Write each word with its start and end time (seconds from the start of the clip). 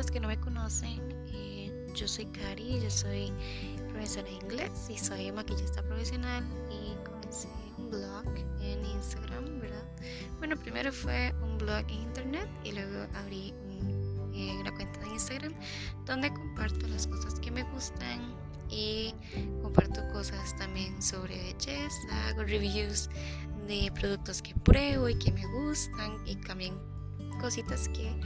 los 0.00 0.10
que 0.10 0.18
no 0.18 0.28
me 0.28 0.40
conocen, 0.40 0.98
eh, 1.34 1.70
yo 1.94 2.08
soy 2.08 2.24
Cari, 2.24 2.80
yo 2.80 2.90
soy 2.90 3.30
profesora 3.90 4.28
de 4.28 4.32
inglés 4.32 4.88
y 4.88 4.96
soy 4.96 5.30
maquillista 5.30 5.82
profesional 5.82 6.42
y 6.70 6.94
comencé 7.04 7.48
un 7.76 7.90
blog 7.90 8.24
en 8.62 8.82
Instagram, 8.82 9.60
¿verdad? 9.60 9.84
Bueno, 10.38 10.56
primero 10.56 10.90
fue 10.90 11.34
un 11.42 11.58
blog 11.58 11.84
en 11.90 12.00
internet 12.00 12.48
y 12.64 12.72
luego 12.72 13.06
abrí 13.14 13.52
eh, 14.32 14.56
una 14.58 14.74
cuenta 14.74 15.00
de 15.00 15.08
Instagram 15.08 15.52
donde 16.06 16.32
comparto 16.32 16.86
las 16.86 17.06
cosas 17.06 17.38
que 17.38 17.50
me 17.50 17.62
gustan 17.64 18.34
y 18.70 19.14
comparto 19.60 20.00
cosas 20.14 20.56
también 20.56 21.02
sobre 21.02 21.36
belleza, 21.36 22.28
hago 22.28 22.44
reviews 22.44 23.10
de 23.68 23.92
productos 24.00 24.40
que 24.40 24.54
pruebo 24.54 25.10
y 25.10 25.18
que 25.18 25.30
me 25.30 25.44
gustan 25.44 26.26
y 26.26 26.36
también 26.36 26.74
cositas 27.38 27.86
que 27.90 28.18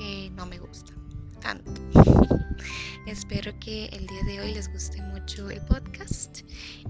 eh, 0.00 0.28
no 0.30 0.46
me 0.46 0.58
gustan 0.58 1.01
tanto. 1.42 1.72
Espero 3.06 3.52
que 3.58 3.86
el 3.86 4.06
día 4.06 4.22
de 4.24 4.40
hoy 4.40 4.54
les 4.54 4.72
guste 4.72 5.02
mucho 5.02 5.50
el 5.50 5.60
podcast 5.62 6.40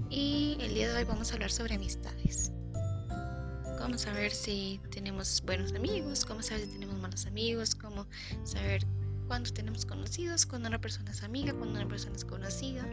y 0.09 0.57
el 0.61 0.75
día 0.75 0.89
de 0.89 0.99
hoy 0.99 1.03
vamos 1.03 1.31
a 1.31 1.33
hablar 1.33 1.51
sobre 1.51 1.75
amistades. 1.75 2.51
Vamos 3.79 4.05
a 4.07 4.13
ver 4.13 4.31
si 4.31 4.79
tenemos 4.91 5.41
buenos 5.45 5.73
amigos, 5.73 6.23
cómo 6.23 6.41
saber 6.41 6.65
si 6.65 6.71
tenemos 6.71 6.97
malos 6.99 7.25
amigos, 7.25 7.75
cómo 7.75 8.07
saber 8.43 8.85
cuándo 9.27 9.51
tenemos 9.51 9.85
conocidos, 9.85 10.45
cuando 10.45 10.69
una 10.69 10.79
persona 10.79 11.11
es 11.11 11.23
amiga, 11.23 11.51
cuando 11.53 11.79
una 11.79 11.87
persona 11.87 12.15
es 12.15 12.23
conocida. 12.23 12.87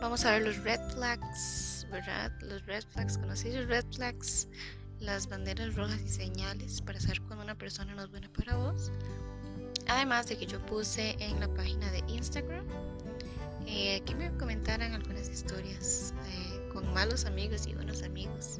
Vamos 0.00 0.24
a 0.24 0.32
ver 0.32 0.42
los 0.42 0.58
red 0.58 0.80
flags, 0.94 1.86
¿verdad? 1.90 2.30
Los 2.42 2.64
red 2.66 2.84
flags, 2.92 3.16
conocidos 3.18 3.66
red 3.66 3.84
flags, 3.94 4.48
las 5.00 5.28
banderas 5.28 5.74
rojas 5.74 6.00
y 6.04 6.08
señales 6.08 6.82
para 6.82 7.00
saber 7.00 7.22
cuando 7.22 7.42
una 7.42 7.56
persona 7.56 7.94
no 7.94 8.04
es 8.04 8.10
buena 8.10 8.28
para 8.32 8.56
vos. 8.56 8.92
Además 9.88 10.28
de 10.28 10.36
que 10.36 10.46
yo 10.46 10.58
puse 10.66 11.16
en 11.18 11.40
la 11.40 11.48
página 11.54 11.90
de 11.90 12.02
Instagram 12.08 12.64
eh, 13.66 14.02
que 14.04 14.14
me 14.14 14.30
comentaran 14.38 14.92
algunas 14.92 15.28
historias 15.28 16.14
eh, 16.28 16.68
con 16.72 16.92
malos 16.92 17.24
amigos 17.24 17.66
y 17.66 17.74
buenos 17.74 18.02
amigos 18.02 18.58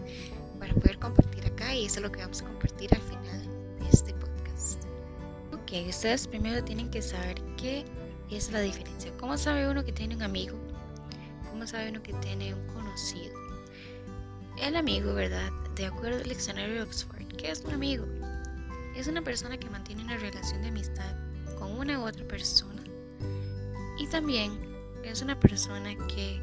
para 0.59 0.75
poder 0.75 0.99
compartir 0.99 1.45
acá 1.47 1.75
y 1.75 1.87
eso 1.87 1.97
es 1.97 2.03
lo 2.03 2.13
que 2.13 2.21
vamos 2.21 2.41
a 2.43 2.47
compartir 2.47 2.95
al 2.95 3.01
final 3.03 3.79
de 3.81 3.89
este 3.89 4.15
podcast. 4.15 4.85
Ok, 5.53 5.89
ustedes 5.89 6.27
primero 6.29 6.63
tienen 6.63 6.91
que 6.91 7.03
saber 7.03 7.41
qué 7.57 7.85
es 8.31 8.51
la 8.53 8.61
diferencia. 8.61 9.13
¿Cómo 9.19 9.37
sabe 9.37 9.69
uno 9.69 9.85
que 9.85 9.93
tiene 9.93 10.15
un 10.15 10.23
amigo? 10.23 10.57
¿Cómo 11.51 11.67
sabe 11.67 11.91
uno 11.91 12.03
que 12.03 12.13
tiene 12.15 12.55
un 12.55 12.67
conocido? 12.69 13.35
El 14.61 14.77
amigo, 14.77 15.15
¿verdad? 15.15 15.51
De 15.75 15.87
acuerdo 15.87 16.19
al 16.19 16.29
diccionario 16.29 16.75
de 16.75 16.83
Oxford, 16.83 17.27
¿qué 17.37 17.51
es 17.51 17.63
un 17.65 17.73
amigo? 17.73 18.07
Es 18.97 19.07
una 19.07 19.23
persona 19.23 19.59
que 19.59 19.71
mantiene 19.71 20.03
una 20.03 20.17
relación 20.17 20.63
de 20.63 20.69
amistad 20.69 21.15
con 21.59 21.73
una 21.73 21.99
u 21.99 22.07
otra 22.07 22.27
persona. 22.27 22.83
Y 23.99 24.07
también 24.09 24.59
es 25.05 25.23
una 25.23 25.39
persona 25.39 25.95
que 26.09 26.41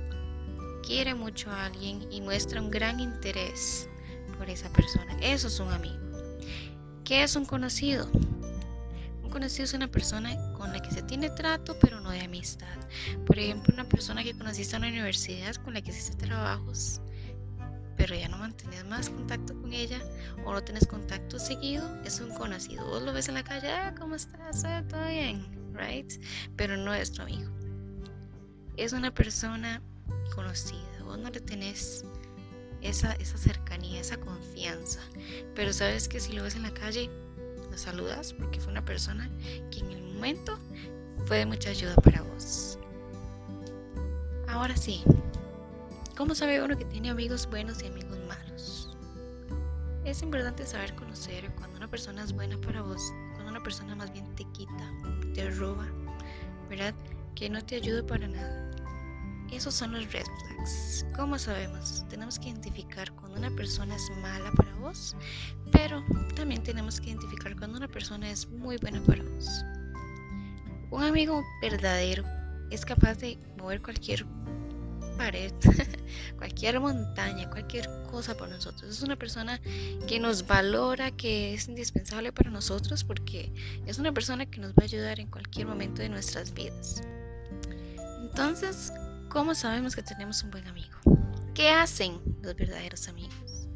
quiere 0.83 1.13
mucho 1.13 1.51
a 1.51 1.65
alguien 1.65 2.05
y 2.11 2.21
muestra 2.21 2.61
un 2.61 2.71
gran 2.71 2.99
interés 2.99 3.87
por 4.37 4.49
esa 4.49 4.71
persona. 4.71 5.17
Eso 5.21 5.47
es 5.47 5.59
un 5.59 5.71
amigo. 5.71 5.99
¿Qué 7.03 7.23
es 7.23 7.35
un 7.35 7.45
conocido? 7.45 8.09
Un 9.23 9.29
conocido 9.29 9.65
es 9.65 9.73
una 9.73 9.87
persona 9.87 10.35
con 10.53 10.73
la 10.73 10.81
que 10.81 10.91
se 10.91 11.03
tiene 11.03 11.29
trato, 11.29 11.77
pero 11.79 11.99
no 11.99 12.09
de 12.09 12.21
amistad. 12.21 12.77
Por 13.25 13.37
ejemplo, 13.37 13.73
una 13.73 13.87
persona 13.87 14.23
que 14.23 14.35
conociste 14.35 14.75
en 14.75 14.81
la 14.81 14.87
universidad, 14.87 15.55
con 15.57 15.73
la 15.73 15.81
que 15.81 15.91
hiciste 15.91 16.17
trabajos 16.25 17.01
pero 18.09 18.21
ya 18.21 18.27
no 18.27 18.39
mantienes 18.39 18.83
más 18.85 19.07
contacto 19.07 19.53
con 19.61 19.71
ella 19.71 20.01
o 20.43 20.51
no 20.51 20.63
tienes 20.63 20.87
contacto 20.87 21.37
seguido, 21.37 21.87
es 22.03 22.19
un 22.19 22.33
conocido. 22.33 22.83
Vos 22.87 23.03
lo 23.03 23.13
ves 23.13 23.27
en 23.27 23.35
la 23.35 23.43
calle, 23.43 23.69
ah, 23.69 23.93
¿cómo 23.99 24.15
estás? 24.15 24.63
Ah, 24.65 24.83
¿Todo 24.89 25.07
bien? 25.07 25.45
Right? 25.75 26.11
Pero 26.55 26.75
no 26.75 26.91
es 26.91 27.11
tu 27.11 27.21
amigo. 27.21 27.51
Es 28.77 28.93
una 28.93 29.13
persona 29.13 29.79
conocida. 30.33 31.03
Vos 31.03 31.19
no 31.19 31.29
le 31.29 31.39
tenés 31.39 32.03
esa, 32.81 33.13
esa 33.13 33.37
cercanía, 33.37 34.01
esa 34.01 34.17
confianza. 34.17 35.01
Pero 35.53 35.71
sabes 35.71 36.07
que 36.07 36.19
si 36.19 36.33
lo 36.33 36.41
ves 36.41 36.55
en 36.55 36.63
la 36.63 36.73
calle, 36.73 37.11
lo 37.69 37.77
saludas 37.77 38.33
porque 38.33 38.59
fue 38.59 38.71
una 38.71 38.83
persona 38.83 39.29
que 39.69 39.81
en 39.81 39.91
el 39.91 40.01
momento 40.01 40.57
fue 41.27 41.37
de 41.37 41.45
mucha 41.45 41.69
ayuda 41.69 41.93
para 41.97 42.23
vos. 42.23 42.79
Ahora 44.47 44.75
sí, 44.75 45.03
¿Cómo 46.19 46.35
sabe 46.35 46.61
uno 46.61 46.77
que 46.77 46.83
tiene 46.83 47.09
amigos 47.09 47.49
buenos 47.49 47.81
y 47.81 47.87
amigos 47.87 48.19
malos? 48.27 48.89
Es 50.03 50.21
importante 50.21 50.65
saber 50.65 50.93
conocer 50.95 51.49
cuando 51.55 51.77
una 51.77 51.87
persona 51.87 52.21
es 52.21 52.33
buena 52.33 52.59
para 52.59 52.81
vos, 52.81 53.01
cuando 53.35 53.51
una 53.51 53.63
persona 53.63 53.95
más 53.95 54.11
bien 54.11 54.25
te 54.35 54.43
quita, 54.51 54.91
te 55.33 55.49
roba, 55.51 55.87
¿verdad? 56.69 56.93
Que 57.35 57.49
no 57.49 57.63
te 57.63 57.77
ayuda 57.77 58.05
para 58.05 58.27
nada. 58.27 58.69
Esos 59.49 59.73
son 59.73 59.93
los 59.93 60.11
red 60.11 60.25
flags. 60.25 61.05
¿Cómo 61.15 61.39
sabemos? 61.39 62.03
Tenemos 62.09 62.37
que 62.37 62.49
identificar 62.49 63.09
cuando 63.13 63.37
una 63.37 63.51
persona 63.51 63.95
es 63.95 64.11
mala 64.21 64.51
para 64.57 64.75
vos, 64.75 65.15
pero 65.71 66.03
también 66.35 66.61
tenemos 66.63 66.99
que 66.99 67.11
identificar 67.11 67.55
cuando 67.55 67.77
una 67.77 67.87
persona 67.87 68.29
es 68.29 68.45
muy 68.49 68.75
buena 68.75 69.01
para 69.03 69.23
vos. 69.23 69.63
Un 70.91 71.01
amigo 71.01 71.41
verdadero 71.61 72.25
es 72.71 72.83
capaz 72.83 73.19
de 73.19 73.39
mover 73.57 73.81
cualquier 73.81 74.25
pared, 75.19 75.51
cualquier 76.37 76.79
montaña, 76.79 77.49
cualquier 77.49 77.89
cosa 78.09 78.37
por 78.37 78.47
nosotros. 78.47 78.89
Es 78.89 79.03
una 79.03 79.17
persona 79.17 79.59
que 80.07 80.17
nos 80.17 80.47
valora, 80.47 81.11
que 81.11 81.53
es 81.53 81.67
indispensable 81.67 82.31
para 82.31 82.49
nosotros 82.49 83.03
porque 83.03 83.51
es 83.85 83.99
una 83.99 84.13
persona 84.13 84.45
que 84.45 84.61
nos 84.61 84.71
va 84.71 84.81
a 84.81 84.83
ayudar 84.85 85.19
en 85.19 85.29
cualquier 85.29 85.67
momento 85.67 86.01
de 86.01 86.07
nuestras 86.07 86.53
vidas. 86.53 87.01
Entonces, 88.21 88.93
¿cómo 89.27 89.53
sabemos 89.53 89.93
que 89.93 90.03
tenemos 90.03 90.41
un 90.41 90.51
buen 90.51 90.65
amigo? 90.67 90.97
¿Qué 91.53 91.69
hacen 91.69 92.21
los 92.41 92.55
verdaderos 92.55 93.09
amigos? 93.09 93.67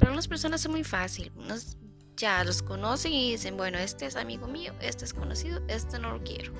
Para 0.00 0.10
unas 0.10 0.26
personas 0.26 0.62
es 0.62 0.68
muy 0.68 0.82
fácil. 0.82 1.30
Unos 1.36 1.76
ya 2.16 2.42
los 2.42 2.62
conocen 2.62 3.12
y 3.12 3.30
dicen, 3.30 3.56
bueno, 3.56 3.78
este 3.78 4.06
es 4.06 4.16
amigo 4.16 4.48
mío, 4.48 4.74
este 4.80 5.04
es 5.04 5.14
conocido, 5.14 5.62
este 5.68 6.00
no 6.00 6.10
lo 6.10 6.24
quiero 6.24 6.52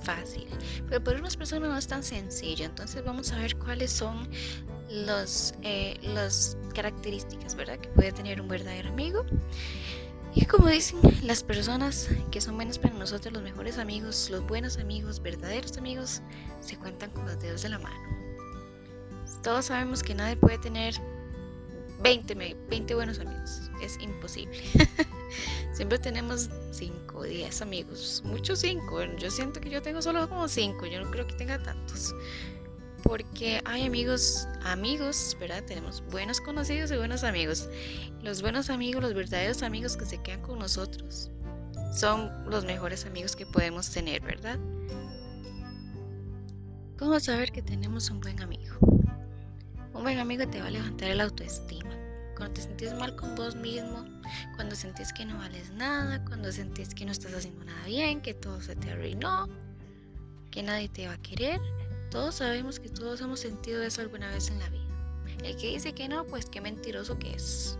fácil, 0.00 0.46
pero 0.88 1.02
para 1.02 1.18
unas 1.18 1.36
personas 1.36 1.68
no 1.68 1.76
es 1.76 1.86
tan 1.86 2.02
sencillo. 2.02 2.66
Entonces 2.66 3.04
vamos 3.04 3.32
a 3.32 3.38
ver 3.38 3.56
cuáles 3.56 3.90
son 3.90 4.28
los, 4.90 5.54
eh, 5.62 5.98
las 6.02 6.56
características, 6.74 7.54
¿verdad? 7.54 7.78
Que 7.78 7.88
puede 7.90 8.12
tener 8.12 8.40
un 8.40 8.48
verdadero 8.48 8.88
amigo. 8.88 9.24
Y 10.34 10.44
como 10.44 10.68
dicen 10.68 11.00
las 11.22 11.42
personas 11.42 12.08
que 12.30 12.40
son 12.40 12.56
buenas 12.56 12.78
para 12.78 12.94
nosotros, 12.94 13.32
los 13.32 13.42
mejores 13.42 13.78
amigos, 13.78 14.28
los 14.30 14.46
buenos 14.46 14.76
amigos, 14.76 15.20
verdaderos 15.20 15.76
amigos, 15.78 16.22
se 16.60 16.76
cuentan 16.76 17.10
con 17.10 17.26
los 17.26 17.40
dedos 17.40 17.62
de 17.62 17.70
la 17.70 17.78
mano. 17.78 17.96
Todos 19.42 19.66
sabemos 19.66 20.02
que 20.02 20.14
nadie 20.14 20.36
puede 20.36 20.58
tener 20.58 20.94
20, 22.02 22.34
20 22.68 22.94
buenos 22.94 23.18
amigos. 23.18 23.70
Es 23.82 23.98
imposible. 24.00 24.58
Siempre 25.72 25.98
tenemos 25.98 26.48
5 26.72 27.18
o 27.18 27.22
10 27.22 27.62
amigos. 27.62 28.22
Muchos 28.24 28.60
5. 28.60 29.16
Yo 29.18 29.30
siento 29.30 29.60
que 29.60 29.70
yo 29.70 29.82
tengo 29.82 30.00
solo 30.02 30.28
como 30.28 30.48
5. 30.48 30.86
Yo 30.86 31.00
no 31.00 31.10
creo 31.10 31.26
que 31.26 31.34
tenga 31.34 31.62
tantos. 31.62 32.14
Porque 33.02 33.60
hay 33.64 33.86
amigos, 33.86 34.48
amigos, 34.62 35.36
¿verdad? 35.38 35.62
Tenemos 35.64 36.02
buenos 36.10 36.40
conocidos 36.40 36.90
y 36.90 36.96
buenos 36.96 37.24
amigos. 37.24 37.68
Los 38.22 38.42
buenos 38.42 38.70
amigos, 38.70 39.02
los 39.02 39.14
verdaderos 39.14 39.62
amigos 39.62 39.96
que 39.96 40.04
se 40.04 40.20
quedan 40.22 40.42
con 40.42 40.58
nosotros, 40.58 41.30
son 41.92 42.30
los 42.50 42.64
mejores 42.64 43.06
amigos 43.06 43.36
que 43.36 43.46
podemos 43.46 43.90
tener, 43.90 44.20
¿verdad? 44.22 44.58
¿Cómo 46.98 47.18
saber 47.20 47.52
que 47.52 47.62
tenemos 47.62 48.10
un 48.10 48.20
buen 48.20 48.42
amigo? 48.42 48.76
Un 49.98 50.04
buen 50.04 50.20
amigo 50.20 50.46
te 50.46 50.60
va 50.60 50.68
a 50.68 50.70
levantar 50.70 51.10
el 51.10 51.20
autoestima. 51.20 51.90
Cuando 52.36 52.54
te 52.54 52.62
sentís 52.62 52.94
mal 52.94 53.16
con 53.16 53.34
vos 53.34 53.56
mismo, 53.56 54.04
cuando 54.54 54.76
sentís 54.76 55.12
que 55.12 55.24
no 55.24 55.36
vales 55.38 55.72
nada, 55.72 56.24
cuando 56.24 56.52
sentís 56.52 56.94
que 56.94 57.04
no 57.04 57.10
estás 57.10 57.34
haciendo 57.34 57.64
nada 57.64 57.84
bien, 57.84 58.22
que 58.22 58.32
todo 58.32 58.60
se 58.60 58.76
te 58.76 58.92
arruinó, 58.92 59.48
que 60.52 60.62
nadie 60.62 60.88
te 60.88 61.08
va 61.08 61.14
a 61.14 61.22
querer. 61.22 61.60
Todos 62.12 62.36
sabemos 62.36 62.78
que 62.78 62.88
todos 62.88 63.20
hemos 63.22 63.40
sentido 63.40 63.82
eso 63.82 64.00
alguna 64.00 64.30
vez 64.30 64.48
en 64.50 64.60
la 64.60 64.68
vida. 64.68 64.86
El 65.42 65.56
que 65.56 65.70
dice 65.70 65.92
que 65.92 66.08
no, 66.08 66.24
pues 66.24 66.46
qué 66.46 66.60
mentiroso 66.60 67.18
que 67.18 67.32
es. 67.32 67.76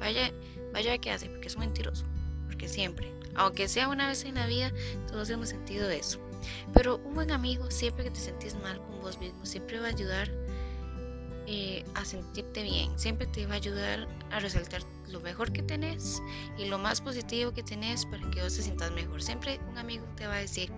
Vaya, 0.00 0.32
vaya 0.72 0.98
que 0.98 1.12
hace, 1.12 1.28
porque 1.28 1.46
es 1.46 1.56
mentiroso. 1.56 2.04
Porque 2.46 2.66
siempre, 2.66 3.14
aunque 3.36 3.68
sea 3.68 3.86
una 3.88 4.08
vez 4.08 4.24
en 4.24 4.34
la 4.34 4.48
vida, 4.48 4.72
todos 5.06 5.30
hemos 5.30 5.50
sentido 5.50 5.88
eso. 5.88 6.18
Pero 6.74 6.96
un 7.04 7.14
buen 7.14 7.30
amigo, 7.30 7.70
siempre 7.70 8.02
que 8.02 8.10
te 8.10 8.18
sentís 8.18 8.56
mal 8.56 8.76
con 8.78 9.02
vos 9.02 9.20
mismo, 9.20 9.46
siempre 9.46 9.78
va 9.78 9.86
a 9.86 9.90
ayudar 9.90 10.28
eh, 11.46 11.84
a 11.94 12.04
sentirte 12.04 12.62
bien. 12.62 12.96
Siempre 12.98 13.26
te 13.26 13.46
va 13.46 13.54
a 13.54 13.56
ayudar 13.56 14.08
a 14.30 14.40
resaltar 14.40 14.82
lo 15.08 15.20
mejor 15.20 15.52
que 15.52 15.62
tenés 15.62 16.22
y 16.58 16.66
lo 16.66 16.78
más 16.78 17.00
positivo 17.00 17.52
que 17.52 17.62
tenés 17.62 18.06
para 18.06 18.30
que 18.30 18.42
vos 18.42 18.54
te 18.56 18.62
sientas 18.62 18.90
mejor. 18.92 19.22
Siempre 19.22 19.60
un 19.68 19.78
amigo 19.78 20.04
te 20.16 20.26
va 20.26 20.36
a 20.36 20.40
decir, 20.40 20.72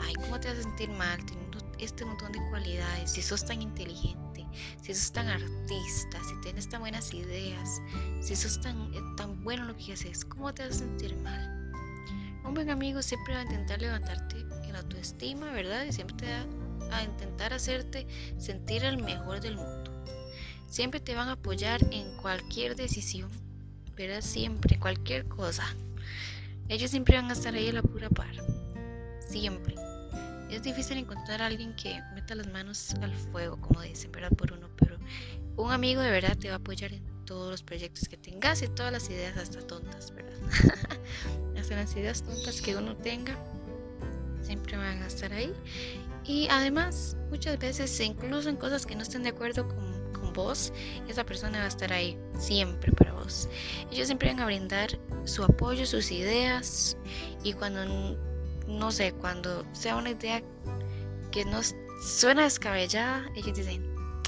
ay, 0.00 0.14
¿cómo 0.14 0.40
te 0.40 0.48
vas 0.48 0.58
a 0.58 0.62
sentir 0.62 0.90
mal 0.90 1.24
teniendo 1.26 1.58
este 1.78 2.04
montón 2.04 2.32
de 2.32 2.40
cualidades? 2.50 3.12
Si 3.12 3.22
sos 3.22 3.44
tan 3.44 3.62
inteligente, 3.62 4.46
si 4.82 4.94
sos 4.94 5.12
tan 5.12 5.28
artista, 5.28 6.18
si 6.28 6.40
tienes 6.42 6.68
tan 6.68 6.80
buenas 6.80 7.12
ideas, 7.14 7.80
si 8.20 8.34
sos 8.34 8.60
tan, 8.60 8.92
eh, 8.94 9.00
tan 9.16 9.42
bueno 9.44 9.62
en 9.62 9.68
lo 9.68 9.76
que 9.76 9.92
haces, 9.92 10.24
¿cómo 10.24 10.52
te 10.52 10.64
vas 10.64 10.76
a 10.76 10.78
sentir 10.80 11.14
mal? 11.16 11.60
un 12.50 12.54
buen 12.54 12.70
amigo 12.70 13.00
siempre 13.00 13.34
va 13.34 13.40
a 13.40 13.42
intentar 13.44 13.80
levantarte 13.80 14.36
en 14.64 14.74
autoestima, 14.74 15.52
¿verdad? 15.52 15.84
Y 15.84 15.92
siempre 15.92 16.16
te 16.16 16.26
va 16.26 16.96
a 16.96 17.04
intentar 17.04 17.52
hacerte 17.52 18.06
sentir 18.38 18.82
el 18.82 19.00
mejor 19.00 19.40
del 19.40 19.56
mundo. 19.56 19.79
Siempre 20.70 21.00
te 21.00 21.16
van 21.16 21.28
a 21.28 21.32
apoyar 21.32 21.80
en 21.90 22.16
cualquier 22.18 22.76
decisión, 22.76 23.28
¿verdad? 23.96 24.20
Siempre, 24.20 24.78
cualquier 24.78 25.26
cosa. 25.26 25.64
Ellos 26.68 26.92
siempre 26.92 27.16
van 27.16 27.28
a 27.28 27.32
estar 27.32 27.52
ahí 27.54 27.70
a 27.70 27.72
la 27.72 27.82
pura 27.82 28.08
par. 28.08 28.32
Siempre. 29.18 29.74
Es 30.48 30.62
difícil 30.62 30.98
encontrar 30.98 31.42
a 31.42 31.46
alguien 31.46 31.74
que 31.74 32.00
meta 32.14 32.36
las 32.36 32.46
manos 32.46 32.94
al 33.02 33.12
fuego, 33.12 33.60
como 33.60 33.82
dicen, 33.82 34.12
¿verdad? 34.12 34.30
Por 34.30 34.52
uno, 34.52 34.68
pero 34.76 34.96
un 35.56 35.72
amigo 35.72 36.02
de 36.02 36.12
verdad 36.12 36.38
te 36.38 36.46
va 36.46 36.54
a 36.54 36.58
apoyar 36.58 36.92
en 36.92 37.02
todos 37.24 37.50
los 37.50 37.64
proyectos 37.64 38.08
que 38.08 38.16
tengas 38.16 38.62
y 38.62 38.68
todas 38.68 38.92
las 38.92 39.10
ideas 39.10 39.36
hasta 39.38 39.66
tontas, 39.66 40.14
¿verdad? 40.14 40.38
hasta 41.58 41.74
las 41.74 41.96
ideas 41.96 42.22
tontas 42.22 42.62
que 42.62 42.76
uno 42.76 42.96
tenga, 42.96 43.36
siempre 44.42 44.76
van 44.76 45.02
a 45.02 45.08
estar 45.08 45.32
ahí. 45.32 45.52
Y 46.24 46.46
además, 46.48 47.16
muchas 47.28 47.58
veces, 47.58 47.98
incluso 47.98 48.48
en 48.48 48.56
cosas 48.56 48.86
que 48.86 48.94
no 48.94 49.02
estén 49.02 49.24
de 49.24 49.30
acuerdo 49.30 49.66
con, 49.66 49.89
vos, 50.30 50.72
esa 51.08 51.24
persona 51.24 51.58
va 51.58 51.64
a 51.64 51.68
estar 51.68 51.92
ahí 51.92 52.18
siempre 52.38 52.92
para 52.92 53.12
vos. 53.12 53.48
Ellos 53.90 54.06
siempre 54.06 54.30
van 54.30 54.40
a 54.40 54.46
brindar 54.46 54.98
su 55.24 55.44
apoyo, 55.44 55.86
sus 55.86 56.10
ideas 56.10 56.96
y 57.42 57.52
cuando 57.52 58.16
no 58.66 58.90
sé, 58.90 59.12
cuando 59.12 59.64
sea 59.72 59.96
una 59.96 60.10
idea 60.10 60.42
que 61.32 61.44
nos 61.44 61.74
suena 62.02 62.44
descabellada, 62.44 63.28
ellos 63.34 63.56
dicen, 63.56 63.82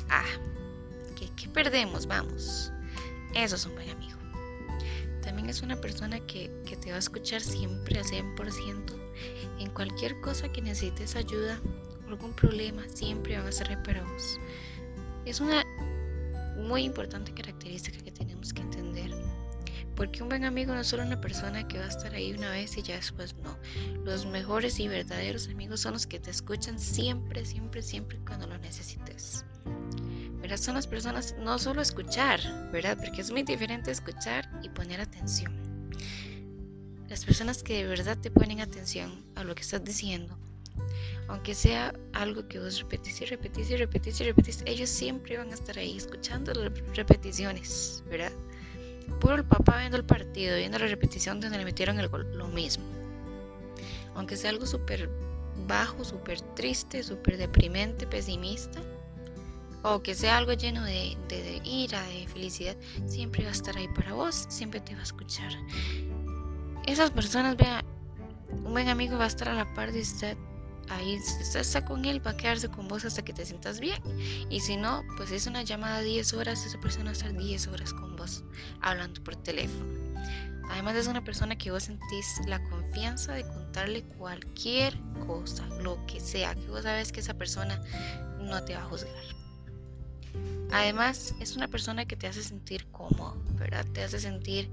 ah, 0.08 0.24
¿qué, 1.16 1.48
perdemos? 1.48 2.06
Vamos. 2.06 2.72
Eso 3.34 3.56
es 3.56 3.66
un 3.66 3.74
buen 3.74 3.88
amigo. 3.90 4.18
También 5.22 5.48
es 5.48 5.62
una 5.62 5.76
persona 5.76 6.20
que, 6.26 6.50
que 6.66 6.76
te 6.76 6.90
va 6.90 6.96
a 6.96 6.98
escuchar 6.98 7.40
siempre 7.40 7.98
al 7.98 8.04
100%. 8.04 9.02
En 9.58 9.70
cualquier 9.70 10.20
cosa 10.20 10.50
que 10.50 10.60
necesites 10.60 11.16
ayuda 11.16 11.60
algún 12.08 12.32
problema, 12.34 12.82
siempre 12.92 13.38
van 13.38 13.46
a 13.46 13.52
ser 13.52 13.82
para 13.82 14.02
vos. 14.02 14.38
Es 15.24 15.40
una 15.40 15.64
muy 16.56 16.82
importante 16.84 17.32
característica 17.32 17.98
que 17.98 18.12
tenemos 18.12 18.52
que 18.52 18.62
entender 18.62 19.10
porque 19.96 20.22
un 20.22 20.28
buen 20.28 20.44
amigo 20.44 20.74
no 20.74 20.80
es 20.80 20.86
solo 20.86 21.02
una 21.02 21.20
persona 21.20 21.66
que 21.68 21.78
va 21.78 21.84
a 21.84 21.88
estar 21.88 22.14
ahí 22.14 22.32
una 22.32 22.50
vez 22.50 22.76
y 22.76 22.82
ya 22.82 22.96
después 22.96 23.34
no. 23.36 23.58
Los 24.04 24.26
mejores 24.26 24.80
y 24.80 24.88
verdaderos 24.88 25.48
amigos 25.48 25.80
son 25.80 25.92
los 25.92 26.06
que 26.06 26.18
te 26.18 26.30
escuchan 26.30 26.78
siempre, 26.78 27.44
siempre, 27.44 27.82
siempre 27.82 28.18
cuando 28.26 28.46
lo 28.46 28.58
necesites. 28.58 29.44
¿Verdad? 30.40 30.56
Son 30.56 30.74
las 30.74 30.86
personas, 30.86 31.36
no 31.38 31.58
solo 31.58 31.82
escuchar, 31.82 32.40
¿verdad? 32.72 32.96
Porque 32.98 33.20
es 33.20 33.30
muy 33.30 33.42
diferente 33.42 33.90
escuchar 33.90 34.48
y 34.62 34.68
poner 34.70 35.00
atención. 35.00 35.52
Las 37.08 37.24
personas 37.24 37.62
que 37.62 37.74
de 37.74 37.86
verdad 37.86 38.18
te 38.18 38.30
ponen 38.30 38.60
atención 38.60 39.24
a 39.36 39.44
lo 39.44 39.54
que 39.54 39.62
estás 39.62 39.84
diciendo, 39.84 40.38
aunque 41.32 41.54
sea 41.54 41.94
algo 42.12 42.46
que 42.46 42.58
vos 42.58 42.78
repetís 42.78 43.22
y 43.22 43.24
repetís 43.24 43.70
y 43.70 43.76
repetís 43.76 44.20
y 44.20 44.24
repetís, 44.24 44.62
ellos 44.66 44.90
siempre 44.90 45.38
van 45.38 45.50
a 45.50 45.54
estar 45.54 45.78
ahí 45.78 45.96
escuchando 45.96 46.52
las 46.52 46.70
repeticiones, 46.94 48.04
¿verdad? 48.06 48.32
Puro 49.18 49.36
el 49.36 49.44
papá 49.44 49.78
viendo 49.78 49.96
el 49.96 50.04
partido, 50.04 50.58
viendo 50.58 50.78
la 50.78 50.88
repetición 50.88 51.40
donde 51.40 51.56
le 51.56 51.64
metieron 51.64 51.98
el 51.98 52.08
gol, 52.08 52.30
lo 52.36 52.48
mismo. 52.48 52.84
Aunque 54.14 54.36
sea 54.36 54.50
algo 54.50 54.66
súper 54.66 55.08
bajo, 55.66 56.04
súper 56.04 56.42
triste, 56.54 57.02
súper 57.02 57.38
deprimente, 57.38 58.06
pesimista, 58.06 58.82
o 59.84 60.02
que 60.02 60.14
sea 60.14 60.36
algo 60.36 60.52
lleno 60.52 60.84
de, 60.84 61.16
ira, 61.64 62.02
de 62.08 62.28
felicidad, 62.28 62.76
siempre 63.06 63.44
va 63.44 63.48
a 63.48 63.52
estar 63.52 63.74
ahí 63.78 63.88
para 63.88 64.12
vos, 64.12 64.44
siempre 64.50 64.80
te 64.80 64.92
va 64.92 65.00
a 65.00 65.04
escuchar. 65.04 65.50
Esas 66.86 67.10
personas, 67.10 67.56
vean, 67.56 67.82
un 68.50 68.74
buen 68.74 68.90
amigo 68.90 69.16
va 69.16 69.24
a 69.24 69.28
estar 69.28 69.48
a 69.48 69.54
la 69.54 69.72
par 69.72 69.92
de 69.92 70.02
usted 70.02 70.36
ahí 70.88 71.14
está 71.54 71.84
con 71.84 72.04
él, 72.04 72.24
va 72.24 72.32
a 72.32 72.36
quedarse 72.36 72.68
con 72.68 72.88
vos 72.88 73.04
hasta 73.04 73.22
que 73.22 73.32
te 73.32 73.44
sientas 73.44 73.80
bien. 73.80 74.00
Y 74.50 74.60
si 74.60 74.76
no, 74.76 75.02
pues 75.16 75.30
es 75.30 75.46
una 75.46 75.62
llamada 75.62 75.98
de 75.98 76.06
10 76.06 76.34
horas, 76.34 76.64
esa 76.66 76.80
persona 76.80 77.06
va 77.06 77.10
a 77.10 77.12
estar 77.12 77.36
10 77.36 77.66
horas 77.68 77.92
con 77.92 78.16
vos 78.16 78.44
hablando 78.80 79.22
por 79.22 79.36
teléfono. 79.36 80.12
Además 80.70 80.96
es 80.96 81.06
una 81.06 81.22
persona 81.22 81.56
que 81.56 81.70
vos 81.70 81.84
sentís 81.84 82.40
la 82.46 82.62
confianza 82.70 83.34
de 83.34 83.46
contarle 83.46 84.04
cualquier 84.04 84.98
cosa, 85.26 85.66
lo 85.82 86.04
que 86.06 86.20
sea, 86.20 86.54
que 86.54 86.66
vos 86.68 86.82
sabes 86.82 87.12
que 87.12 87.20
esa 87.20 87.34
persona 87.34 87.82
no 88.38 88.62
te 88.64 88.74
va 88.74 88.82
a 88.82 88.86
juzgar. 88.86 89.12
Además 90.72 91.34
es 91.40 91.56
una 91.56 91.68
persona 91.68 92.06
que 92.06 92.16
te 92.16 92.26
hace 92.26 92.42
sentir 92.42 92.86
cómodo, 92.90 93.36
¿verdad? 93.58 93.84
Te 93.92 94.02
hace 94.02 94.18
sentir 94.18 94.70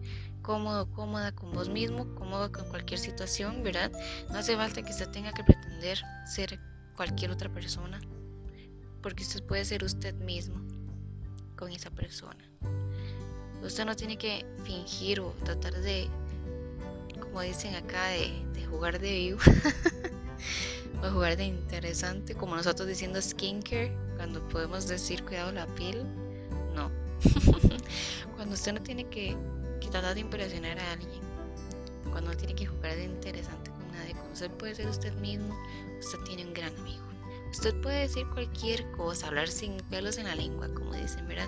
cómodo, 0.50 0.92
cómoda 0.94 1.32
con 1.32 1.52
vos 1.52 1.70
mismo, 1.70 2.16
cómodo 2.16 2.52
con 2.52 2.68
cualquier 2.70 3.00
situación, 3.00 3.62
¿verdad? 3.62 3.92
No 4.32 4.40
hace 4.40 4.56
falta 4.56 4.82
que 4.82 4.90
usted 4.90 5.08
tenga 5.10 5.32
que 5.32 5.44
pretender 5.44 6.02
ser 6.26 6.60
cualquier 6.96 7.30
otra 7.30 7.54
persona, 7.54 8.02
porque 9.04 9.22
usted 9.22 9.44
puede 9.44 9.64
ser 9.64 9.84
usted 9.84 10.16
mismo 10.16 10.60
con 11.56 11.72
esa 11.72 11.92
persona. 11.92 12.44
Usted 13.62 13.86
no 13.86 13.96
tiene 13.96 14.18
que 14.18 14.44
fingir 14.64 15.20
o 15.20 15.36
tratar 15.44 15.80
de, 15.82 16.10
como 17.20 17.42
dicen 17.42 17.76
acá, 17.76 18.08
de, 18.08 18.66
jugar 18.66 18.98
de 19.00 19.12
vivo. 19.12 19.40
o 21.04 21.12
jugar 21.12 21.38
de 21.38 21.46
interesante, 21.46 22.34
como 22.34 22.56
nosotros 22.56 22.88
diciendo 22.88 23.22
skincare, 23.22 23.96
cuando 24.16 24.42
podemos 24.50 24.88
decir 24.88 25.24
cuidado 25.26 25.52
la 25.52 25.68
piel. 25.76 26.04
No. 26.74 26.90
cuando 28.36 28.56
usted 28.56 28.74
no 28.74 28.82
tiene 28.82 29.08
que 29.10 29.38
que 29.90 29.94
trata 29.94 30.14
de 30.14 30.20
impresionar 30.20 30.80
a 30.80 30.92
alguien. 30.92 31.22
Cuando 32.12 32.36
tiene 32.36 32.54
que 32.54 32.68
jugar 32.68 32.96
de 32.96 33.06
interesante 33.06 33.72
con 33.72 33.92
nadie, 33.92 34.14
cuando 34.14 34.34
usted 34.34 34.52
puede 34.52 34.76
ser 34.76 34.88
usted 34.88 35.14
mismo, 35.16 35.58
usted 36.00 36.20
tiene 36.26 36.46
un 36.46 36.54
gran 36.54 36.76
amigo. 36.78 37.04
Usted 37.52 37.74
puede 37.82 38.02
decir 38.02 38.28
cualquier 38.34 38.90
cosa, 38.92 39.28
hablar 39.28 39.48
sin 39.48 39.78
pelos 39.90 40.18
en 40.18 40.26
la 40.26 40.36
lengua, 40.36 40.70
como 40.76 40.94
dicen, 40.94 41.28
¿verdad? 41.28 41.48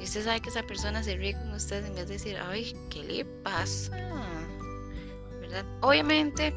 Y 0.00 0.02
usted 0.02 0.24
sabe 0.24 0.40
que 0.40 0.48
esa 0.48 0.64
persona 0.64 1.02
se 1.04 1.16
ríe 1.16 1.34
con 1.34 1.52
usted 1.52 1.84
en 1.86 1.94
vez 1.94 2.08
de 2.08 2.14
decir, 2.14 2.36
ay, 2.36 2.76
¿qué 2.90 3.04
le 3.04 3.24
pasa? 3.24 3.96
¿Verdad? 5.40 5.64
Obviamente, 5.80 6.52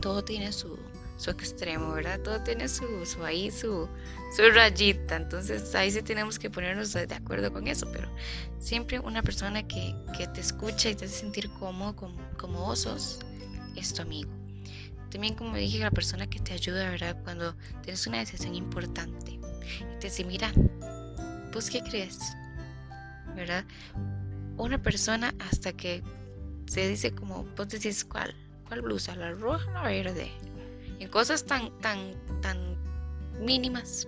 todo 0.00 0.24
tiene 0.24 0.52
su, 0.52 0.76
su 1.16 1.30
extremo, 1.30 1.92
¿verdad? 1.92 2.20
Todo 2.20 2.42
tiene 2.42 2.68
su, 2.68 3.06
su 3.06 3.24
ahí, 3.24 3.52
su, 3.52 3.88
su 4.34 4.50
rayita. 4.50 5.16
Entonces 5.16 5.74
ahí 5.74 5.90
sí 5.90 6.02
tenemos 6.02 6.38
que 6.38 6.50
ponernos 6.50 6.92
de 6.92 7.14
acuerdo 7.14 7.52
con 7.52 7.66
eso. 7.66 7.90
Pero 7.92 8.08
siempre 8.58 8.98
una 9.00 9.22
persona 9.22 9.66
que, 9.66 9.94
que 10.16 10.26
te 10.28 10.40
escucha 10.40 10.90
y 10.90 10.94
te 10.94 11.04
hace 11.04 11.14
sentir 11.14 11.50
cómodo 11.50 11.96
como, 11.96 12.16
como 12.38 12.60
vos 12.60 13.20
es 13.76 13.94
tu 13.94 14.02
amigo. 14.02 14.30
También 15.10 15.34
como 15.34 15.56
dije, 15.56 15.78
la 15.78 15.90
persona 15.90 16.28
que 16.28 16.38
te 16.38 16.52
ayuda, 16.52 16.90
¿verdad? 16.90 17.16
Cuando 17.24 17.54
tienes 17.82 18.06
una 18.06 18.18
decisión 18.18 18.54
importante. 18.54 19.32
Y 19.32 19.98
te 20.00 20.08
dice, 20.08 20.24
mira, 20.24 20.52
¿vos 21.52 21.70
qué 21.70 21.82
crees? 21.82 22.18
¿Verdad? 23.34 23.64
Una 24.56 24.82
persona 24.82 25.34
hasta 25.38 25.72
que 25.72 26.02
se 26.66 26.88
dice 26.88 27.12
como, 27.12 27.44
vos 27.56 27.68
decís, 27.68 28.04
¿cuál? 28.04 28.34
¿Cuál 28.66 28.82
blusa? 28.82 29.14
¿La 29.16 29.32
roja 29.32 29.70
o 29.70 29.72
la 29.72 29.82
verde? 29.82 30.30
en 31.00 31.08
cosas 31.08 31.44
tan, 31.44 31.70
tan, 31.78 32.12
tan 32.40 32.76
mínimas. 33.40 34.06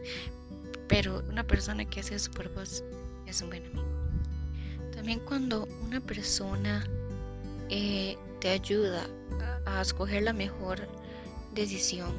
Pero 0.88 1.22
una 1.28 1.46
persona 1.46 1.84
que 1.84 2.00
hace 2.00 2.16
eso 2.16 2.30
por 2.32 2.52
vos 2.54 2.82
es 3.26 3.42
un 3.42 3.50
buen 3.50 3.64
amigo. 3.66 3.86
También 4.92 5.20
cuando 5.20 5.66
una 5.82 6.00
persona 6.00 6.86
eh, 7.68 8.18
te 8.40 8.50
ayuda 8.50 9.06
a, 9.66 9.80
escoger 9.80 10.24
la 10.24 10.32
mejor 10.32 10.88
decisión, 11.54 12.12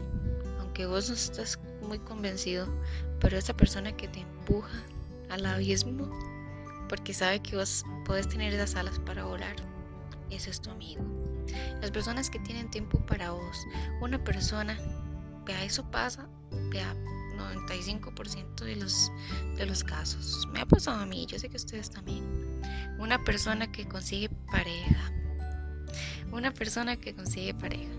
aunque 0.60 0.86
vos 0.86 1.10
no 1.10 1.16
estás 1.16 1.60
muy 1.82 2.00
convencido, 2.00 2.68
pero 3.20 3.38
esa 3.38 3.56
persona 3.56 3.96
que 3.96 4.08
te 4.08 4.22
empuja 4.22 4.82
al 5.30 5.46
abismo, 5.46 6.10
porque 6.88 7.14
sabe 7.14 7.42
que 7.42 7.56
vos 7.56 7.84
puedes 8.06 8.28
tener 8.30 8.54
esas 8.54 8.76
alas 8.76 9.00
para 9.00 9.26
volar, 9.26 9.56
ese 10.30 10.50
es 10.50 10.62
tu 10.62 10.70
amigo. 10.70 11.04
Las 11.82 11.92
personas 11.92 12.30
que 12.30 12.40
tienen 12.40 12.70
tiempo 12.70 13.00
para 13.06 13.32
vos, 13.32 13.58
una 14.02 14.24
persona, 14.24 14.78
vea, 15.46 15.64
eso 15.64 15.90
pasa, 15.90 16.28
vea, 16.70 16.94
95% 17.38 18.64
de 18.64 18.76
los, 18.76 19.12
de 19.58 19.66
los 19.66 19.84
casos. 19.84 20.48
Me 20.52 20.62
ha 20.62 20.66
pasado 20.66 21.02
a 21.02 21.06
mí, 21.06 21.26
yo 21.26 21.40
sé 21.40 21.50
que 21.50 21.58
ustedes 21.58 21.90
también. 21.90 22.24
Una 23.00 23.24
persona 23.24 23.72
que 23.72 23.88
consigue 23.88 24.30
pareja. 24.52 25.12
Una 26.32 26.54
persona 26.54 26.98
que 26.98 27.16
consigue 27.16 27.54
pareja. 27.54 27.92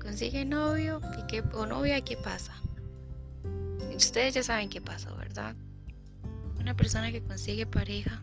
Consigue 0.00 0.44
novio 0.44 1.00
y 1.18 1.26
qué, 1.26 1.40
o 1.54 1.66
novia 1.66 2.00
qué 2.02 2.16
pasa. 2.16 2.54
Ustedes 3.96 4.34
ya 4.34 4.42
saben 4.42 4.68
qué 4.68 4.80
pasa, 4.80 5.12
¿verdad? 5.14 5.54
Una 6.58 6.76
persona 6.76 7.10
que 7.10 7.22
consigue 7.22 7.66
pareja 7.66 8.22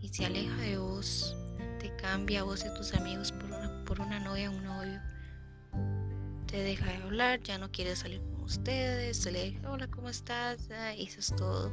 y 0.00 0.08
se 0.08 0.24
aleja 0.24 0.56
de 0.56 0.78
vos 0.78 1.36
te 1.78 1.94
cambia 1.96 2.40
a 2.40 2.42
vos 2.42 2.64
y 2.64 2.74
tus 2.76 2.92
amigos 2.94 3.32
por 3.32 3.44
una, 3.44 3.84
por 3.84 4.00
una 4.00 4.18
novia 4.20 4.50
o 4.50 4.54
un 4.54 4.64
novio. 4.64 5.00
Te 6.48 6.62
deja 6.62 6.86
de 6.86 6.96
hablar, 7.02 7.42
ya 7.42 7.58
no 7.58 7.70
quiere 7.70 7.94
salir 7.94 8.22
con 8.22 8.44
ustedes, 8.44 9.18
se 9.18 9.30
le 9.30 9.50
dice, 9.50 9.66
hola, 9.66 9.86
¿cómo 9.88 10.08
estás? 10.08 10.58
y 10.96 11.04
eso 11.04 11.20
es 11.20 11.36
todo. 11.36 11.70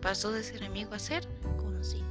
Pasó 0.00 0.32
de 0.32 0.42
ser 0.42 0.64
amigo 0.64 0.94
a 0.94 0.98
ser 0.98 1.28
conocido. 1.58 2.06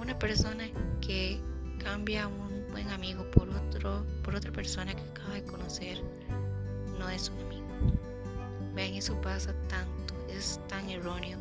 Una 0.00 0.16
persona 0.16 0.68
que 1.00 1.40
cambia 1.82 2.24
a 2.24 2.26
un 2.28 2.68
buen 2.70 2.88
amigo 2.90 3.28
por 3.32 3.48
otro, 3.48 4.06
por 4.22 4.36
otra 4.36 4.52
persona 4.52 4.94
que 4.94 5.02
acaba 5.02 5.34
de 5.34 5.42
conocer, 5.42 6.00
no 7.00 7.10
es 7.10 7.30
un 7.30 7.40
amigo. 7.40 7.66
Ven, 8.76 8.94
eso 8.94 9.20
pasa 9.20 9.52
tanto, 9.68 10.14
es 10.28 10.60
tan 10.68 10.88
erróneo 10.88 11.40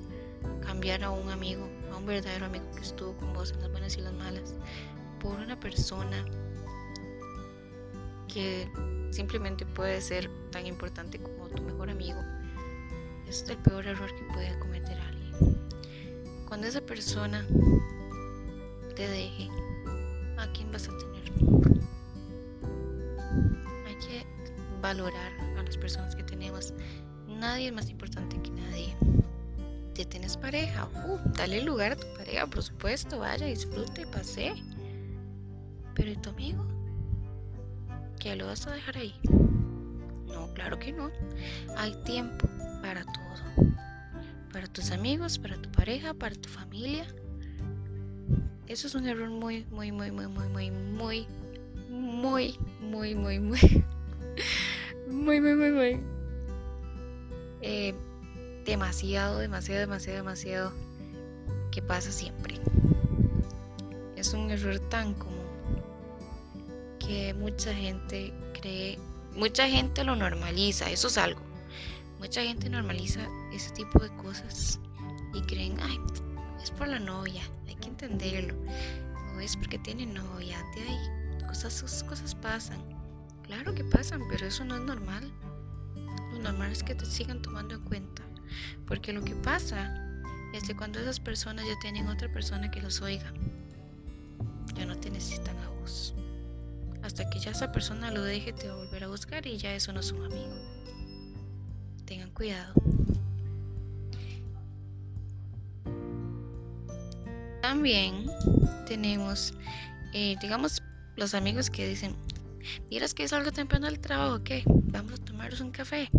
cambiar 0.66 1.04
a 1.04 1.12
un 1.12 1.30
amigo, 1.30 1.70
a 1.94 1.98
un 1.98 2.08
verdadero 2.08 2.48
amigo 2.48 2.66
que 2.72 2.82
estuvo 2.82 3.16
con 3.18 3.32
vos 3.34 3.52
en 3.52 3.62
las 3.62 3.70
buenas 3.70 3.96
y 3.96 4.02
las 4.02 4.14
malas, 4.14 4.56
por 5.20 5.40
una 5.40 5.60
persona 5.60 6.26
que 8.28 8.70
simplemente 9.12 9.66
puede 9.66 10.02
ser 10.02 10.30
tan 10.52 10.66
importante 10.66 11.20
como 11.20 11.48
tu 11.48 11.64
mejor 11.64 11.90
amigo. 11.90 12.20
Es 13.28 13.46
el 13.50 13.58
peor 13.58 13.86
error 13.86 14.14
que 14.16 14.24
puede 14.34 14.58
cometer 14.60 14.98
alguien. 14.98 15.58
Cuando 16.48 16.68
esa 16.68 16.82
persona 16.82 17.46
te 18.96 19.08
deje, 19.08 19.50
¿a 20.38 20.48
quién 20.54 20.72
vas 20.72 20.88
a 20.88 20.98
tener? 20.98 21.32
Hay 23.86 23.96
que 23.96 24.26
valorar 24.82 25.32
a 25.58 25.64
las 25.64 25.78
personas 25.78 26.16
que 26.16 26.24
tenemos. 26.24 26.74
Nadie 27.28 27.68
es 27.68 27.74
más 27.74 27.90
importante 27.90 28.42
que 28.42 28.52
nadie. 28.52 28.96
Si 29.96 30.06
tienes 30.06 30.38
pareja, 30.38 30.88
uh, 31.08 31.18
dale 31.36 31.64
lugar 31.64 31.94
a 31.94 31.96
tu 31.96 32.06
pareja, 32.16 32.46
por 32.46 32.62
supuesto, 32.62 33.18
vaya, 33.18 33.48
disfrute, 33.48 34.06
pase. 34.06 34.54
Pero 35.96 36.12
¿y 36.12 36.16
tu 36.18 36.30
amigo? 36.30 36.77
¿Que 38.20 38.36
lo 38.36 38.48
vas 38.48 38.66
a 38.68 38.74
dejar 38.74 38.98
ahí? 38.98 39.14
No, 40.28 40.54
claro 40.54 40.80
que 40.80 40.92
no. 40.92 41.12
Hay 41.78 41.94
tiempo 42.04 42.48
para 42.82 43.04
todo. 43.04 43.68
Para 44.52 44.68
tus 44.68 44.92
amigos, 44.92 45.38
para 45.38 45.62
tu 45.62 45.72
pareja, 45.72 46.14
para 46.14 46.36
tu 46.36 46.50
familia. 46.50 47.06
Eso 48.68 48.88
es 48.88 48.96
un 48.96 49.08
error 49.08 49.30
muy, 49.30 49.66
muy, 49.72 49.92
muy, 49.92 50.12
muy, 50.12 50.28
muy, 50.28 50.48
muy, 50.50 50.72
muy, 50.72 51.28
muy, 51.90 52.58
muy, 52.82 53.16
muy, 53.16 53.16
muy, 53.16 53.40
muy, 53.40 53.84
muy, 55.40 55.56
muy, 55.56 55.72
muy. 55.72 56.00
Eh, 57.62 57.94
demasiado, 58.66 59.40
demasiado, 59.40 59.82
demasiado, 59.82 60.18
demasiado 60.18 60.74
que 61.72 61.82
pasa 61.82 62.12
siempre. 62.12 62.56
Es 64.16 64.34
un 64.34 64.50
error 64.50 64.80
tan 64.90 65.14
común 65.14 65.47
que 67.08 67.34
mucha 67.34 67.74
gente 67.74 68.34
cree, 68.60 69.00
mucha 69.36 69.68
gente 69.68 70.04
lo 70.04 70.16
normaliza, 70.16 70.90
eso 70.92 71.08
es 71.08 71.18
algo. 71.18 71.42
Mucha 72.20 72.42
gente 72.44 72.70
normaliza 72.70 73.28
ese 73.54 73.72
tipo 73.72 74.00
de 74.00 74.10
cosas 74.18 74.80
y 75.34 75.42
creen, 75.42 75.78
ay, 75.82 76.00
es 76.62 76.72
por 76.72 76.88
la 76.88 77.00
novia, 77.00 77.44
hay 77.68 77.76
que 77.76 77.88
entenderlo. 77.88 78.56
O 79.36 79.40
es 79.40 79.56
porque 79.56 79.80
tiene 79.80 80.06
novia, 80.06 80.58
de 80.76 80.82
ahí, 80.82 81.46
cosas, 81.48 82.04
cosas 82.04 82.36
pasan. 82.36 82.80
Claro 83.44 83.74
que 83.74 83.84
pasan, 83.84 84.22
pero 84.30 84.48
eso 84.48 84.66
no 84.66 84.76
es 84.76 84.82
normal. 84.82 85.32
Lo 86.34 86.40
normal 86.40 86.72
es 86.72 86.84
que 86.84 86.96
te 86.96 87.06
sigan 87.06 87.42
tomando 87.42 87.76
en 87.76 87.82
cuenta 87.82 88.28
porque 88.88 89.14
lo 89.14 89.24
que 89.24 89.36
pasa 89.36 89.94
es 90.54 90.64
que 90.64 90.76
cuando 90.76 91.00
esas 91.00 91.20
personas 91.20 91.66
ya 91.66 91.78
tienen 91.82 92.08
otra 92.08 92.32
persona 92.32 92.72
que 92.72 92.82
los 92.82 93.02
oiga, 93.02 93.32
ya 94.76 94.86
no 94.86 94.98
te 94.98 95.10
necesitan 95.10 95.58
a 95.60 95.70
vos. 95.82 96.14
Hasta 97.04 97.30
que 97.30 97.40
ya 97.40 97.52
esa 97.52 97.72
persona 97.72 98.12
lo 98.12 98.24
deje, 98.24 98.54
te 98.54 98.68
va 98.68 98.74
a 98.74 98.78
volver 98.78 99.04
a 99.04 99.08
buscar 99.08 99.46
y 99.48 99.58
ya 99.58 99.74
eso 99.74 99.94
no 99.94 100.00
es 100.00 100.12
un 100.12 100.26
amigo. 100.26 100.56
Tengan 102.06 102.32
cuidado. 102.32 102.74
También 107.62 108.26
tenemos, 108.86 109.54
eh, 110.14 110.36
digamos, 110.42 110.82
los 111.16 111.34
amigos 111.34 111.70
que 111.70 111.88
dicen, 111.88 112.16
miras 112.90 113.14
que 113.14 113.24
es 113.24 113.34
algo 113.34 113.52
temprano 113.52 113.88
al 113.88 114.00
trabajo, 114.00 114.44
¿qué? 114.44 114.64
Vamos 114.66 115.14
a 115.14 115.26
tomarnos 115.26 115.60
un 115.62 115.72
café 115.72 116.10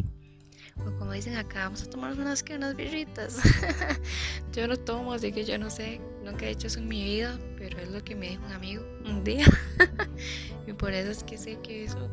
como 0.98 1.12
dicen 1.12 1.36
acá, 1.36 1.64
vamos 1.64 1.82
a 1.82 1.90
tomar 1.90 2.12
unas 2.12 2.42
que 2.42 2.54
unas 2.54 2.76
birritas. 2.76 3.38
yo 4.52 4.66
no 4.68 4.76
tomo, 4.76 5.12
así 5.12 5.32
que 5.32 5.44
yo 5.44 5.58
no 5.58 5.70
sé, 5.70 6.00
nunca 6.24 6.46
he 6.46 6.50
hecho 6.50 6.66
eso 6.66 6.78
en 6.78 6.88
mi 6.88 7.02
vida, 7.02 7.38
pero 7.56 7.78
es 7.78 7.90
lo 7.90 8.02
que 8.02 8.14
me 8.14 8.30
dijo 8.30 8.44
un 8.46 8.52
amigo 8.52 8.84
un 9.04 9.24
día. 9.24 9.46
y 10.66 10.72
por 10.72 10.92
eso 10.92 11.10
es 11.10 11.22
que 11.24 11.36
sé 11.36 11.58
que 11.62 11.84
eso, 11.84 12.08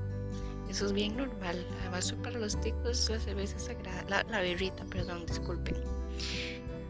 eso 0.69 0.86
es 0.88 0.93
bien 0.93 1.15
normal. 1.17 1.65
Además, 1.81 2.13
para 2.24 2.39
los 2.39 2.60
ticos 2.62 3.10
la 3.10 3.19
cerveza 3.19 3.60
sagrada, 3.60 4.03
la, 4.10 4.24
la 4.24 4.41
birrita, 4.41 4.84
perdón, 4.86 5.25
disculpen. 5.25 5.75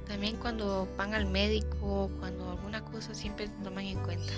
También 0.07 0.37
cuando 0.37 0.87
van 0.97 1.13
al 1.13 1.25
médico, 1.25 2.11
cuando 2.19 2.51
alguna 2.51 2.83
cosa, 2.85 3.13
siempre 3.13 3.49
toman 3.63 3.85
en 3.85 3.99
cuenta. 4.03 4.33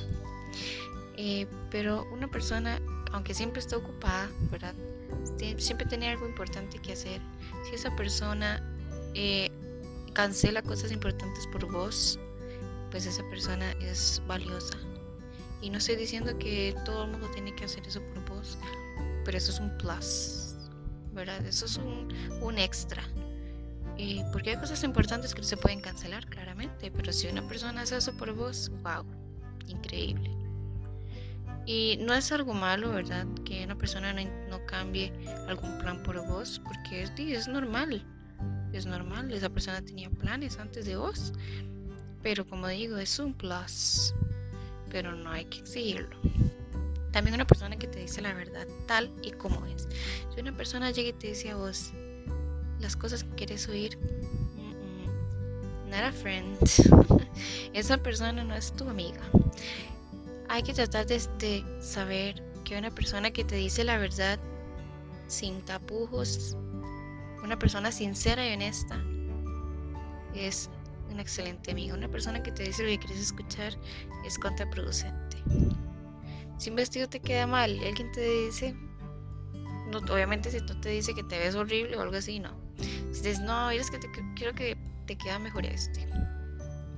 Eh, 1.17 1.47
pero 1.71 2.05
una 2.13 2.27
persona, 2.27 2.79
aunque 3.11 3.33
siempre 3.33 3.59
está 3.59 3.75
ocupada, 3.77 4.29
¿verdad? 4.51 4.73
Siempre 5.57 5.85
tiene 5.87 6.09
algo 6.09 6.27
importante 6.27 6.79
que 6.79 6.93
hacer. 6.93 7.21
Si 7.67 7.75
esa 7.75 7.95
persona 7.95 8.61
eh, 9.13 9.51
cancela 10.13 10.61
cosas 10.61 10.91
importantes 10.91 11.47
por 11.47 11.71
vos, 11.71 12.19
pues 12.91 13.05
esa 13.05 13.23
persona 13.29 13.71
es 13.73 14.21
valiosa. 14.27 14.77
Y 15.61 15.69
no 15.69 15.79
estoy 15.79 15.95
diciendo 15.95 16.37
que 16.37 16.75
todo 16.85 17.05
el 17.05 17.11
mundo 17.11 17.29
tiene 17.33 17.55
que 17.55 17.65
hacer 17.65 17.85
eso 17.87 18.01
por 18.01 18.23
vos, 18.29 18.57
pero 19.25 19.37
eso 19.37 19.51
es 19.51 19.59
un 19.59 19.75
plus, 19.77 20.55
¿verdad? 21.13 21.43
Eso 21.45 21.65
es 21.65 21.77
un, 21.77 22.13
un 22.41 22.57
extra. 22.57 23.03
Eh, 23.97 24.23
porque 24.31 24.51
hay 24.51 24.57
cosas 24.57 24.83
importantes 24.83 25.33
que 25.33 25.43
se 25.43 25.57
pueden 25.57 25.81
cancelar, 25.81 26.27
claramente, 26.27 26.91
pero 26.91 27.11
si 27.11 27.27
una 27.27 27.47
persona 27.47 27.81
hace 27.81 27.97
eso 27.97 28.15
por 28.15 28.31
vos, 28.33 28.71
wow, 28.83 29.03
increíble. 29.67 30.36
Y 31.67 31.97
no 31.99 32.13
es 32.13 32.31
algo 32.31 32.53
malo, 32.53 32.93
¿verdad? 32.93 33.27
Que 33.43 33.65
una 33.65 33.77
persona 33.77 34.13
no, 34.13 34.65
cambie 34.67 35.11
algún 35.49 35.77
plan 35.79 36.01
por 36.01 36.25
vos, 36.25 36.61
porque 36.63 37.03
es, 37.03 37.11
es 37.17 37.49
normal. 37.49 38.05
Es 38.71 38.85
normal, 38.85 39.31
esa 39.33 39.49
persona 39.49 39.81
tenía 39.81 40.09
planes 40.09 40.57
antes 40.59 40.85
de 40.85 40.95
vos. 40.95 41.33
Pero 42.23 42.47
como 42.47 42.69
digo, 42.69 42.97
es 42.97 43.19
un 43.19 43.33
plus. 43.33 44.13
Pero 44.89 45.13
no 45.13 45.29
hay 45.29 45.43
que 45.43 45.59
exigirlo. 45.59 46.17
También 47.11 47.35
una 47.35 47.45
persona 47.45 47.75
que 47.75 47.87
te 47.87 47.99
dice 47.99 48.21
la 48.21 48.33
verdad 48.33 48.65
tal 48.87 49.11
y 49.21 49.31
como 49.31 49.65
es. 49.65 49.89
Si 50.33 50.39
una 50.39 50.55
persona 50.55 50.91
llega 50.91 51.09
y 51.09 51.13
te 51.13 51.27
dice 51.27 51.49
a 51.49 51.57
vos 51.57 51.91
las 52.79 52.95
cosas 52.95 53.25
que 53.25 53.35
quieres 53.35 53.67
oír, 53.67 53.99
not 55.89 56.03
a 56.03 56.11
friend. 56.13 56.57
Esa 57.73 57.97
persona 57.97 58.41
no 58.45 58.55
es 58.55 58.71
tu 58.71 58.87
amiga 58.87 59.19
hay 60.49 60.63
que 60.63 60.73
tratar 60.73 61.05
de, 61.05 61.19
saber 61.79 62.43
que 62.63 62.77
una 62.77 62.91
persona 62.91 63.31
que 63.31 63.43
te 63.43 63.55
dice 63.55 63.83
la 63.83 63.97
verdad 63.97 64.39
sin 65.27 65.61
tapujos, 65.61 66.57
una 67.43 67.57
persona 67.59 67.91
sincera 67.91 68.47
y 68.47 68.53
honesta, 68.53 69.01
es 70.33 70.69
un 71.09 71.19
excelente 71.19 71.71
amigo. 71.71 71.95
Una 71.95 72.09
persona 72.09 72.41
que 72.43 72.51
te 72.51 72.63
dice 72.63 72.83
lo 72.83 72.89
que 72.89 72.99
quieres 72.99 73.19
escuchar 73.19 73.73
es 74.25 74.37
contraproducente. 74.37 75.37
Si 76.57 76.69
un 76.69 76.75
vestido 76.75 77.07
te 77.07 77.19
queda 77.19 77.45
mal 77.47 77.75
y 77.75 77.85
alguien 77.85 78.11
te 78.11 78.21
dice, 78.21 78.73
no, 79.91 79.99
obviamente 79.99 80.51
si 80.51 80.59
no 80.59 80.79
te 80.79 80.89
dice 80.89 81.13
que 81.13 81.23
te 81.23 81.37
ves 81.37 81.55
horrible 81.55 81.97
o 81.97 82.01
algo 82.01 82.15
así, 82.15 82.39
no. 82.39 82.51
Si 82.77 83.21
dices, 83.21 83.39
no, 83.39 83.69
es 83.71 83.89
que 83.89 83.99
te, 83.99 84.07
quiero 84.35 84.53
que 84.53 84.77
te 85.05 85.17
queda 85.17 85.39
mejor 85.39 85.65
este. 85.65 86.07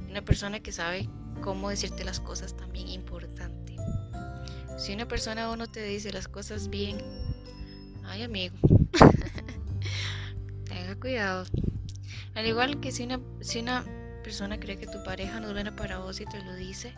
Una 0.10 0.22
persona 0.22 0.60
que 0.60 0.72
sabe 0.72 1.10
cómo 1.42 1.70
decirte 1.70 2.04
las 2.04 2.20
cosas 2.20 2.56
también 2.56 2.88
importante. 2.88 3.76
Si 4.78 4.94
una 4.94 5.08
persona 5.08 5.50
o 5.50 5.54
uno 5.54 5.68
te 5.68 5.84
dice 5.84 6.12
las 6.12 6.28
cosas 6.28 6.70
bien, 6.70 6.98
ay 8.06 8.24
amigo, 8.24 8.56
tenga 10.66 10.96
cuidado. 11.00 11.46
Al 12.36 12.46
igual 12.46 12.80
que 12.80 12.92
si 12.92 13.04
una, 13.04 13.20
si 13.42 13.60
una 13.60 13.84
persona 14.24 14.60
cree 14.60 14.78
que 14.78 14.88
tu 14.88 15.04
pareja 15.04 15.40
no 15.40 15.48
es 15.48 15.54
buena 15.54 15.76
para 15.76 16.00
vos 16.00 16.22
y 16.22 16.26
te 16.26 16.42
lo 16.44 16.56
dice, 16.56 16.94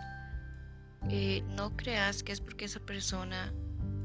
eh, 1.10 1.44
no 1.56 1.76
creas 1.76 2.24
que 2.24 2.32
es 2.32 2.42
porque 2.42 2.66
esa 2.66 2.80
persona 2.80 3.52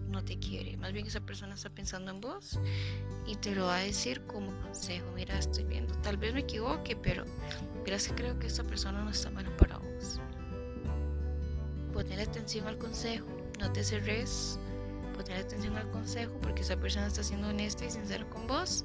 no 0.08 0.24
te 0.24 0.38
quiere. 0.38 0.76
Más 0.78 0.92
bien 0.92 1.06
esa 1.06 1.20
persona 1.20 1.54
está 1.54 1.68
pensando 1.68 2.10
en 2.10 2.20
vos 2.20 2.58
y 3.26 3.36
te 3.36 3.54
lo 3.54 3.66
va 3.66 3.76
a 3.76 3.80
decir 3.80 4.22
como 4.26 4.50
consejo. 4.62 5.06
Mira, 5.14 5.38
estoy 5.38 5.64
viendo, 5.64 5.94
tal 6.00 6.16
vez 6.16 6.32
me 6.32 6.40
equivoque, 6.40 6.96
pero 6.96 7.24
mira, 7.84 7.98
creo 8.14 8.38
que 8.38 8.46
esa 8.46 8.64
persona 8.64 9.02
no 9.04 9.10
está 9.10 9.30
buena 9.30 9.54
para 9.56 9.78
vos. 9.78 9.85
Atención 12.18 12.66
al 12.66 12.78
consejo, 12.78 13.26
no 13.60 13.72
te 13.72 13.84
cerres. 13.84 14.58
Poner 15.14 15.38
atención 15.38 15.76
al 15.76 15.90
consejo 15.90 16.38
porque 16.42 16.62
esa 16.62 16.76
persona 16.76 17.06
está 17.06 17.22
siendo 17.22 17.48
honesta 17.48 17.84
y 17.84 17.90
sincera 17.90 18.28
con 18.28 18.46
vos. 18.46 18.84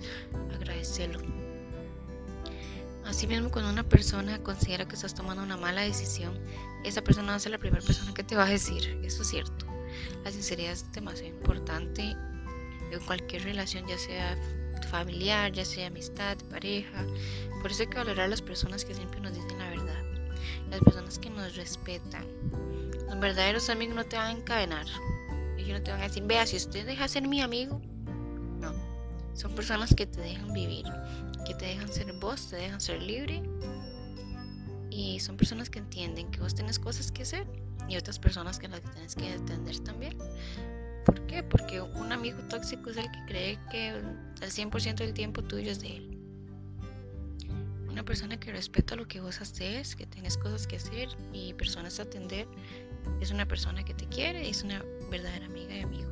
Agradecelo. 0.54 1.20
Asimismo, 3.06 3.52
cuando 3.52 3.72
una 3.72 3.84
persona 3.84 4.42
considera 4.42 4.88
que 4.88 4.96
estás 4.96 5.14
tomando 5.14 5.44
una 5.44 5.58
mala 5.58 5.82
decisión, 5.82 6.40
esa 6.86 7.02
persona 7.02 7.30
va 7.30 7.36
a 7.36 7.40
ser 7.40 7.52
la 7.52 7.58
primera 7.58 7.86
persona 7.86 8.14
que 8.14 8.24
te 8.24 8.36
va 8.36 8.46
a 8.46 8.50
decir. 8.50 9.00
Eso 9.04 9.24
es 9.24 9.30
cierto. 9.30 9.66
La 10.24 10.32
sinceridad 10.32 10.72
es 10.72 10.90
demasiado 10.92 11.30
importante 11.30 12.16
en 12.92 13.00
cualquier 13.06 13.44
relación, 13.44 13.86
ya 13.88 13.98
sea 13.98 14.38
familiar, 14.90 15.52
ya 15.52 15.66
sea 15.66 15.88
amistad, 15.88 16.38
pareja. 16.50 17.06
Por 17.62 17.72
eso 17.72 17.84
hay 17.84 17.90
que 17.90 17.98
valorar 17.98 18.26
a 18.26 18.30
las 18.30 18.42
personas 18.42 18.86
que 18.86 18.94
siempre 18.94 19.20
nos 19.20 19.34
dicen 19.34 19.58
la 19.58 19.70
verdad, 19.70 20.04
las 20.70 20.80
personas 20.80 21.20
que 21.20 21.30
nos 21.30 21.56
respetan, 21.56 22.26
Los 23.12 23.20
verdaderos 23.20 23.70
amigos 23.70 23.94
no 23.94 24.06
te 24.06 24.16
van 24.16 24.28
a 24.28 24.40
encadenar. 24.40 24.86
Ellos 25.58 25.78
no 25.78 25.84
te 25.84 25.92
van 25.92 26.00
a 26.00 26.04
decir, 26.04 26.24
vea, 26.24 26.46
si 26.46 26.56
usted 26.56 26.86
deja 26.86 27.10
ser 27.10 27.28
mi 27.28 27.42
amigo. 27.42 27.82
No. 28.62 28.74
Son 29.34 29.54
personas 29.54 29.94
que 29.94 30.06
te 30.06 30.22
dejan 30.22 30.54
vivir, 30.54 30.86
que 31.46 31.54
te 31.56 31.66
dejan 31.66 31.92
ser 31.92 32.14
vos, 32.14 32.48
te 32.50 32.56
dejan 32.56 32.80
ser 32.80 33.02
libre. 33.04 33.44
Y 34.90 35.20
son 35.20 35.36
personas 35.36 35.70
que 35.70 35.80
entienden 35.80 36.32
que 36.32 36.40
vos 36.40 36.56
tenés 36.56 36.80
cosas 36.80 37.12
que 37.12 37.24
hacer 37.24 37.46
y 37.90 37.98
otras 37.98 38.18
personas 38.18 38.58
que 38.58 38.70
las 38.70 38.80
que 38.80 38.90
tienes 38.92 39.16
que 39.16 39.34
atender 39.34 39.78
también. 39.80 40.18
¿Por 41.06 41.28
qué? 41.28 41.44
Porque 41.44 41.82
un 41.82 42.14
amigo 42.14 42.40
tóxico 42.48 42.92
es 42.92 42.98
el 42.98 43.12
que 43.12 43.26
cree 43.28 43.60
que 43.70 43.90
el 43.90 44.52
100% 44.52 44.96
del 44.96 45.14
tiempo 45.14 45.44
tuyo 45.44 45.70
es 45.70 45.82
de 45.82 45.98
él. 45.98 46.18
Una 47.90 48.06
persona 48.06 48.40
que 48.40 48.54
respeta 48.54 48.96
lo 48.96 49.06
que 49.06 49.20
vos 49.20 49.42
haces, 49.42 49.98
que 49.98 50.06
tienes 50.06 50.38
cosas 50.38 50.66
que 50.66 50.78
hacer 50.78 51.10
y 51.34 51.54
personas 51.56 52.00
a 52.00 52.04
atender, 52.04 52.48
es 53.20 53.32
una 53.32 53.48
persona 53.48 53.84
que 53.84 53.94
te 53.94 54.08
quiere 54.08 54.48
y 54.48 54.52
es 54.52 54.64
una 54.64 54.84
verdadera 55.10 55.46
amiga 55.46 55.76
y 55.76 55.82
amigo. 55.82 56.10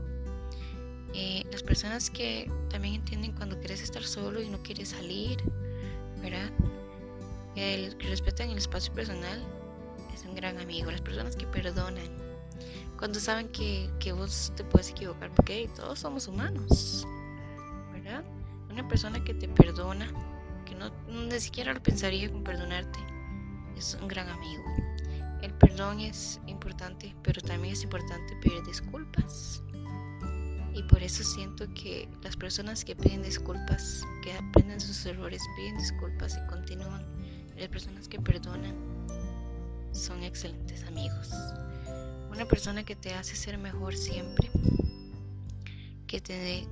Eh, 1.14 1.44
las 1.52 1.64
personas 1.64 2.10
que 2.10 2.52
también 2.70 2.96
entienden 2.96 3.32
cuando 3.32 3.58
quieres 3.60 3.82
estar 3.82 4.04
solo 4.04 4.42
y 4.42 4.50
no 4.50 4.62
quieres 4.62 4.90
salir, 4.90 5.38
¿verdad? 6.22 6.52
El 7.56 7.98
que 7.98 8.08
respetan 8.08 8.52
el 8.52 8.58
espacio 8.58 8.94
personal 8.94 9.44
es 10.14 10.24
un 10.24 10.36
gran 10.36 10.60
amigo. 10.60 10.92
Las 10.92 11.02
personas 11.02 11.36
que 11.36 11.48
perdonan, 11.48 12.08
cuando 12.98 13.20
saben 13.20 13.50
que, 13.50 13.90
que 14.00 14.12
vos 14.12 14.54
te 14.56 14.64
puedes 14.64 14.92
equivocar, 14.92 15.32
porque 15.32 15.70
todos 15.76 16.00
somos 16.00 16.28
humanos, 16.28 17.08
¿verdad? 17.92 18.24
Una 18.70 18.88
persona 18.88 19.24
que 19.24 19.34
te 19.34 19.48
perdona, 19.48 20.08
que 20.66 20.76
no 20.76 20.92
ni 21.08 21.40
siquiera 21.40 21.74
lo 21.74 21.82
pensaría 21.82 22.32
con 22.32 22.44
perdonarte, 22.44 23.00
es 23.76 23.98
un 24.00 24.08
gran 24.08 24.30
amigo. 24.30 24.64
El 25.42 25.54
perdón 25.54 26.00
es 26.00 26.40
importante, 26.48 27.16
pero 27.24 27.42
también 27.42 27.74
es 27.74 27.84
importante 27.84 28.36
pedir 28.42 28.64
disculpas. 28.64 29.64
Y 30.74 30.84
por 30.84 31.02
eso 31.02 31.24
siento 31.24 31.66
que 31.74 32.10
las 32.24 32.36
personas 32.36 32.86
que 32.86 32.96
piden 32.96 33.24
disculpas, 33.24 34.04
que 34.22 34.34
aprenden 34.34 34.80
sus 34.80 35.06
errores, 35.06 35.42
piden 35.56 35.78
disculpas 35.78 36.38
y 36.38 36.48
continúan, 36.48 37.06
las 37.58 37.68
personas 37.70 38.08
que 38.08 38.20
perdonan, 38.20 38.76
son 39.92 40.24
excelentes 40.24 40.84
amigos. 40.84 41.32
Una 42.32 42.46
persona 42.46 42.84
que 42.84 42.96
te 42.96 43.14
hace 43.14 43.36
ser 43.36 43.58
mejor 43.58 43.96
siempre, 43.96 44.50
que 46.08 46.22
te, 46.22 46.68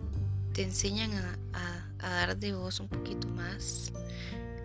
te 0.53 0.63
enseñan 0.63 1.11
a, 1.13 1.89
a, 1.99 2.09
dar 2.09 2.37
de 2.37 2.53
vos 2.53 2.79
un 2.79 2.87
poquito 2.87 3.27
más, 3.29 3.91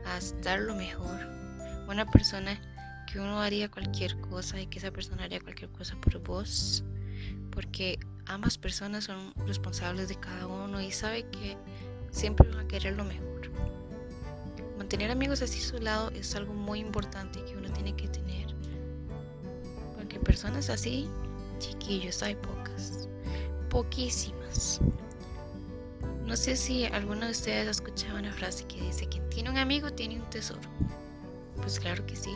a 0.04 0.18
dar 0.42 0.60
lo 0.60 0.74
mejor. 0.74 1.20
Una 1.88 2.06
persona 2.06 2.60
que 3.12 3.20
uno 3.20 3.40
haría 3.40 3.70
cualquier 3.70 4.18
cosa 4.20 4.60
y 4.60 4.66
que 4.66 4.78
esa 4.78 4.90
persona 4.90 5.24
haría 5.24 5.40
cualquier 5.40 5.70
cosa 5.70 5.96
por 6.00 6.18
vos, 6.20 6.82
porque 7.50 7.98
ambas 8.26 8.56
personas 8.56 9.04
son 9.04 9.34
responsables 9.46 10.08
de 10.08 10.16
cada 10.16 10.46
uno 10.46 10.80
y 10.80 10.90
sabe 10.90 11.24
que 11.30 11.56
siempre 12.10 12.48
van 12.48 12.60
a 12.60 12.68
querer 12.68 12.96
lo 12.96 13.04
mejor. 13.04 13.50
Mantener 14.78 15.10
amigos 15.10 15.42
así 15.42 15.58
a 15.58 15.62
su 15.62 15.78
lado 15.78 16.10
es 16.10 16.34
algo 16.34 16.54
muy 16.54 16.80
importante 16.80 17.44
que 17.44 17.56
uno 17.56 17.70
tiene 17.72 17.94
que 17.94 18.08
tener 18.08 18.42
personas 20.22 20.70
así, 20.70 21.08
chiquillos, 21.58 22.22
hay 22.22 22.34
pocas, 22.36 23.08
poquísimas. 23.68 24.80
No 26.24 26.36
sé 26.36 26.56
si 26.56 26.84
alguno 26.86 27.26
de 27.26 27.32
ustedes 27.32 27.68
ha 27.68 27.70
escuchado 27.70 28.18
una 28.18 28.32
frase 28.32 28.64
que 28.66 28.80
dice, 28.80 29.06
quien 29.08 29.28
tiene 29.28 29.50
un 29.50 29.58
amigo 29.58 29.90
tiene 29.90 30.16
un 30.16 30.30
tesoro. 30.30 30.60
Pues 31.56 31.78
claro 31.78 32.04
que 32.06 32.16
sí. 32.16 32.30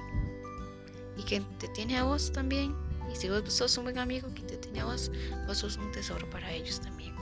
Quien 1.27 1.45
te 1.59 1.69
tiene 1.69 1.99
a 1.99 2.05
vos 2.05 2.33
también. 2.33 2.75
Y 3.13 3.17
si 3.17 3.29
vos 3.29 3.43
sos 3.53 3.77
un 3.79 3.85
buen 3.85 3.99
amigo, 3.99 4.29
quien 4.35 4.47
te 4.47 4.57
tiene 4.57 4.81
a 4.81 4.85
vos, 4.87 5.11
vos 5.47 5.59
sos 5.59 5.77
un 5.77 5.91
tesoro 5.93 6.29
para 6.31 6.51
ellos 6.53 6.81
también. 6.81 7.15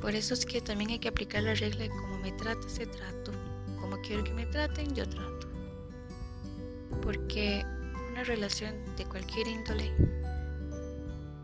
Por 0.00 0.14
eso 0.14 0.34
es 0.34 0.44
que 0.44 0.60
también 0.60 0.90
hay 0.90 0.98
que 0.98 1.08
aplicar 1.08 1.44
la 1.44 1.54
regla 1.54 1.82
de 1.84 1.90
cómo 1.90 2.18
me 2.18 2.32
trata, 2.32 2.68
se 2.68 2.86
trato. 2.86 3.32
Como 3.80 4.00
quiero 4.00 4.24
que 4.24 4.32
me 4.32 4.46
traten, 4.46 4.92
yo 4.94 5.08
trato. 5.08 5.48
Porque 7.02 7.64
una 8.10 8.24
relación 8.24 8.74
de 8.96 9.04
cualquier 9.04 9.46
índole 9.46 9.92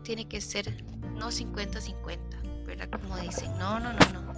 tiene 0.03 0.27
que 0.27 0.41
ser 0.41 0.83
no 1.15 1.29
50-50, 1.29 2.65
¿verdad? 2.65 2.89
Como 2.89 3.17
dicen, 3.17 3.57
no, 3.57 3.79
no, 3.79 3.93
no, 3.93 4.11
no. 4.11 4.33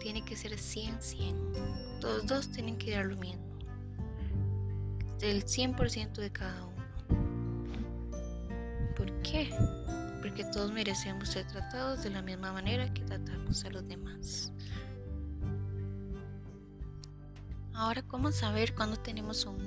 Tiene 0.00 0.24
que 0.24 0.36
ser 0.36 0.52
100-100. 0.52 2.02
Los 2.02 2.26
dos 2.26 2.50
tienen 2.50 2.76
que 2.76 2.90
dar 2.92 3.06
lo 3.06 3.16
mismo. 3.16 3.45
Del 5.26 5.44
100% 5.44 6.20
de 6.20 6.30
cada 6.30 6.64
uno. 6.66 6.86
¿Por 8.94 9.10
qué? 9.22 9.52
Porque 10.22 10.44
todos 10.44 10.70
merecemos 10.70 11.30
ser 11.30 11.44
tratados 11.48 12.04
de 12.04 12.10
la 12.10 12.22
misma 12.22 12.52
manera 12.52 12.94
que 12.94 13.02
tratamos 13.02 13.64
a 13.64 13.70
los 13.70 13.88
demás. 13.88 14.52
Ahora, 17.74 18.02
¿cómo 18.02 18.30
saber 18.30 18.72
cuándo 18.76 18.96
tenemos 18.98 19.44
un 19.46 19.58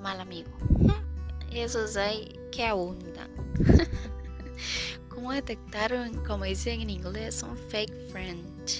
mal 0.00 0.22
amigo? 0.22 0.56
esos 1.52 1.98
hay 1.98 2.40
que 2.50 2.64
abundan. 2.64 3.30
¿Cómo 5.10 5.32
detectar, 5.32 5.92
como 6.26 6.44
dicen 6.44 6.80
en 6.80 6.88
inglés, 6.88 7.42
un 7.42 7.58
fake 7.58 8.10
friend? 8.10 8.70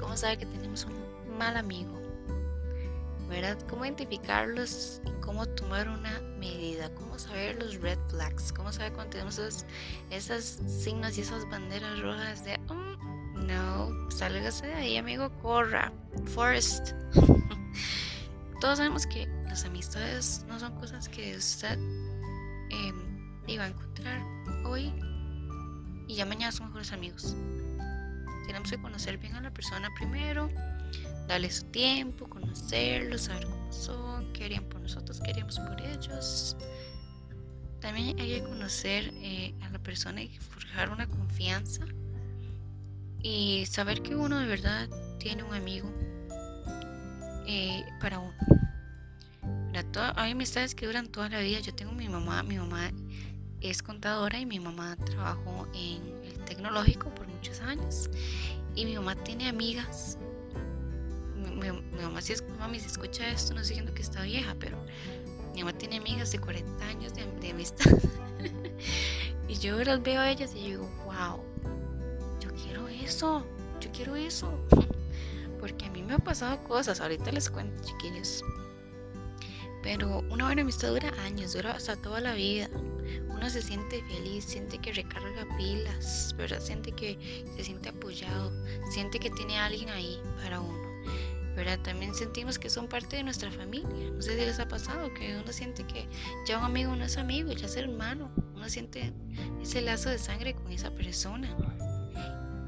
¿Cómo 0.00 0.16
saber 0.16 0.38
que 0.38 0.46
tenemos 0.46 0.86
un 0.86 1.38
mal 1.38 1.56
amigo? 1.56 2.05
¿Verdad? 3.28 3.58
¿Cómo 3.68 3.84
identificarlos 3.84 5.00
y 5.04 5.10
cómo 5.20 5.46
tomar 5.46 5.88
una 5.88 6.20
medida? 6.38 6.94
¿Cómo 6.94 7.18
saber 7.18 7.60
los 7.60 7.80
red 7.80 7.98
flags? 8.08 8.52
¿Cómo 8.52 8.72
saber 8.72 8.92
cuando 8.92 9.10
tenemos 9.10 9.38
esos, 10.10 10.60
signos 10.66 11.18
y 11.18 11.22
esas 11.22 11.48
banderas 11.50 12.00
rojas 12.00 12.44
de, 12.44 12.56
mm, 12.58 13.46
no, 13.46 14.10
sálgase 14.10 14.66
de 14.66 14.74
ahí, 14.74 14.96
amigo, 14.96 15.30
corra, 15.42 15.92
Forest. 16.34 16.92
Todos 18.60 18.78
sabemos 18.78 19.06
que 19.06 19.26
las 19.44 19.64
amistades 19.64 20.44
no 20.48 20.58
son 20.58 20.74
cosas 20.78 21.08
que 21.08 21.36
usted 21.36 21.78
eh, 22.70 22.92
iba 23.46 23.64
a 23.64 23.68
encontrar 23.68 24.22
hoy 24.64 24.92
y 26.08 26.14
ya 26.14 26.24
mañana 26.24 26.52
son 26.52 26.66
mejores 26.68 26.92
amigos. 26.92 27.36
Tenemos 28.46 28.70
que 28.70 28.80
conocer 28.80 29.18
bien 29.18 29.34
a 29.34 29.40
la 29.40 29.52
persona 29.52 29.88
primero, 29.96 30.48
darle 31.26 31.50
su 31.50 31.64
tiempo, 31.66 32.28
conocerlos, 32.28 33.22
saber 33.22 33.46
cómo 33.46 33.72
son, 33.72 34.32
qué 34.32 34.44
harían 34.44 34.64
por 34.64 34.80
nosotros, 34.80 35.20
qué 35.24 35.30
haríamos 35.30 35.58
por 35.58 35.80
ellos. 35.80 36.56
También 37.80 38.18
hay 38.18 38.36
que 38.36 38.42
conocer 38.42 39.12
eh, 39.14 39.54
a 39.62 39.70
la 39.70 39.78
persona 39.78 40.22
y 40.22 40.28
forjar 40.38 40.90
una 40.90 41.06
confianza 41.06 41.84
y 43.22 43.64
saber 43.66 44.02
que 44.02 44.14
uno 44.14 44.38
de 44.38 44.46
verdad 44.46 44.88
tiene 45.18 45.42
un 45.42 45.54
amigo 45.54 45.92
eh, 47.46 47.84
para 48.00 48.18
uno 48.18 48.36
hay 50.16 50.32
amistades 50.32 50.74
que 50.74 50.86
duran 50.86 51.06
toda 51.08 51.28
la 51.28 51.40
vida. 51.40 51.60
Yo 51.60 51.74
tengo 51.74 51.92
mi 51.92 52.08
mamá, 52.08 52.42
mi 52.42 52.58
mamá 52.58 52.90
es 53.60 53.82
contadora 53.82 54.38
y 54.38 54.46
mi 54.46 54.60
mamá 54.60 54.96
trabajó 54.96 55.66
en 55.74 56.02
el 56.24 56.44
tecnológico 56.44 57.14
por 57.14 57.26
muchos 57.28 57.60
años. 57.60 58.10
Y 58.74 58.84
mi 58.84 58.94
mamá 58.96 59.14
tiene 59.16 59.48
amigas. 59.48 60.18
Mi, 61.56 61.70
mamá, 62.02 62.20
si, 62.20 62.34
mami, 62.58 62.78
si 62.78 62.86
escucha 62.86 63.28
esto, 63.28 63.54
no 63.54 63.64
sé 63.64 63.70
diciendo 63.70 63.94
que 63.94 64.02
está 64.02 64.22
vieja, 64.22 64.54
pero 64.60 64.76
mi 65.54 65.60
mamá 65.62 65.76
tiene 65.76 65.96
amigas 65.96 66.32
de 66.32 66.38
40 66.38 66.86
años 66.86 67.14
de, 67.14 67.26
de 67.40 67.50
amistad. 67.50 67.90
y 69.48 69.54
yo 69.54 69.82
las 69.82 70.02
veo 70.02 70.20
a 70.20 70.30
ellas 70.30 70.52
y 70.54 70.68
digo, 70.68 70.88
wow, 71.06 71.40
yo 72.40 72.50
quiero 72.62 72.88
eso, 72.88 73.44
yo 73.80 73.90
quiero 73.92 74.16
eso. 74.16 74.52
Porque 75.60 75.86
a 75.86 75.90
mí 75.90 76.02
me 76.02 76.14
han 76.14 76.20
pasado 76.20 76.62
cosas, 76.64 77.00
ahorita 77.00 77.32
les 77.32 77.48
cuento, 77.48 77.82
chiquillos. 77.82 78.44
Pero 79.82 80.18
una 80.30 80.46
buena 80.46 80.62
amistad 80.62 80.88
dura 80.88 81.12
años, 81.22 81.52
dura 81.52 81.72
hasta 81.72 81.96
toda 81.96 82.20
la 82.20 82.34
vida. 82.34 82.68
Uno 83.28 83.48
se 83.48 83.62
siente 83.62 84.02
feliz, 84.04 84.44
siente 84.44 84.78
que 84.78 84.92
recarga 84.92 85.46
pilas, 85.56 86.34
¿verdad? 86.36 86.60
Siente 86.60 86.90
que 86.92 87.16
se 87.56 87.64
siente 87.64 87.90
apoyado, 87.90 88.52
siente 88.90 89.18
que 89.18 89.30
tiene 89.30 89.56
alguien 89.58 89.88
ahí 89.90 90.20
para 90.42 90.60
uno. 90.60 90.85
¿Verdad? 91.56 91.78
También 91.80 92.14
sentimos 92.14 92.58
que 92.58 92.68
son 92.68 92.86
parte 92.86 93.16
de 93.16 93.22
nuestra 93.22 93.50
familia. 93.50 94.10
No 94.12 94.20
sé 94.20 94.38
si 94.38 94.44
les 94.44 94.60
ha 94.60 94.68
pasado 94.68 95.12
que 95.14 95.36
uno 95.42 95.50
siente 95.52 95.84
que 95.86 96.06
ya 96.46 96.58
un 96.58 96.64
amigo 96.64 96.94
no 96.94 97.04
es 97.04 97.16
amigo, 97.16 97.50
ya 97.52 97.66
es 97.66 97.76
hermano. 97.76 98.30
Uno 98.54 98.68
siente 98.68 99.12
ese 99.60 99.80
lazo 99.80 100.10
de 100.10 100.18
sangre 100.18 100.54
con 100.54 100.70
esa 100.70 100.90
persona. 100.90 101.48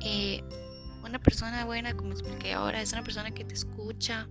Eh, 0.01 0.43
una 1.05 1.19
persona 1.19 1.65
buena, 1.65 1.95
como 1.95 2.13
expliqué 2.13 2.55
ahora, 2.55 2.81
es 2.81 2.93
una 2.93 3.05
persona 3.05 3.31
que 3.31 3.45
te 3.45 3.55
escucha, 3.55 4.27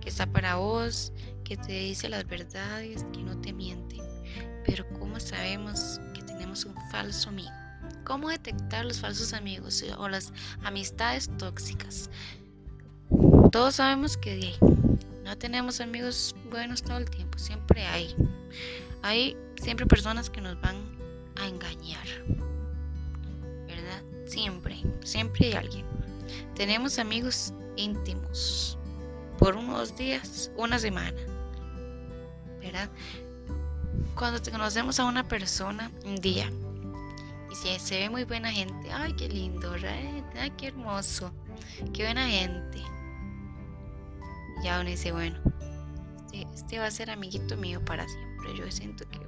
que 0.00 0.10
está 0.10 0.26
para 0.26 0.56
vos, 0.56 1.12
que 1.42 1.56
te 1.56 1.72
dice 1.72 2.08
las 2.08 2.26
verdades, 2.26 3.04
que 3.12 3.22
no 3.22 3.40
te 3.40 3.52
miente. 3.52 3.96
Pero 4.66 4.86
¿cómo 4.98 5.18
sabemos 5.18 6.00
que 6.14 6.22
tenemos 6.22 6.64
un 6.64 6.74
falso 6.90 7.30
amigo? 7.30 7.50
¿Cómo 8.04 8.28
detectar 8.28 8.84
los 8.84 9.00
falsos 9.00 9.32
amigos 9.32 9.82
o 9.96 10.08
las 10.08 10.32
amistades 10.62 11.30
tóxicas? 11.38 12.10
Todos 13.50 13.76
sabemos 13.76 14.16
que 14.16 14.54
no 15.24 15.36
tenemos 15.38 15.80
amigos 15.80 16.34
buenos 16.50 16.82
todo 16.82 16.98
el 16.98 17.08
tiempo, 17.08 17.38
siempre 17.38 17.84
hay. 17.86 18.14
Hay 19.02 19.36
siempre 19.56 19.86
personas 19.86 20.30
que 20.30 20.40
nos 20.40 20.60
van 20.60 20.76
a 21.36 21.46
engañar. 21.46 22.06
¿Verdad? 23.66 24.02
Siempre, 24.26 24.82
siempre 25.02 25.46
hay 25.46 25.52
alguien. 25.54 25.86
Tenemos 26.54 26.98
amigos 26.98 27.52
íntimos 27.76 28.78
por 29.38 29.56
unos 29.56 29.96
días, 29.96 30.50
una 30.56 30.78
semana. 30.78 31.20
¿Verdad? 32.60 32.88
Cuando 34.14 34.40
te 34.40 34.50
conocemos 34.50 34.98
a 35.00 35.04
una 35.04 35.26
persona 35.26 35.90
un 36.04 36.16
día 36.16 36.50
y 37.50 37.54
si 37.54 37.78
se 37.78 37.98
ve 37.98 38.10
muy 38.10 38.24
buena 38.24 38.50
gente, 38.50 38.90
ay, 38.92 39.12
qué 39.14 39.28
lindo. 39.28 39.74
Ay, 40.36 40.50
qué 40.56 40.68
hermoso, 40.68 41.32
qué 41.92 42.04
buena 42.04 42.26
gente. 42.26 42.82
Ya 44.62 44.80
uno 44.80 44.88
dice, 44.88 45.12
bueno, 45.12 45.38
este, 46.26 46.46
este 46.54 46.78
va 46.78 46.86
a 46.86 46.90
ser 46.90 47.10
amiguito 47.10 47.56
mío 47.56 47.84
para 47.84 48.08
siempre. 48.08 48.56
Yo 48.56 48.70
siento 48.70 49.08
que 49.08 49.18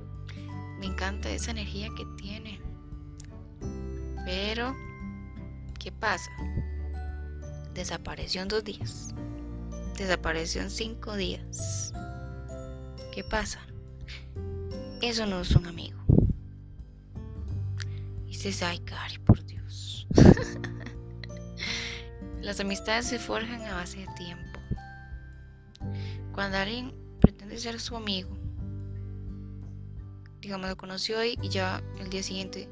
me 0.78 0.86
encanta 0.86 1.30
esa 1.30 1.50
energía 1.50 1.88
que 1.96 2.04
tiene. 2.16 2.60
Pero, 4.24 4.74
¿qué 5.78 5.92
pasa? 5.92 6.30
Desapareció 7.74 8.42
en 8.42 8.48
dos 8.48 8.64
días. 8.64 9.14
Desapareció 9.96 10.62
en 10.62 10.70
cinco 10.70 11.16
días. 11.16 11.92
¿Qué 13.12 13.24
pasa? 13.24 13.60
Eso 15.00 15.26
no 15.26 15.40
es 15.40 15.54
un 15.54 15.66
amigo. 15.66 15.98
Y 18.26 18.32
dices, 18.32 18.62
ay, 18.62 18.78
Cari, 18.80 19.18
por 19.18 19.44
Dios. 19.44 20.06
Las 22.42 22.60
amistades 22.60 23.06
se 23.06 23.18
forjan 23.18 23.62
a 23.62 23.74
base 23.74 23.98
de 23.98 24.06
tiempo. 24.14 24.45
Cuando 26.37 26.59
alguien 26.59 26.92
pretende 27.18 27.57
ser 27.57 27.81
su 27.81 27.96
amigo, 27.96 28.29
digamos, 30.42 30.68
lo 30.68 30.77
conoció 30.77 31.18
hoy 31.18 31.38
y 31.40 31.49
ya 31.49 31.83
el 31.99 32.11
día 32.11 32.22
siguiente 32.22 32.68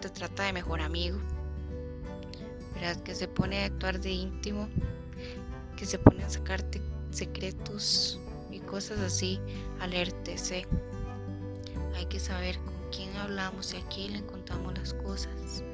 te 0.00 0.08
trata 0.08 0.44
de 0.44 0.52
mejor 0.52 0.80
amigo, 0.80 1.18
¿verdad? 2.74 3.02
Que 3.02 3.16
se 3.16 3.26
pone 3.26 3.64
a 3.64 3.66
actuar 3.66 4.00
de 4.00 4.12
íntimo, 4.12 4.68
que 5.76 5.84
se 5.84 5.98
pone 5.98 6.22
a 6.22 6.30
sacarte 6.30 6.80
secretos 7.10 8.20
y 8.52 8.60
cosas 8.60 9.00
así, 9.00 9.40
alértese. 9.80 10.64
Hay 11.96 12.06
que 12.06 12.20
saber 12.20 12.56
con 12.60 12.74
quién 12.92 13.12
hablamos 13.16 13.74
y 13.74 13.78
a 13.78 13.88
quién 13.88 14.12
le 14.12 14.24
contamos 14.26 14.78
las 14.78 14.94
cosas. 14.94 15.64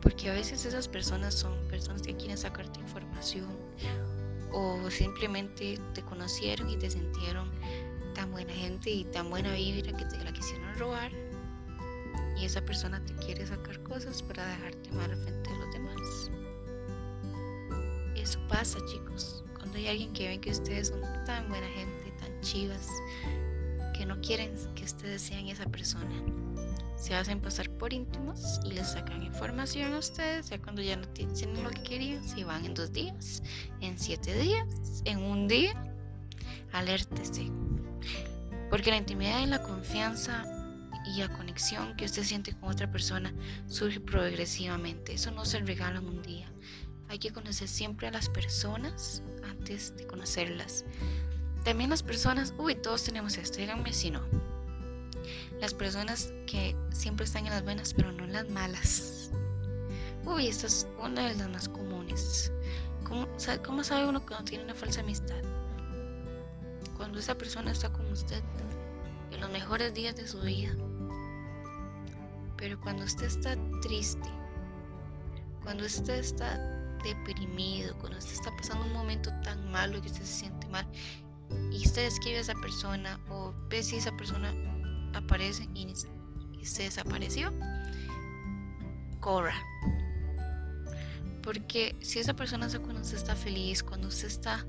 Porque 0.00 0.30
a 0.30 0.32
veces 0.32 0.64
esas 0.64 0.86
personas 0.86 1.34
son 1.34 1.58
personas 1.66 2.02
que 2.02 2.14
quieren 2.14 2.38
sacarte 2.38 2.78
información 2.78 3.48
o 4.52 4.90
simplemente 4.90 5.78
te 5.94 6.02
conocieron 6.02 6.68
y 6.70 6.76
te 6.76 6.90
sintieron 6.90 7.50
tan 8.14 8.30
buena 8.30 8.52
gente 8.52 8.90
y 8.90 9.04
tan 9.04 9.30
buena 9.30 9.52
vibra 9.54 9.96
que 9.96 10.04
te 10.04 10.22
la 10.22 10.32
quisieron 10.32 10.74
robar 10.78 11.10
y 12.36 12.44
esa 12.44 12.60
persona 12.60 13.02
te 13.04 13.14
quiere 13.24 13.46
sacar 13.46 13.82
cosas 13.82 14.22
para 14.22 14.46
dejarte 14.46 14.90
mal 14.92 15.10
al 15.10 15.16
frente 15.16 15.50
de 15.50 15.58
los 15.58 15.72
demás. 15.72 16.30
Eso 18.16 18.38
pasa, 18.48 18.78
chicos. 18.86 19.44
Cuando 19.54 19.78
hay 19.78 19.88
alguien 19.88 20.12
que 20.12 20.28
ven 20.28 20.40
que 20.40 20.50
ustedes 20.50 20.88
son 20.88 21.00
tan 21.24 21.48
buena 21.48 21.68
gente, 21.68 22.12
tan 22.18 22.40
chivas, 22.40 22.88
que 23.96 24.04
no 24.06 24.20
quieren 24.20 24.54
que 24.74 24.84
ustedes 24.84 25.22
sean 25.22 25.46
esa 25.48 25.66
persona. 25.66 26.10
Se 27.02 27.16
hacen 27.16 27.40
pasar 27.40 27.68
por 27.68 27.92
íntimos 27.92 28.60
y 28.64 28.74
les 28.74 28.92
sacan 28.92 29.24
información 29.24 29.92
a 29.92 29.98
ustedes. 29.98 30.50
Ya 30.50 30.62
cuando 30.62 30.82
ya 30.82 30.94
no 30.94 31.08
tienen 31.08 31.64
lo 31.64 31.70
que 31.70 31.82
querían, 31.82 32.22
si 32.22 32.44
van 32.44 32.64
en 32.64 32.74
dos 32.74 32.92
días, 32.92 33.42
en 33.80 33.98
siete 33.98 34.32
días, 34.38 35.02
en 35.04 35.18
un 35.18 35.48
día, 35.48 35.74
alértese. 36.70 37.50
Porque 38.70 38.90
la 38.90 38.98
intimidad 38.98 39.40
y 39.40 39.46
la 39.46 39.60
confianza 39.60 40.44
y 41.04 41.18
la 41.18 41.28
conexión 41.36 41.96
que 41.96 42.04
usted 42.04 42.22
siente 42.22 42.52
con 42.52 42.70
otra 42.70 42.88
persona 42.88 43.34
surge 43.66 43.98
progresivamente. 43.98 45.14
Eso 45.14 45.32
no 45.32 45.44
se 45.44 45.58
regala 45.58 45.98
en 45.98 46.06
un 46.06 46.22
día. 46.22 46.52
Hay 47.08 47.18
que 47.18 47.32
conocer 47.32 47.66
siempre 47.66 48.06
a 48.06 48.12
las 48.12 48.28
personas 48.28 49.24
antes 49.42 49.96
de 49.96 50.06
conocerlas. 50.06 50.84
También 51.64 51.90
las 51.90 52.04
personas, 52.04 52.54
uy, 52.58 52.76
todos 52.76 53.02
tenemos 53.02 53.38
esto, 53.38 53.58
díganme 53.58 53.92
si 53.92 54.12
no. 54.12 54.51
Las 55.60 55.74
personas 55.74 56.32
que 56.46 56.76
siempre 56.90 57.24
están 57.24 57.46
en 57.46 57.52
las 57.52 57.64
buenas, 57.64 57.94
pero 57.94 58.12
no 58.12 58.24
en 58.24 58.32
las 58.32 58.48
malas. 58.50 59.30
Uy, 60.24 60.48
esta 60.48 60.66
es 60.66 60.86
una 61.02 61.28
de 61.28 61.34
las 61.34 61.48
más 61.48 61.68
comunes. 61.68 62.52
¿Cómo, 63.08 63.26
¿Cómo 63.64 63.84
sabe 63.84 64.08
uno 64.08 64.24
que 64.24 64.34
no 64.34 64.44
tiene 64.44 64.64
una 64.64 64.74
falsa 64.74 65.00
amistad? 65.00 65.42
cuando 67.02 67.18
esa 67.18 67.34
persona 67.36 67.72
está 67.72 67.92
con 67.92 68.06
usted 68.12 68.40
en 69.32 69.40
los 69.40 69.50
mejores 69.50 69.92
días 69.92 70.14
de 70.14 70.24
su 70.24 70.40
vida. 70.40 70.72
Pero 72.56 72.80
cuando 72.80 73.02
usted 73.02 73.26
está 73.26 73.56
triste, 73.80 74.28
cuando 75.64 75.84
usted 75.84 76.14
está 76.14 76.56
deprimido, 77.02 77.98
cuando 77.98 78.18
usted 78.18 78.34
está 78.34 78.54
pasando 78.56 78.84
un 78.84 78.92
momento 78.92 79.30
tan 79.42 79.68
malo 79.72 80.00
que 80.00 80.06
usted 80.06 80.22
se 80.22 80.40
siente 80.44 80.68
mal 80.68 80.86
y 81.72 81.84
usted 81.84 82.06
escribe 82.06 82.38
a 82.38 82.42
esa 82.42 82.54
persona 82.54 83.18
o 83.28 83.52
ve 83.68 83.82
si 83.82 83.96
esa 83.96 84.12
persona 84.16 84.54
aparece 85.14 85.68
y, 85.74 85.94
se 86.64 86.82
desapareció, 86.84 87.52
corra. 89.20 89.54
Porque 91.42 91.96
si 92.00 92.20
esa 92.20 92.34
persona 92.34 92.66
está 92.66 92.78
cuando 92.78 93.00
usted 93.00 93.16
está 93.16 93.34
feliz, 93.34 93.82
cuando 93.82 94.08
usted 94.08 94.28
está 94.28 94.64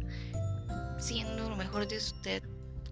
siendo 0.97 1.49
lo 1.49 1.56
mejor 1.56 1.88
de 1.88 1.97
usted. 1.97 2.43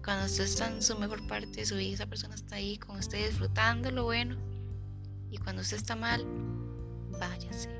Cuando 0.04 0.26
usted 0.26 0.44
está 0.44 0.68
en 0.68 0.82
su 0.82 0.98
mejor 0.98 1.26
parte 1.28 1.60
de 1.60 1.66
su 1.66 1.76
vida, 1.76 1.94
esa 1.94 2.06
persona 2.06 2.34
está 2.34 2.56
ahí 2.56 2.76
con 2.78 2.98
usted 2.98 3.26
disfrutando 3.26 3.90
lo 3.90 4.04
bueno. 4.04 4.36
Y 5.30 5.38
cuando 5.38 5.62
usted 5.62 5.78
está 5.78 5.96
mal, 5.96 6.24
váyase. 7.18 7.70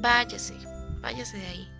Váyase, 0.00 0.54
váyase 1.00 1.38
de 1.38 1.46
ahí. 1.46 1.73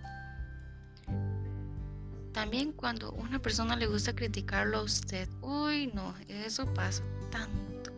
También 2.35 2.73
cuando 2.73 3.13
una 3.13 3.39
persona 3.39 3.77
le 3.77 3.87
gusta 3.87 4.13
criticarlo 4.13 4.79
a 4.79 4.81
usted, 4.81 5.29
uy, 5.39 5.89
no, 5.93 6.13
eso 6.27 6.65
pasa 6.73 7.01
tanto, 7.31 7.93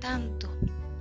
tanto. 0.00 0.48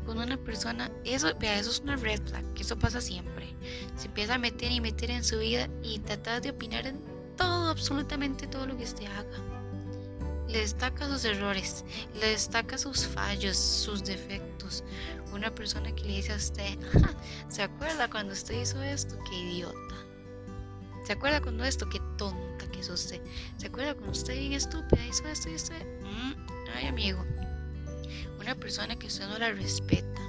Cuando 0.03 0.23
una 0.23 0.35
persona, 0.35 0.91
eso, 1.05 1.33
vea, 1.39 1.57
eso 1.57 1.69
es 1.69 1.79
una 1.79 1.95
red 1.95 2.21
flag, 2.27 2.43
que 2.55 2.63
eso 2.63 2.77
pasa 2.77 2.99
siempre. 2.99 3.55
Se 3.95 4.07
empieza 4.07 4.35
a 4.35 4.37
meter 4.37 4.69
y 4.69 4.81
meter 4.81 5.11
en 5.11 5.23
su 5.23 5.39
vida 5.39 5.69
y 5.81 5.99
tratar 5.99 6.41
de 6.41 6.49
opinar 6.49 6.85
en 6.87 6.99
todo, 7.37 7.69
absolutamente 7.69 8.47
todo 8.47 8.67
lo 8.67 8.75
que 8.75 8.83
usted 8.83 9.05
haga. 9.05 9.37
Le 10.49 10.59
destaca 10.59 11.07
sus 11.07 11.23
errores, 11.23 11.85
le 12.19 12.31
destaca 12.31 12.77
sus 12.77 13.07
fallos, 13.07 13.55
sus 13.55 14.03
defectos. 14.03 14.83
Una 15.31 15.55
persona 15.55 15.95
que 15.95 16.03
le 16.03 16.17
dice 16.17 16.33
a 16.33 16.35
usted, 16.35 16.77
¿se 17.47 17.63
acuerda 17.63 18.09
cuando 18.09 18.33
usted 18.33 18.61
hizo 18.61 18.83
esto? 18.83 19.17
¡Qué 19.29 19.39
idiota! 19.39 19.92
¿Se 21.03 21.13
acuerda 21.13 21.41
cuando 21.41 21.63
esto? 21.65 21.89
¡Qué 21.89 21.99
tonta 22.17 22.65
que 22.71 22.79
es 22.79 22.89
usted! 22.89 23.21
¿Se 23.57 23.67
acuerda 23.67 23.93
cuando 23.93 24.11
usted 24.11 24.35
bien 24.35 24.53
estúpida 24.53 25.05
hizo 25.05 25.27
esto 25.27 25.49
y 25.49 25.55
usted? 25.55 25.85
Mm, 26.01 26.33
ay, 26.75 26.87
amigo. 26.87 27.23
Una 28.39 28.55
persona 28.55 28.95
que 28.97 29.07
usted 29.07 29.27
no 29.27 29.37
la 29.37 29.51
respeta, 29.51 30.21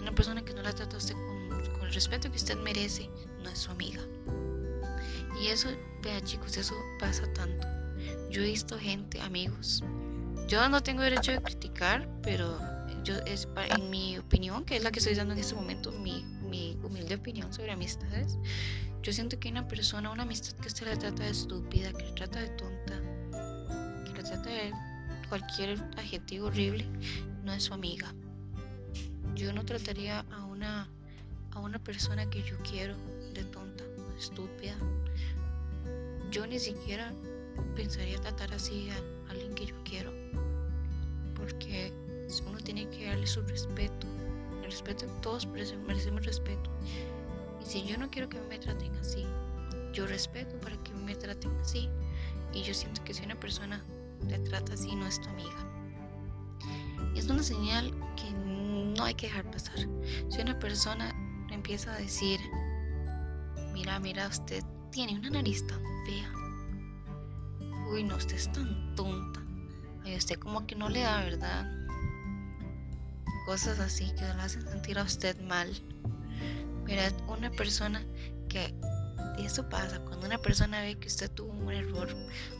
una 0.00 0.12
persona 0.12 0.44
que 0.44 0.54
no 0.54 0.62
la 0.62 0.72
trata 0.72 0.96
a 0.96 0.98
usted 0.98 1.14
con, 1.14 1.48
con 1.50 1.86
el 1.86 1.92
respeto 1.92 2.30
que 2.30 2.36
usted 2.36 2.56
merece, 2.58 3.10
no 3.42 3.50
es 3.50 3.58
su 3.58 3.70
amiga. 3.70 4.00
Y 5.40 5.48
eso, 5.48 5.68
vea 6.02 6.20
chicos, 6.20 6.56
eso 6.56 6.74
pasa 7.00 7.30
tanto. 7.32 7.66
Yo 8.30 8.42
he 8.42 8.46
visto 8.46 8.78
gente, 8.78 9.20
amigos. 9.20 9.82
Yo 10.48 10.68
no 10.68 10.82
tengo 10.82 11.02
derecho 11.02 11.32
de 11.32 11.42
criticar, 11.42 12.08
pero 12.22 12.58
yo 13.02 13.14
es 13.26 13.48
en 13.76 13.90
mi 13.90 14.18
opinión, 14.18 14.64
que 14.64 14.76
es 14.76 14.82
la 14.82 14.90
que 14.90 14.98
estoy 14.98 15.14
dando 15.14 15.34
en 15.34 15.40
este 15.40 15.54
momento, 15.54 15.92
mi, 15.92 16.24
mi 16.42 16.63
humilde 16.86 17.14
opinión 17.14 17.52
sobre 17.52 17.72
amistades. 17.72 18.38
Yo 19.02 19.12
siento 19.12 19.38
que 19.38 19.48
una 19.48 19.68
persona, 19.68 20.10
una 20.10 20.22
amistad 20.22 20.56
que 20.56 20.68
usted 20.68 20.86
la 20.86 20.98
trata 20.98 21.24
de 21.24 21.30
estúpida, 21.30 21.92
que 21.92 22.04
la 22.04 22.14
trata 22.14 22.40
de 22.40 22.48
tonta, 22.50 23.00
que 24.04 24.12
la 24.12 24.22
trata 24.22 24.48
de 24.48 24.72
cualquier 25.28 25.78
adjetivo 25.96 26.46
horrible, 26.46 26.86
no 27.42 27.52
es 27.52 27.64
su 27.64 27.74
amiga. 27.74 28.14
Yo 29.34 29.52
no 29.52 29.64
trataría 29.64 30.20
a 30.30 30.44
una, 30.44 30.88
a 31.50 31.60
una 31.60 31.78
persona 31.78 32.28
que 32.30 32.42
yo 32.42 32.56
quiero 32.62 32.96
de 33.34 33.44
tonta 33.44 33.84
estúpida 34.16 34.76
yo 36.34 36.44
ni 36.48 36.58
siquiera 36.58 37.12
pensaría 37.76 38.20
tratar 38.20 38.52
así 38.52 38.90
a 38.90 39.30
alguien 39.30 39.54
que 39.54 39.66
yo 39.66 39.76
quiero. 39.84 40.12
Porque 41.36 41.92
uno 42.44 42.58
tiene 42.58 42.90
que 42.90 43.06
darle 43.06 43.28
su 43.28 43.40
respeto. 43.42 44.08
Respeto, 44.64 45.06
todos 45.20 45.46
merecemos 45.46 46.24
respeto. 46.24 46.70
Y 47.60 47.64
si 47.66 47.84
yo 47.84 47.98
no 47.98 48.10
quiero 48.10 48.28
que 48.28 48.40
me 48.42 48.58
traten 48.58 48.94
así, 48.96 49.24
yo 49.92 50.06
respeto 50.06 50.58
para 50.60 50.76
que 50.78 50.92
me 50.94 51.14
traten 51.14 51.54
así. 51.60 51.88
Y 52.52 52.62
yo 52.62 52.74
siento 52.74 53.02
que 53.04 53.14
si 53.14 53.24
una 53.24 53.38
persona 53.38 53.84
te 54.28 54.38
trata 54.38 54.74
así, 54.74 54.94
no 54.94 55.06
es 55.06 55.20
tu 55.20 55.28
amiga. 55.28 55.74
Es 57.14 57.28
una 57.28 57.42
señal 57.42 57.92
que 58.16 58.30
no 58.32 59.04
hay 59.04 59.14
que 59.14 59.26
dejar 59.26 59.50
pasar. 59.50 59.78
Si 60.28 60.40
una 60.40 60.58
persona 60.58 61.14
empieza 61.50 61.94
a 61.94 61.98
decir, 61.98 62.40
mira, 63.72 63.98
mira, 63.98 64.28
usted 64.28 64.62
tiene 64.90 65.18
una 65.18 65.30
nariz 65.30 65.66
tan 65.66 65.80
fea. 66.06 66.32
Uy, 67.92 68.02
no, 68.02 68.16
usted 68.16 68.36
es 68.36 68.50
tan 68.52 68.94
tonta. 68.94 69.40
a 70.04 70.16
usted 70.16 70.38
como 70.38 70.66
que 70.66 70.74
no 70.74 70.88
le 70.88 71.00
da, 71.00 71.20
¿verdad? 71.24 71.83
Cosas 73.44 73.78
así 73.78 74.12
que 74.14 74.22
le 74.22 74.30
hacen 74.40 74.62
sentir 74.62 74.98
a 74.98 75.02
usted 75.02 75.38
mal. 75.42 75.70
¿Verdad? 76.84 77.12
Una 77.28 77.50
persona 77.50 78.04
que 78.48 78.74
y 79.36 79.46
eso 79.46 79.68
pasa 79.68 79.98
cuando 80.00 80.26
una 80.26 80.38
persona 80.38 80.80
ve 80.80 80.96
que 80.96 81.08
usted 81.08 81.30
tuvo 81.30 81.52
un 81.52 81.72
error, 81.72 82.08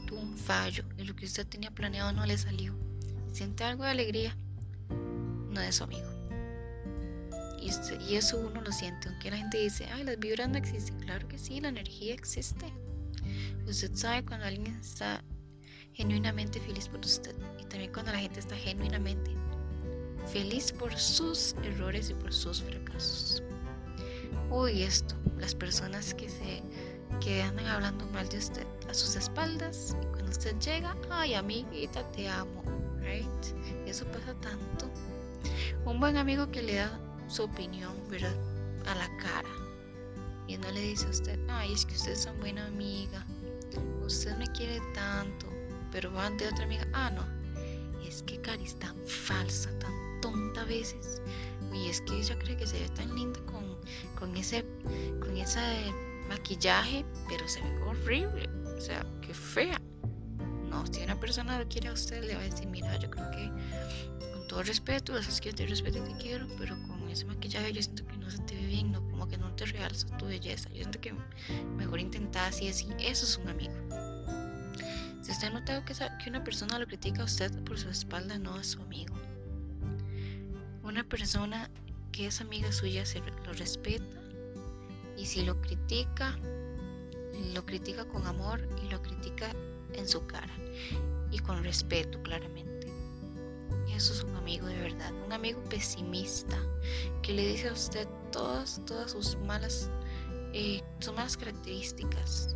tuvo 0.06 0.20
un 0.20 0.36
fallo 0.36 0.84
y 0.96 1.04
lo 1.04 1.14
que 1.14 1.26
usted 1.26 1.46
tenía 1.46 1.70
planeado 1.70 2.12
no 2.12 2.26
le 2.26 2.36
salió. 2.36 2.74
Siente 3.32 3.64
algo 3.64 3.84
de 3.84 3.90
alegría, 3.90 4.36
no 5.50 5.60
es 5.60 5.76
su 5.76 5.84
amigo. 5.84 6.08
Y, 7.60 7.70
y 8.08 8.16
eso 8.16 8.38
uno 8.38 8.60
lo 8.60 8.72
siente, 8.72 9.08
aunque 9.08 9.30
la 9.30 9.38
gente 9.38 9.58
dice, 9.58 9.86
ay, 9.86 10.04
las 10.04 10.18
vibras 10.18 10.48
no 10.48 10.58
existen. 10.58 10.98
Claro 10.98 11.26
que 11.28 11.38
sí, 11.38 11.60
la 11.60 11.68
energía 11.68 12.12
existe. 12.14 12.72
Usted 13.66 13.94
sabe 13.94 14.24
cuando 14.24 14.46
alguien 14.46 14.66
está 14.76 15.22
genuinamente 15.92 16.60
feliz 16.60 16.88
por 16.88 17.00
usted 17.00 17.34
y 17.58 17.64
también 17.66 17.92
cuando 17.92 18.12
la 18.12 18.18
gente 18.18 18.40
está 18.40 18.56
genuinamente 18.56 19.30
feliz 20.26 20.72
por 20.72 20.96
sus 20.96 21.54
errores 21.62 22.10
y 22.10 22.14
por 22.14 22.32
sus 22.32 22.62
fracasos. 22.62 23.42
Uy, 24.50 24.82
esto, 24.82 25.14
las 25.38 25.54
personas 25.54 26.14
que 26.14 26.28
se 26.28 26.62
que 27.20 27.42
andan 27.42 27.66
hablando 27.66 28.06
mal 28.06 28.28
de 28.28 28.38
usted 28.38 28.66
a 28.88 28.94
sus 28.94 29.16
espaldas 29.16 29.96
y 30.02 30.06
cuando 30.06 30.30
usted 30.30 30.58
llega, 30.58 30.96
ay 31.10 31.34
amiguita, 31.34 32.02
te 32.12 32.28
amo, 32.28 32.62
right? 33.00 33.26
Eso 33.86 34.04
pasa 34.06 34.34
tanto. 34.40 34.90
Un 35.84 36.00
buen 36.00 36.16
amigo 36.16 36.50
que 36.50 36.62
le 36.62 36.76
da 36.76 36.98
su 37.28 37.44
opinión, 37.44 37.94
¿verdad? 38.10 38.34
A 38.86 38.94
la 38.94 39.16
cara 39.18 39.48
y 40.46 40.58
no 40.58 40.70
le 40.72 40.80
dice 40.80 41.06
a 41.06 41.10
usted, 41.10 41.38
ay, 41.48 41.72
es 41.72 41.86
que 41.86 41.94
usted 41.94 42.12
es 42.12 42.26
una 42.26 42.34
buena 42.34 42.66
amiga, 42.66 43.24
usted 44.04 44.36
me 44.36 44.46
quiere 44.48 44.80
tanto, 44.94 45.46
pero 45.90 46.12
va 46.12 46.26
ante 46.26 46.46
otra 46.46 46.64
amiga, 46.64 46.86
ah, 46.92 47.10
no, 47.10 47.24
es 48.06 48.22
que 48.22 48.40
Cari 48.40 48.64
es 48.64 48.78
tan 48.78 48.96
falsa, 49.06 49.70
tan 49.78 49.92
tonta 50.24 50.62
a 50.62 50.64
veces, 50.64 51.20
y 51.70 51.90
es 51.90 52.00
que 52.00 52.18
ella 52.18 52.38
cree 52.38 52.56
que 52.56 52.66
se 52.66 52.80
ve 52.80 52.88
tan 52.88 53.14
linda 53.14 53.38
con, 53.44 53.76
con 54.18 54.34
ese, 54.38 54.64
con 55.20 55.36
ese 55.36 55.60
maquillaje, 56.30 57.04
pero 57.28 57.46
se 57.46 57.60
ve 57.60 57.82
horrible, 57.82 58.48
o 58.74 58.80
sea, 58.80 59.04
qué 59.20 59.34
fea. 59.34 59.78
No, 60.70 60.86
si 60.86 61.02
una 61.02 61.20
persona 61.20 61.58
lo 61.58 61.68
quiere 61.68 61.88
a 61.88 61.92
usted, 61.92 62.24
le 62.24 62.36
va 62.36 62.40
a 62.40 62.44
decir, 62.44 62.66
mira, 62.68 62.98
yo 62.98 63.10
creo 63.10 63.30
que 63.32 63.50
con 64.32 64.46
todo 64.48 64.62
respeto, 64.62 65.18
es 65.18 65.42
que 65.42 65.52
te 65.52 65.66
respeto 65.66 65.98
y 65.98 66.14
te 66.14 66.16
quiero, 66.16 66.46
pero 66.56 66.74
con 66.88 67.06
ese 67.10 67.26
maquillaje 67.26 67.74
yo 67.74 67.82
siento 67.82 68.06
que 68.06 68.16
no 68.16 68.30
se 68.30 68.38
te 68.38 68.54
ve 68.54 68.66
bien, 68.66 68.92
no, 68.92 69.06
como 69.10 69.28
que 69.28 69.36
no 69.36 69.54
te 69.54 69.66
realza 69.66 70.06
tu 70.16 70.24
belleza. 70.24 70.70
Yo 70.70 70.76
siento 70.76 71.02
que 71.02 71.14
mejor 71.76 72.00
intentar 72.00 72.48
así, 72.48 72.66
así, 72.68 72.88
eso 72.98 73.26
es 73.26 73.36
un 73.36 73.48
amigo. 73.48 73.74
Si 75.20 75.32
usted 75.32 75.48
ha 75.48 75.50
notado 75.50 75.84
que, 75.84 75.92
que 75.92 76.30
una 76.30 76.42
persona 76.42 76.78
lo 76.78 76.86
critica 76.86 77.20
a 77.20 77.24
usted 77.26 77.52
por 77.64 77.78
su 77.78 77.90
espalda, 77.90 78.38
no 78.38 78.58
es 78.58 78.68
su 78.68 78.80
amigo. 78.80 79.14
Una 80.94 81.02
persona 81.02 81.68
que 82.12 82.28
es 82.28 82.40
amiga 82.40 82.70
suya 82.70 83.04
se 83.04 83.18
lo 83.18 83.52
respeta 83.54 84.22
y 85.16 85.26
si 85.26 85.42
lo 85.42 85.60
critica, 85.60 86.38
lo 87.52 87.66
critica 87.66 88.04
con 88.04 88.24
amor 88.28 88.60
y 88.80 88.88
lo 88.88 89.02
critica 89.02 89.50
en 89.94 90.06
su 90.06 90.24
cara 90.28 90.54
y 91.32 91.40
con 91.40 91.64
respeto 91.64 92.22
claramente. 92.22 92.86
Eso 93.92 94.12
es 94.12 94.22
un 94.22 94.36
amigo 94.36 94.68
de 94.68 94.76
verdad, 94.82 95.12
un 95.26 95.32
amigo 95.32 95.60
pesimista 95.64 96.56
que 97.22 97.32
le 97.32 97.48
dice 97.48 97.70
a 97.70 97.72
usted 97.72 98.06
todas, 98.30 98.80
todas 98.86 99.10
sus 99.10 99.36
malas, 99.38 99.90
eh, 100.52 100.80
sus 101.00 101.12
malas 101.12 101.36
características. 101.36 102.54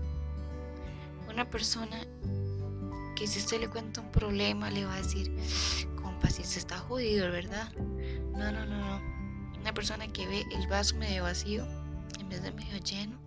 Una 1.29 1.51
persona 1.51 2.07
que 3.17 3.27
si 3.27 3.41
usted 3.41 3.63
le 3.63 3.69
cuenta 3.69 4.01
un 4.01 4.13
problema 4.13 4.71
le 4.71 4.85
va 4.85 4.95
a 4.95 5.03
decir, 5.03 5.29
compa, 6.01 6.31
si 6.31 6.45
se 6.45 6.61
está 6.61 6.79
jodido, 6.79 7.33
¿verdad? 7.33 7.73
No, 8.39 8.53
no, 8.53 8.65
no, 8.65 8.79
no. 8.79 9.59
Una 9.61 9.75
persona 9.75 10.07
que 10.07 10.27
ve 10.29 10.47
el 10.53 10.69
vaso 10.69 10.95
medio 10.97 11.25
vacío 11.25 11.67
en 12.21 12.29
vez 12.29 12.41
de 12.43 12.53
medio 12.53 12.79
lleno. 12.79 13.19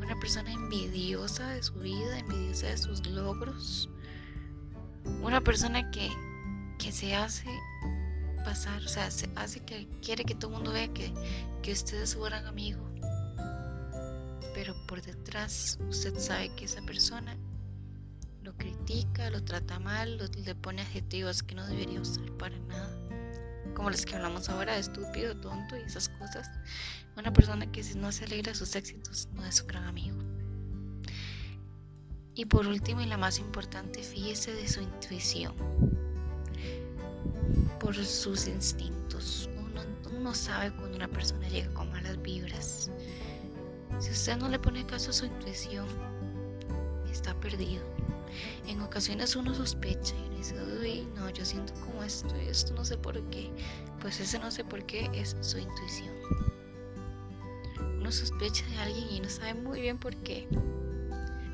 Una 0.00 0.18
persona 0.18 0.50
envidiosa 0.50 1.46
de 1.50 1.62
su 1.62 1.74
vida, 1.74 2.18
envidiosa 2.18 2.68
de 2.68 2.78
sus 2.78 3.06
logros. 3.06 3.90
Una 5.22 5.42
persona 5.42 5.90
que, 5.90 6.10
que 6.78 6.90
se 6.90 7.14
hace 7.14 7.50
pasar, 8.46 8.82
o 8.82 8.88
sea, 8.88 9.10
se 9.10 9.28
hace 9.36 9.60
que 9.60 9.86
quiere 10.02 10.24
que 10.24 10.34
todo 10.34 10.52
el 10.52 10.56
mundo 10.56 10.72
vea 10.72 10.88
que, 10.88 11.12
que 11.62 11.72
usted 11.72 12.00
es 12.02 12.10
su 12.10 12.20
gran 12.22 12.46
amigo. 12.46 12.80
Pero 14.54 14.74
por 14.86 15.02
detrás 15.02 15.78
usted 15.90 16.18
sabe 16.18 16.48
que 16.56 16.64
esa 16.64 16.80
persona 16.82 17.36
lo 18.42 18.56
critica, 18.56 19.28
lo 19.28 19.44
trata 19.44 19.78
mal, 19.80 20.18
le 20.18 20.54
pone 20.54 20.80
adjetivos 20.80 21.42
que 21.42 21.54
no 21.54 21.66
debería 21.66 22.00
usar 22.00 22.30
para 22.38 22.58
nada. 22.60 22.95
Como 23.76 23.90
los 23.90 24.06
que 24.06 24.16
hablamos 24.16 24.48
ahora, 24.48 24.78
estúpido, 24.78 25.36
tonto 25.36 25.76
y 25.76 25.82
esas 25.82 26.08
cosas. 26.08 26.50
Una 27.14 27.30
persona 27.30 27.70
que 27.70 27.84
no 27.94 28.10
se 28.10 28.24
alegra 28.24 28.52
de 28.52 28.58
sus 28.58 28.74
éxitos 28.74 29.28
no 29.34 29.44
es 29.44 29.60
un 29.60 29.66
gran 29.66 29.84
amigo. 29.84 30.16
Y 32.34 32.46
por 32.46 32.66
último 32.66 33.02
y 33.02 33.06
la 33.06 33.18
más 33.18 33.38
importante, 33.38 34.02
fíjese 34.02 34.54
de 34.54 34.66
su 34.66 34.80
intuición. 34.80 35.54
Por 37.78 37.94
sus 37.94 38.48
instintos. 38.48 39.50
Uno, 39.58 39.82
uno 40.10 40.34
sabe 40.34 40.74
cuando 40.74 40.96
una 40.96 41.08
persona 41.08 41.46
llega 41.46 41.72
con 41.74 41.90
malas 41.92 42.20
vibras. 42.22 42.90
Si 43.98 44.10
usted 44.10 44.38
no 44.38 44.48
le 44.48 44.58
pone 44.58 44.86
caso 44.86 45.10
a 45.10 45.12
su 45.12 45.26
intuición, 45.26 45.86
está 47.10 47.38
perdido. 47.40 47.95
En 48.66 48.80
ocasiones 48.80 49.36
uno 49.36 49.54
sospecha 49.54 50.14
y 50.26 50.36
dice, 50.36 50.54
uy, 50.80 51.06
no, 51.14 51.30
yo 51.30 51.44
siento 51.44 51.72
como 51.74 52.02
esto 52.02 52.34
esto, 52.36 52.74
no 52.74 52.84
sé 52.84 52.96
por 52.96 53.20
qué. 53.30 53.50
Pues 54.00 54.20
ese 54.20 54.38
no 54.38 54.50
sé 54.50 54.64
por 54.64 54.84
qué 54.84 55.10
es 55.12 55.36
su 55.40 55.58
intuición. 55.58 56.14
Uno 57.98 58.12
sospecha 58.12 58.64
de 58.66 58.76
alguien 58.78 59.08
y 59.10 59.20
no 59.20 59.28
sabe 59.28 59.54
muy 59.54 59.80
bien 59.80 59.98
por 59.98 60.14
qué. 60.16 60.48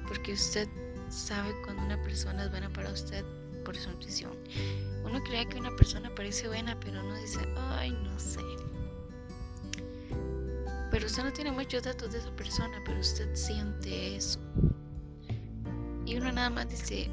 Porque 0.07 0.33
usted 0.33 0.69
sabe 1.09 1.55
cuando 1.65 1.83
una 1.83 2.03
persona 2.03 2.45
es 2.45 2.51
buena 2.51 2.71
para 2.71 2.91
usted 2.91 3.25
por 3.65 3.77
su 3.77 3.91
intuición. 3.91 4.33
Uno 5.05 5.23
cree 5.23 5.47
que 5.47 5.59
una 5.59 5.75
persona 5.77 6.15
parece 6.15 6.49
buena, 6.49 6.79
pero 6.81 7.01
uno 7.01 7.17
dice, 7.17 7.41
ay, 7.57 7.91
no 7.91 8.19
sé. 8.19 8.41
Pero 10.91 11.07
usted 11.07 11.25
no 11.25 11.33
tiene 11.33 11.53
muchos 11.53 11.83
datos 11.83 12.13
de 12.13 12.19
esa 12.19 12.31
persona, 12.37 12.83
pero 12.85 13.01
usted 13.01 13.35
siente 13.35 14.17
eso. 14.17 14.39
Y 16.12 16.18
uno 16.18 16.31
nada 16.31 16.51
más 16.51 16.68
dice, 16.68 17.09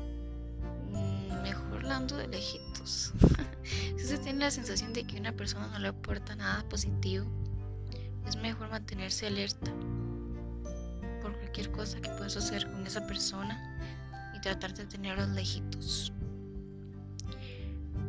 mm, 0.92 1.42
mejor 1.42 1.84
lando 1.86 2.18
de 2.18 2.28
lejitos. 2.28 3.14
si 3.64 4.04
usted 4.04 4.20
tiene 4.22 4.40
la 4.40 4.52
sensación 4.52 4.92
de 4.92 5.08
que 5.08 5.18
una 5.18 5.32
persona 5.32 5.68
no 5.68 5.80
le 5.80 5.88
aporta 5.88 6.36
nada 6.36 6.68
positivo, 6.68 7.26
es 8.28 8.36
mejor 8.36 8.70
mantenerse 8.70 9.28
alerta 9.28 9.72
por 11.22 11.34
cualquier 11.38 11.72
cosa 11.72 12.02
que 12.02 12.10
pueda 12.10 12.30
suceder 12.30 12.70
con 12.70 12.86
esa 12.86 13.08
persona 13.08 13.80
y 14.36 14.42
tratar 14.42 14.74
de 14.74 14.86
tenerlos 14.86 15.30
lejitos. 15.30 16.12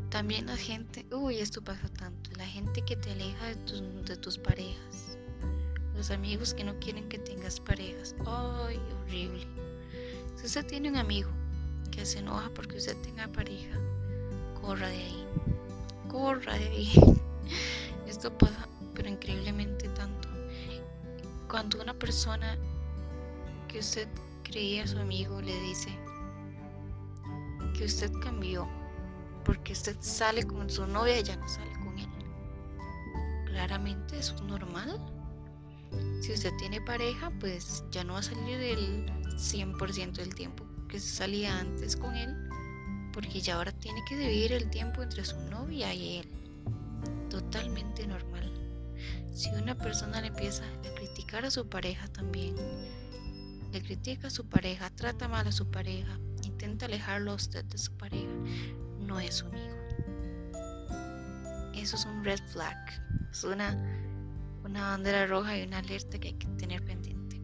También 0.09 0.47
la 0.47 0.57
gente, 0.57 1.07
uy, 1.15 1.39
esto 1.39 1.63
pasa 1.63 1.89
tanto, 1.91 2.31
la 2.37 2.47
gente 2.47 2.83
que 2.83 2.97
te 2.97 3.13
aleja 3.13 3.47
de 3.47 3.55
tus, 3.55 3.83
de 4.07 4.17
tus 4.17 4.39
parejas, 4.39 5.17
los 5.95 6.11
amigos 6.11 6.53
que 6.53 6.65
no 6.65 6.77
quieren 6.81 7.09
que 7.09 7.21
tengas 7.21 7.61
parejas, 7.61 8.17
ay, 8.27 8.81
horrible. 9.05 9.47
Si 10.41 10.47
usted 10.47 10.65
tiene 10.65 10.89
un 10.89 10.97
amigo 10.97 11.29
que 11.91 12.07
se 12.07 12.21
enoja 12.21 12.49
porque 12.55 12.79
usted 12.79 12.97
tenga 13.03 13.29
pareja, 13.29 13.79
corra 14.59 14.89
de 14.89 14.97
ahí. 14.97 15.27
Corra 16.09 16.55
de 16.55 16.67
ahí. 16.67 16.93
Esto 18.07 18.33
pasa, 18.39 18.67
pero 18.95 19.11
increíblemente 19.11 19.87
tanto. 19.91 20.31
Cuando 21.47 21.83
una 21.83 21.93
persona 21.93 22.57
que 23.69 23.81
usted 23.81 24.09
creía 24.43 24.87
su 24.87 24.99
amigo 24.99 25.43
le 25.43 25.61
dice 25.61 25.91
que 27.77 27.85
usted 27.85 28.11
cambió 28.23 28.67
porque 29.45 29.75
usted 29.75 29.99
sale 30.01 30.45
con 30.45 30.71
su 30.71 30.87
novia 30.87 31.21
y 31.21 31.23
ya 31.23 31.37
no 31.37 31.47
sale 31.51 31.73
con 31.81 31.99
él. 31.99 32.09
Claramente 33.45 34.19
es 34.19 34.33
normal. 34.41 34.99
Si 36.21 36.33
usted 36.33 36.53
tiene 36.59 36.81
pareja, 36.81 37.31
pues 37.41 37.85
ya 37.91 38.05
no 38.05 38.15
va 38.15 38.21
a 38.21 38.23
salir 38.23 38.59
del 38.59 39.07
100% 39.37 40.13
del 40.13 40.35
tiempo 40.35 40.65
que 40.89 41.01
salía 41.01 41.59
antes 41.59 41.97
con 41.97 42.15
él, 42.17 42.37
porque 43.13 43.41
ya 43.41 43.57
ahora 43.57 43.73
tiene 43.73 44.03
que 44.09 44.17
dividir 44.17 44.53
el 44.53 44.69
tiempo 44.71 45.03
entre 45.03 45.25
su 45.25 45.39
novia 45.49 45.95
y 45.95 46.19
él. 46.19 46.29
Totalmente 47.31 48.07
normal. 48.07 48.53
Si 49.33 49.49
una 49.51 49.77
persona 49.77 50.21
le 50.21 50.29
empieza 50.29 50.65
a 50.65 50.95
criticar 50.95 51.45
a 51.45 51.51
su 51.51 51.69
pareja 51.69 52.09
también, 52.09 52.57
le 53.73 53.83
critica 53.83 54.27
a 54.27 54.31
su 54.31 54.49
pareja, 54.49 54.91
trata 54.91 55.29
mal 55.29 55.47
a 55.47 55.53
su 55.53 55.71
pareja, 55.71 56.19
intenta 56.43 56.87
alejarlo 56.87 57.33
a 57.33 57.35
usted 57.37 57.65
de 57.65 57.79
su 57.79 57.93
pareja, 57.97 58.33
no 58.99 59.21
es 59.21 59.37
su 59.37 59.47
amigo. 59.47 59.77
Eso 61.75 61.97
es 61.97 62.05
un 62.05 62.25
red 62.25 62.41
flag, 62.49 62.77
es 63.31 63.45
una 63.45 63.77
una 64.71 64.91
bandera 64.91 65.27
roja 65.27 65.59
y 65.59 65.65
una 65.65 65.79
alerta 65.79 66.19
que 66.19 66.29
hay 66.29 66.35
que 66.35 66.47
tener 66.59 66.85
pendiente. 66.85 67.41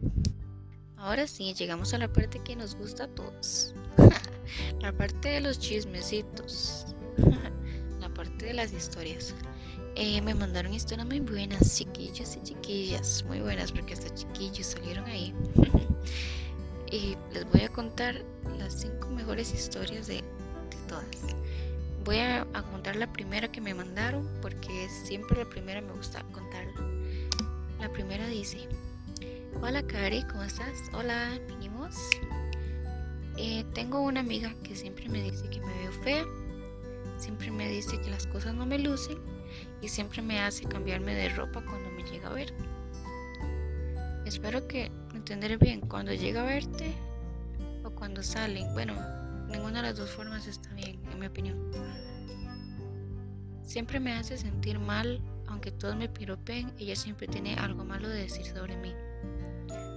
Ahora 0.95 1.27
sí, 1.27 1.53
llegamos 1.53 1.93
a 1.93 1.97
la 1.97 2.11
parte 2.11 2.39
que 2.39 2.55
nos 2.55 2.75
gusta 2.75 3.03
a 3.03 3.07
todos. 3.07 3.75
la 4.81 4.91
parte 4.93 5.29
de 5.29 5.41
los 5.41 5.59
chismecitos. 5.59 6.87
la 7.99 8.09
parte 8.09 8.45
de 8.45 8.53
las 8.53 8.71
historias. 8.71 9.35
Eh, 9.95 10.21
me 10.21 10.33
mandaron 10.33 10.73
historias 10.73 11.07
muy 11.07 11.19
buenas, 11.19 11.75
chiquillos 11.75 12.35
y 12.35 12.43
chiquillas, 12.43 13.25
muy 13.27 13.41
buenas 13.41 13.71
porque 13.71 13.93
hasta 13.93 14.13
chiquillos 14.13 14.67
salieron 14.67 15.05
ahí. 15.05 15.33
y 16.91 17.17
les 17.33 17.51
voy 17.51 17.61
a 17.61 17.69
contar 17.69 18.23
las 18.57 18.73
cinco 18.81 19.09
mejores 19.09 19.53
historias 19.53 20.07
de, 20.07 20.23
todas. 20.87 21.05
Voy 22.05 22.19
a, 22.19 22.45
contar 22.71 22.95
la 22.95 23.11
primera 23.11 23.51
que 23.51 23.59
me 23.59 23.73
mandaron 23.73 24.25
porque 24.41 24.87
siempre 25.03 25.39
la 25.43 25.49
primera 25.49 25.81
me 25.81 25.91
gusta 25.91 26.23
contarla. 26.31 26.66
La 27.87 27.93
primera 27.93 28.27
dice, 28.27 28.67
hola 29.61 29.81
Cari, 29.81 30.21
¿cómo 30.23 30.43
estás? 30.43 30.91
Hola, 30.91 31.39
vinimos. 31.47 31.95
Eh, 33.37 33.63
tengo 33.73 34.01
una 34.01 34.19
amiga 34.19 34.53
que 34.61 34.75
siempre 34.75 35.07
me 35.07 35.23
dice 35.23 35.49
que 35.49 35.61
me 35.61 35.73
veo 35.73 35.91
fea, 36.03 36.25
siempre 37.17 37.49
me 37.49 37.69
dice 37.69 37.97
que 38.01 38.09
las 38.09 38.27
cosas 38.27 38.55
no 38.55 38.65
me 38.65 38.77
lucen 38.77 39.17
y 39.81 39.87
siempre 39.87 40.21
me 40.21 40.41
hace 40.41 40.65
cambiarme 40.65 41.15
de 41.15 41.29
ropa 41.29 41.63
cuando 41.63 41.89
me 41.91 42.03
llega 42.03 42.27
a 42.27 42.33
ver. 42.33 42.53
Espero 44.25 44.67
que 44.67 44.91
entenderé 45.15 45.55
bien 45.55 45.79
cuando 45.79 46.13
llega 46.13 46.41
a 46.41 46.45
verte 46.45 46.93
o 47.85 47.91
cuando 47.91 48.21
salen. 48.21 48.67
Bueno, 48.73 48.95
ninguna 49.47 49.81
de 49.81 49.87
las 49.87 49.97
dos 49.97 50.11
formas 50.11 50.45
está 50.45 50.73
bien, 50.73 50.99
en 51.09 51.19
mi 51.19 51.27
opinión. 51.27 51.71
Siempre 53.63 54.01
me 54.01 54.11
hace 54.11 54.37
sentir 54.37 54.77
mal, 54.77 55.21
aunque 55.57 55.71
todos 55.71 55.95
me 55.95 56.07
piropen, 56.07 56.71
ella 56.77 56.95
siempre 56.95 57.27
tiene 57.27 57.55
algo 57.55 57.83
malo 57.83 58.07
de 58.07 58.21
decir 58.21 58.45
sobre 58.45 58.77
mí. 58.77 58.93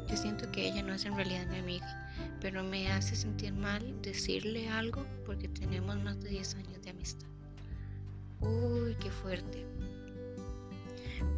Yo 0.09 0.17
siento 0.17 0.51
que 0.51 0.67
ella 0.67 0.83
no 0.83 0.95
es 0.95 1.05
en 1.05 1.15
realidad 1.15 1.47
mi 1.49 1.59
amiga, 1.59 2.11
pero 2.41 2.65
me 2.65 2.91
hace 2.91 3.15
sentir 3.15 3.53
mal 3.53 4.01
decirle 4.01 4.71
algo 4.71 5.05
porque 5.27 5.49
tenemos 5.49 6.03
más 6.03 6.19
de 6.23 6.31
10 6.31 6.55
años 6.55 6.83
de 6.83 6.89
amistad. 6.89 7.29
Uy, 8.41 8.97
qué 9.01 9.11
fuerte. 9.11 9.67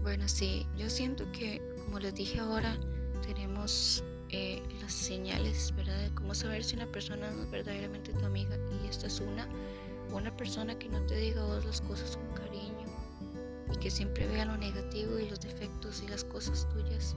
Bueno, 0.05 0.29
sí, 0.29 0.69
yo 0.79 0.89
siento 0.89 1.25
que, 1.33 1.61
como 1.85 1.99
les 1.99 2.15
dije 2.15 2.39
ahora, 2.39 2.79
tenemos 3.27 4.05
eh, 4.29 4.63
las 4.81 4.93
señales, 4.93 5.75
¿verdad? 5.75 5.99
De 6.01 6.15
cómo 6.15 6.33
saber 6.33 6.63
si 6.63 6.77
una 6.77 6.87
persona 6.87 7.29
no 7.29 7.43
es 7.43 7.51
verdaderamente 7.51 8.13
tu 8.13 8.25
amiga. 8.25 8.57
Y 8.85 8.87
esta 8.87 9.09
es 9.09 9.19
una, 9.19 9.49
una 10.13 10.31
persona 10.37 10.79
que 10.79 10.89
no 10.89 11.05
te 11.07 11.17
diga 11.17 11.43
vos 11.43 11.65
las 11.65 11.81
cosas 11.81 12.17
con 12.17 12.35
cariño 12.35 12.72
y 13.73 13.77
que 13.77 13.91
siempre 13.91 14.27
vea 14.29 14.45
lo 14.45 14.57
negativo 14.57 15.19
y 15.19 15.29
los 15.29 15.41
defectos 15.41 16.03
y 16.03 16.09
las 16.09 16.25
cosas 16.25 16.69
tuyas 16.71 17.17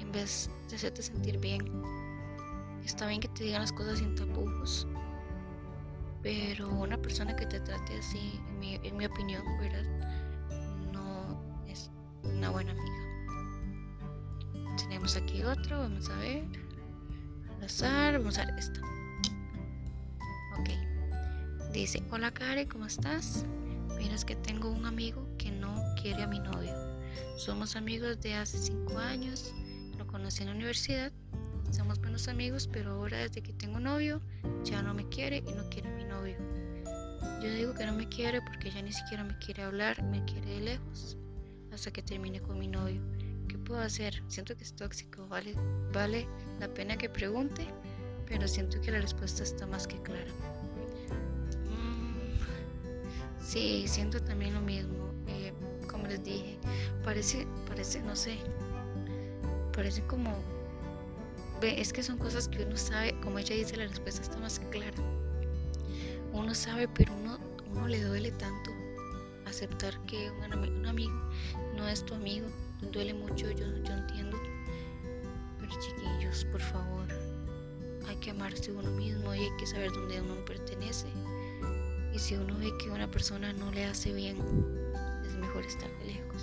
en 0.00 0.10
vez 0.12 0.50
de 0.68 0.76
hacerte 0.76 1.02
sentir 1.02 1.38
bien. 1.38 1.62
Está 2.84 3.06
bien 3.06 3.20
que 3.20 3.28
te 3.28 3.44
digan 3.44 3.62
las 3.62 3.72
cosas 3.72 3.98
sin 3.98 4.14
tapujos, 4.14 4.86
pero 6.22 6.68
una 6.68 7.00
persona 7.00 7.34
que 7.34 7.46
te 7.46 7.60
trate 7.60 7.98
así, 7.98 8.40
en 8.60 8.96
mi, 8.96 9.06
opinión, 9.06 9.42
¿verdad? 9.58 9.84
No 10.92 11.40
es 11.66 11.90
una 12.22 12.50
buena 12.50 12.72
amiga. 12.72 14.76
Tenemos 14.76 15.16
aquí 15.16 15.42
otro, 15.42 15.78
vamos 15.78 16.10
a 16.10 16.18
ver. 16.18 16.44
Al 17.56 17.64
azar, 17.64 18.18
vamos 18.18 18.38
a 18.38 18.44
ver 18.44 18.58
esto. 18.58 18.80
Ok. 20.58 20.68
Dice, 21.72 22.02
hola 22.10 22.30
Kare, 22.32 22.68
¿cómo 22.68 22.86
estás? 22.86 23.46
Miras 23.96 24.24
que 24.24 24.36
tengo 24.36 24.68
un 24.68 24.84
amigo 24.84 25.23
quiere 26.04 26.22
a 26.22 26.26
mi 26.26 26.38
novio. 26.38 26.74
Somos 27.38 27.76
amigos 27.76 28.20
de 28.20 28.34
hace 28.34 28.58
cinco 28.58 28.98
años. 28.98 29.54
Lo 29.96 30.06
conocí 30.06 30.42
en 30.42 30.50
la 30.50 30.54
universidad 30.54 31.10
somos 31.70 31.98
buenos 31.98 32.28
amigos, 32.28 32.68
pero 32.70 32.92
ahora 32.92 33.18
desde 33.18 33.42
que 33.42 33.52
tengo 33.54 33.80
novio 33.80 34.20
ya 34.62 34.82
no 34.82 34.94
me 34.94 35.08
quiere 35.08 35.38
y 35.38 35.52
no 35.54 35.68
quiere 35.70 35.88
a 35.88 35.96
mi 35.96 36.04
novio. 36.04 36.36
Yo 37.42 37.52
digo 37.52 37.74
que 37.74 37.84
no 37.84 37.94
me 37.94 38.08
quiere 38.08 38.40
porque 38.42 38.70
ya 38.70 38.80
ni 38.82 38.92
siquiera 38.92 39.24
me 39.24 39.36
quiere 39.38 39.62
hablar, 39.62 40.00
me 40.04 40.24
quiere 40.24 40.46
de 40.50 40.60
lejos 40.60 41.16
hasta 41.72 41.90
que 41.90 42.02
termine 42.02 42.40
con 42.40 42.60
mi 42.60 42.68
novio. 42.68 43.00
¿Qué 43.48 43.58
puedo 43.58 43.80
hacer? 43.80 44.22
Siento 44.28 44.56
que 44.56 44.62
es 44.62 44.76
tóxico, 44.76 45.26
vale, 45.26 45.54
vale 45.92 46.28
la 46.60 46.68
pena 46.68 46.96
que 46.96 47.08
pregunte, 47.08 47.66
pero 48.28 48.46
siento 48.46 48.80
que 48.80 48.92
la 48.92 49.00
respuesta 49.00 49.42
está 49.42 49.66
más 49.66 49.88
que 49.88 50.00
clara. 50.02 50.30
Mm, 51.70 52.38
sí, 53.40 53.88
siento 53.88 54.22
también 54.22 54.54
lo 54.54 54.60
mismo. 54.60 55.03
Como 56.04 56.16
les 56.16 56.22
dije, 56.22 56.58
parece, 57.02 57.46
parece, 57.66 58.02
no 58.02 58.14
sé, 58.14 58.36
parece 59.72 60.02
como 60.02 60.36
es 61.62 61.94
que 61.94 62.02
son 62.02 62.18
cosas 62.18 62.46
que 62.46 62.62
uno 62.62 62.76
sabe, 62.76 63.18
como 63.22 63.38
ella 63.38 63.56
dice, 63.56 63.78
la 63.78 63.86
respuesta 63.86 64.20
está 64.20 64.36
más 64.36 64.60
clara. 64.70 64.98
Uno 66.34 66.54
sabe, 66.54 66.88
pero 66.88 67.14
uno, 67.14 67.38
uno 67.72 67.88
le 67.88 68.02
duele 68.02 68.32
tanto 68.32 68.70
aceptar 69.46 69.98
que 70.04 70.30
un, 70.30 70.84
amigo 70.84 71.30
no 71.74 71.88
es 71.88 72.04
tu 72.04 72.12
amigo. 72.12 72.48
Duele 72.92 73.14
mucho, 73.14 73.50
yo, 73.50 73.64
yo 73.82 73.94
entiendo. 73.94 74.38
Pero 75.58 75.72
chiquillos, 75.80 76.44
por 76.52 76.60
favor, 76.60 77.08
hay 78.06 78.16
que 78.16 78.32
amarse 78.32 78.72
uno 78.72 78.90
mismo 78.90 79.34
y 79.34 79.38
hay 79.38 79.56
que 79.58 79.66
saber 79.66 79.90
dónde 79.90 80.20
uno 80.20 80.44
pertenece. 80.44 81.06
Y 82.12 82.18
si 82.18 82.34
uno 82.34 82.58
ve 82.58 82.70
que 82.76 82.90
una 82.90 83.10
persona 83.10 83.54
no 83.54 83.72
le 83.72 83.86
hace 83.86 84.12
bien, 84.12 84.83
mejor 85.54 85.66
estar 85.66 85.90
lejos. 86.04 86.42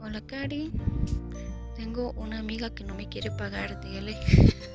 Hola, 0.00 0.20
Cari. 0.26 0.72
Tengo 1.76 2.12
una 2.12 2.38
amiga 2.38 2.74
que 2.74 2.84
no 2.84 2.94
me 2.94 3.08
quiere 3.08 3.30
pagar, 3.30 3.80
dígale, 3.80 4.16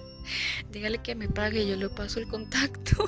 dígale 0.71 0.99
que 0.99 1.15
me 1.15 1.27
pague, 1.27 1.67
yo 1.67 1.75
le 1.75 1.89
paso 1.89 2.19
el 2.19 2.27
contacto. 2.27 3.05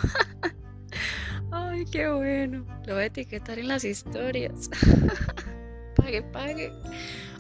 Ay, 1.52 1.86
qué 1.92 2.10
bueno. 2.10 2.66
Lo 2.86 2.96
voy 2.96 3.04
a 3.04 3.06
etiquetar 3.06 3.60
en 3.60 3.68
las 3.68 3.84
historias. 3.84 4.70
pague, 5.96 6.22
pague. 6.24 6.72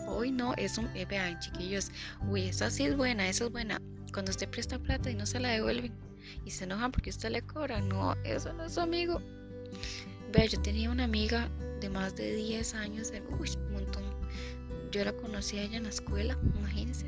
Uy, 0.08 0.32
no, 0.32 0.54
eso, 0.56 0.84
eh, 0.94 1.06
vean, 1.06 1.40
chiquillos. 1.40 1.92
Uy, 2.28 2.48
esa 2.48 2.70
sí 2.70 2.84
es 2.86 2.96
buena, 2.96 3.28
esa 3.28 3.46
es 3.46 3.52
buena. 3.52 3.82
Cuando 4.14 4.32
usted 4.32 4.50
presta 4.50 4.80
plata 4.80 5.10
y 5.10 5.16
no 5.16 5.26
se 5.26 5.40
la 5.40 5.50
devuelven 5.50 5.94
y 6.46 6.52
se 6.52 6.64
enojan 6.64 6.92
porque 6.92 7.10
usted 7.10 7.30
le 7.30 7.42
cobra, 7.42 7.82
no, 7.82 8.14
eso 8.24 8.54
no 8.54 8.66
es 8.66 8.74
su 8.74 8.82
amigo. 8.82 9.22
Vea, 10.32 10.46
yo 10.46 10.62
tenía 10.62 10.92
una 10.92 11.06
amiga 11.06 11.50
de 11.80 11.90
más 11.90 12.16
de 12.16 12.36
10 12.36 12.74
años, 12.76 13.12
uy, 13.40 13.50
un 13.68 13.74
montón 13.74 14.04
yo 14.92 15.04
la 15.04 15.14
conocí 15.14 15.58
a 15.58 15.64
ella 15.64 15.78
en 15.78 15.84
la 15.84 15.90
escuela, 15.90 16.38
imagínense. 16.56 17.06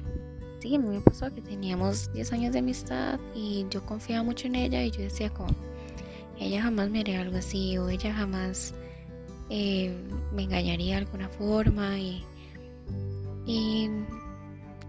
Sí, 0.60 0.75
a 0.75 0.79
mí 0.79 0.88
me 0.88 1.01
pasó 1.01 1.34
que 1.34 1.41
teníamos 1.41 2.12
10 2.13 2.34
años 2.34 2.53
de 2.53 2.60
amistad 2.60 3.19
y 3.34 3.65
yo 3.69 3.86
confiaba 3.86 4.23
mucho 4.23 4.47
en 4.47 4.55
ella 4.55 4.84
y 4.84 4.91
yo 4.91 5.01
decía 5.01 5.29
como, 5.29 5.55
ella 6.38 6.62
jamás 6.62 6.89
me 6.89 6.99
haría 6.99 7.21
algo 7.21 7.38
así 7.38 7.77
o 7.77 7.88
ella 7.89 8.13
jamás 8.13 8.73
eh, 9.49 9.95
me 10.34 10.43
engañaría 10.43 10.95
de 10.95 11.01
alguna 11.05 11.29
forma 11.29 11.97
y, 11.97 12.23
y 13.45 13.89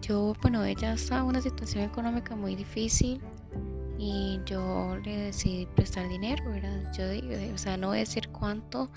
yo, 0.03 0.35
bueno, 0.43 0.64
ella 0.64 0.95
estaba 0.95 1.23
en 1.23 1.29
una 1.29 1.40
situación 1.40 1.85
económica 1.85 2.35
muy 2.35 2.57
difícil 2.57 3.21
y 4.03 4.41
yo 4.47 4.97
le 5.05 5.15
decidí 5.25 5.67
prestar 5.77 6.09
dinero, 6.09 6.43
¿verdad? 6.51 6.91
Yo, 6.97 7.05
o 7.55 7.59
sea, 7.59 7.77
no 7.77 7.89
voy 7.89 7.99
a 7.99 8.01
decir 8.01 8.27
cuánto, 8.31 8.91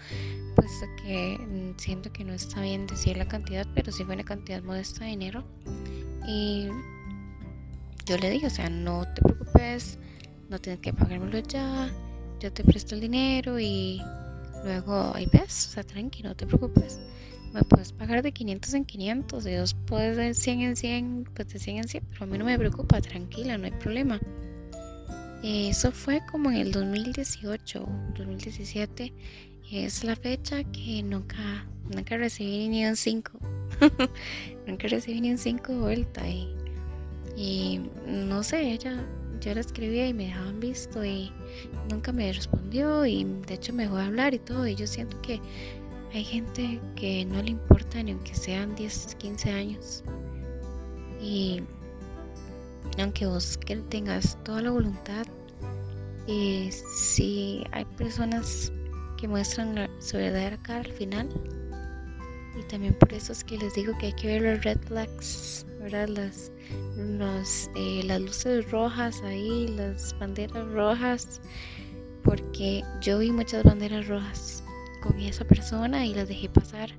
pues 0.55 0.71
que 1.03 1.37
mm, 1.37 1.77
siento 1.77 2.09
que 2.13 2.23
no 2.23 2.31
está 2.31 2.61
bien 2.61 2.87
decir 2.87 3.17
la 3.17 3.27
cantidad, 3.27 3.67
pero 3.75 3.91
sí 3.91 4.05
fue 4.05 4.15
una 4.15 4.23
cantidad 4.23 4.63
modesta 4.63 5.03
de 5.03 5.11
dinero. 5.11 5.43
Y 6.25 6.69
yo 8.05 8.17
le 8.17 8.29
dije, 8.29 8.47
o 8.47 8.49
sea, 8.49 8.69
no 8.69 9.03
te 9.13 9.21
preocupes, 9.21 9.99
no 10.49 10.57
tienes 10.57 10.79
que 10.79 10.93
pagármelo 10.93 11.39
ya, 11.39 11.91
yo 12.39 12.53
te 12.53 12.63
presto 12.63 12.95
el 12.95 13.01
dinero 13.01 13.59
y 13.59 14.01
luego 14.63 15.13
ahí 15.15 15.27
ves, 15.33 15.67
o 15.67 15.71
sea, 15.71 15.83
tranqui, 15.83 16.23
no 16.23 16.33
te 16.33 16.45
preocupes. 16.45 17.01
Me 17.51 17.61
puedes 17.63 17.91
pagar 17.91 18.23
de 18.23 18.31
500 18.31 18.73
en 18.73 18.85
500, 18.85 19.45
y 19.47 19.53
dos 19.55 19.73
puedes 19.85 20.15
de 20.15 20.33
100 20.33 20.61
en 20.61 20.75
100, 20.77 21.29
pues 21.35 21.49
de 21.49 21.59
100 21.59 21.77
en 21.79 21.87
100, 21.89 22.05
pero 22.09 22.23
a 22.23 22.27
mí 22.27 22.37
no 22.37 22.45
me 22.45 22.57
preocupa, 22.57 23.01
tranquila, 23.01 23.57
no 23.57 23.65
hay 23.65 23.71
problema. 23.71 24.17
Eso 25.43 25.91
fue 25.91 26.21
como 26.31 26.49
en 26.51 26.55
el 26.55 26.71
2018, 26.71 27.85
2017. 28.17 29.13
Es 29.73 30.05
la 30.05 30.15
fecha 30.15 30.63
que 30.71 31.03
nunca, 31.03 31.67
nunca 31.93 32.15
recibí 32.15 32.69
ni 32.69 32.85
un 32.85 32.95
5. 32.95 33.31
nunca 34.67 34.87
recibí 34.87 35.19
ni 35.19 35.31
un 35.31 35.37
5 35.37 35.73
de 35.73 35.79
vuelta. 35.79 36.29
Y, 36.29 36.55
y 37.35 37.81
no 38.07 38.41
sé, 38.41 38.71
ella, 38.71 39.05
yo 39.41 39.53
la 39.53 39.59
escribía 39.59 40.07
y 40.07 40.13
me 40.13 40.27
dejaban 40.27 40.61
visto 40.61 41.03
y 41.03 41.29
nunca 41.91 42.13
me 42.13 42.31
respondió. 42.31 43.05
Y 43.05 43.25
de 43.45 43.55
hecho 43.55 43.73
me 43.73 43.83
dejó 43.83 43.97
de 43.97 44.03
hablar 44.03 44.33
y 44.33 44.39
todo. 44.39 44.65
Y 44.65 44.75
yo 44.75 44.87
siento 44.87 45.21
que 45.21 45.41
hay 46.13 46.23
gente 46.23 46.79
que 46.95 47.25
no 47.25 47.43
le 47.43 47.51
importa 47.51 48.01
ni 48.01 48.13
aunque 48.13 48.33
sean 48.33 48.73
10, 48.75 49.15
15 49.15 49.51
años. 49.51 50.05
Y 51.21 51.63
aunque 52.99 53.25
vos 53.25 53.57
que 53.57 53.75
tengas 53.77 54.37
toda 54.43 54.61
la 54.61 54.71
voluntad, 54.71 55.25
y 56.27 56.69
si 56.71 57.63
hay 57.71 57.85
personas 57.97 58.71
que 59.17 59.27
muestran 59.27 59.89
su 59.99 60.17
verdadera 60.17 60.57
cara 60.63 60.81
al 60.81 60.91
final. 60.93 61.29
Y 62.59 62.63
también 62.63 62.93
por 62.93 63.11
eso 63.13 63.31
es 63.31 63.43
que 63.43 63.57
les 63.57 63.73
digo 63.73 63.97
que 63.97 64.07
hay 64.07 64.13
que 64.13 64.27
ver 64.27 64.41
los 64.41 64.63
red 64.63 64.77
flags, 64.81 65.65
¿verdad? 65.79 66.07
Las, 66.09 66.51
eh, 67.75 68.03
las 68.05 68.21
luces 68.21 68.69
rojas 68.69 69.21
ahí, 69.23 69.67
las 69.69 70.17
banderas 70.19 70.67
rojas. 70.71 71.41
porque 72.23 72.83
yo 73.01 73.19
vi 73.19 73.31
muchas 73.31 73.63
banderas 73.63 74.07
rojas 74.07 74.63
con 75.01 75.19
esa 75.19 75.43
persona 75.45 76.05
y 76.05 76.13
las 76.13 76.29
dejé 76.29 76.47
pasar 76.47 76.89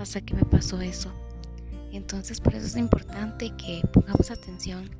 hasta 0.00 0.20
que 0.20 0.34
me 0.34 0.44
pasó 0.44 0.80
eso. 0.80 1.12
Entonces 1.92 2.40
por 2.40 2.54
eso 2.54 2.66
es 2.66 2.76
importante 2.76 3.52
que 3.56 3.82
pongamos 3.92 4.32
atención 4.32 4.90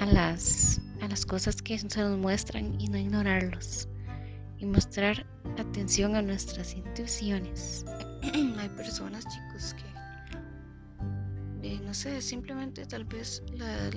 a 0.00 0.06
las, 0.06 0.80
a 1.00 1.08
las 1.08 1.26
cosas 1.26 1.60
que 1.60 1.78
se 1.78 2.00
nos 2.00 2.18
muestran 2.18 2.80
y 2.80 2.88
no 2.88 2.98
ignorarlos. 2.98 3.88
Y 4.58 4.66
mostrar 4.66 5.26
atención 5.58 6.16
a 6.16 6.22
nuestras 6.22 6.74
intuiciones. 6.74 7.84
Hay 8.58 8.68
personas, 8.70 9.24
chicos, 9.26 9.74
que, 9.74 11.68
eh, 11.68 11.80
no 11.84 11.94
sé, 11.94 12.20
simplemente 12.20 12.84
tal 12.86 13.04
vez 13.04 13.42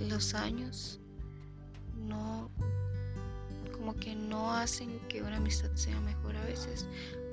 los 0.10 0.34
años 0.34 1.00
no, 1.98 2.52
como 3.72 3.96
que 3.96 4.16
no 4.16 4.52
hacen 4.52 5.00
que 5.08 5.22
una 5.22 5.38
amistad 5.38 5.72
sea 5.76 6.00
mejor 6.02 6.36
a 6.36 6.44
veces. 6.46 6.88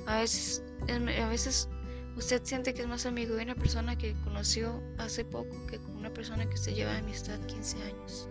A 0.06 0.20
veces, 0.20 0.62
a 0.88 1.28
veces 1.28 1.68
usted 2.16 2.42
siente 2.44 2.72
que 2.72 2.82
es 2.82 2.88
más 2.88 3.04
amigo 3.04 3.34
de 3.34 3.44
una 3.44 3.54
persona 3.54 3.96
que 3.96 4.14
conoció 4.24 4.82
hace 4.98 5.24
poco 5.24 5.54
que 5.66 5.78
con 5.78 5.96
una 5.96 6.12
persona 6.12 6.48
que 6.48 6.54
usted 6.54 6.74
lleva 6.74 6.92
de 6.92 6.98
amistad 6.98 7.38
15 7.46 7.82
años. 7.82 8.28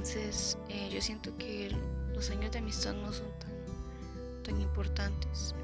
Entonces, 0.00 0.56
eh, 0.70 0.88
yo 0.90 1.02
siento 1.02 1.36
que 1.36 1.76
los 2.14 2.30
años 2.30 2.50
de 2.52 2.60
amistad 2.60 2.94
no 2.94 3.12
son 3.12 3.28
tan, 3.38 3.52
tan 4.42 4.58
importantes. 4.58 5.54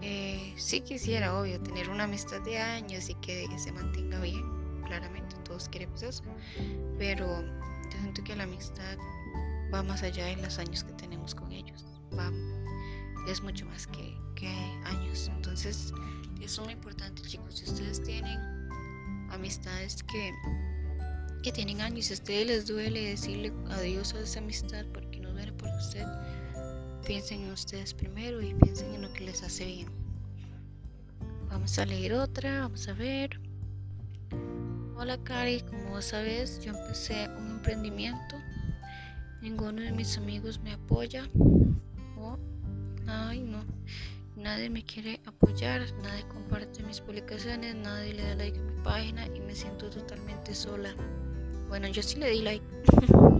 Eh, 0.00 0.54
sí 0.56 0.80
quisiera, 0.80 1.38
obvio, 1.38 1.60
tener 1.60 1.90
una 1.90 2.04
amistad 2.04 2.40
de 2.40 2.56
años 2.56 3.10
y 3.10 3.14
que 3.16 3.46
se 3.58 3.72
mantenga 3.72 4.18
bien, 4.20 4.42
claramente, 4.86 5.36
todos 5.44 5.68
queremos 5.68 6.02
eso, 6.02 6.22
pero 6.96 7.26
yo 7.42 7.98
siento 8.00 8.24
que 8.24 8.34
la 8.34 8.44
amistad 8.44 8.96
va 9.72 9.82
más 9.82 10.02
allá 10.02 10.24
de 10.24 10.36
los 10.36 10.58
años 10.58 10.82
que 10.82 10.94
tenemos 10.94 11.34
con 11.34 11.52
ellos, 11.52 11.84
va, 12.18 12.32
es 13.30 13.42
mucho 13.42 13.66
más 13.66 13.86
que, 13.88 14.16
que 14.36 14.48
años. 14.86 15.30
Entonces, 15.36 15.92
es 16.40 16.58
muy 16.58 16.72
importante, 16.72 17.20
chicos. 17.20 17.58
Si 17.58 17.70
ustedes 17.70 18.02
tienen 18.02 18.40
amistades 19.30 20.02
que, 20.04 20.32
que 21.42 21.52
tienen 21.52 21.80
años, 21.80 22.06
si 22.06 22.12
a 22.12 22.16
ustedes 22.16 22.46
les 22.46 22.66
duele 22.66 23.10
decirle 23.10 23.52
adiós 23.70 24.14
a 24.14 24.20
esa 24.20 24.40
amistad 24.40 24.84
porque 24.92 25.20
no 25.20 25.32
duele 25.32 25.52
por 25.52 25.68
usted, 25.76 26.06
piensen 27.06 27.42
en 27.42 27.52
ustedes 27.52 27.94
primero 27.94 28.42
y 28.42 28.54
piensen 28.54 28.94
en 28.94 29.02
lo 29.02 29.12
que 29.12 29.24
les 29.24 29.42
hace 29.42 29.64
bien. 29.64 29.88
Vamos 31.48 31.78
a 31.78 31.86
leer 31.86 32.14
otra, 32.14 32.60
vamos 32.60 32.88
a 32.88 32.92
ver. 32.92 33.40
Hola 34.96 35.18
Cari, 35.22 35.60
como 35.60 35.90
vos 35.90 36.06
sabes, 36.06 36.60
yo 36.64 36.72
empecé 36.72 37.28
un 37.38 37.50
emprendimiento. 37.50 38.36
Ninguno 39.40 39.82
de 39.82 39.92
mis 39.92 40.16
amigos 40.16 40.58
me 40.60 40.72
apoya. 40.72 41.28
Oh, 42.18 42.36
ay, 43.06 43.40
no. 43.40 43.64
Nadie 44.36 44.68
me 44.68 44.84
quiere 44.84 45.20
apoyar, 45.24 45.82
nadie 46.02 46.26
comparte 46.28 46.82
mis 46.82 47.00
publicaciones, 47.00 47.74
nadie 47.74 48.14
le 48.14 48.22
da 48.22 48.34
like 48.34 48.58
a 48.58 48.62
mi 48.62 48.82
página 48.82 49.26
y 49.26 49.40
me 49.40 49.54
siento 49.54 49.88
totalmente 49.88 50.54
sola. 50.54 50.94
Bueno, 51.68 51.88
yo 51.88 52.02
sí 52.02 52.18
le 52.18 52.30
di 52.30 52.42
like. 52.42 52.64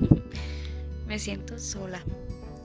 me 1.06 1.18
siento 1.18 1.58
sola. 1.58 2.02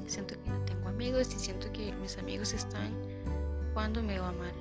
Siento 0.07 0.35
que 0.41 0.49
no 0.49 0.59
tengo 0.65 0.89
amigos 0.89 1.33
y 1.35 1.39
siento 1.39 1.71
que 1.71 1.93
mis 1.93 2.17
amigos 2.17 2.53
están 2.53 2.91
cuando 3.73 4.01
me 4.01 4.19
va 4.19 4.31
mal. 4.31 4.53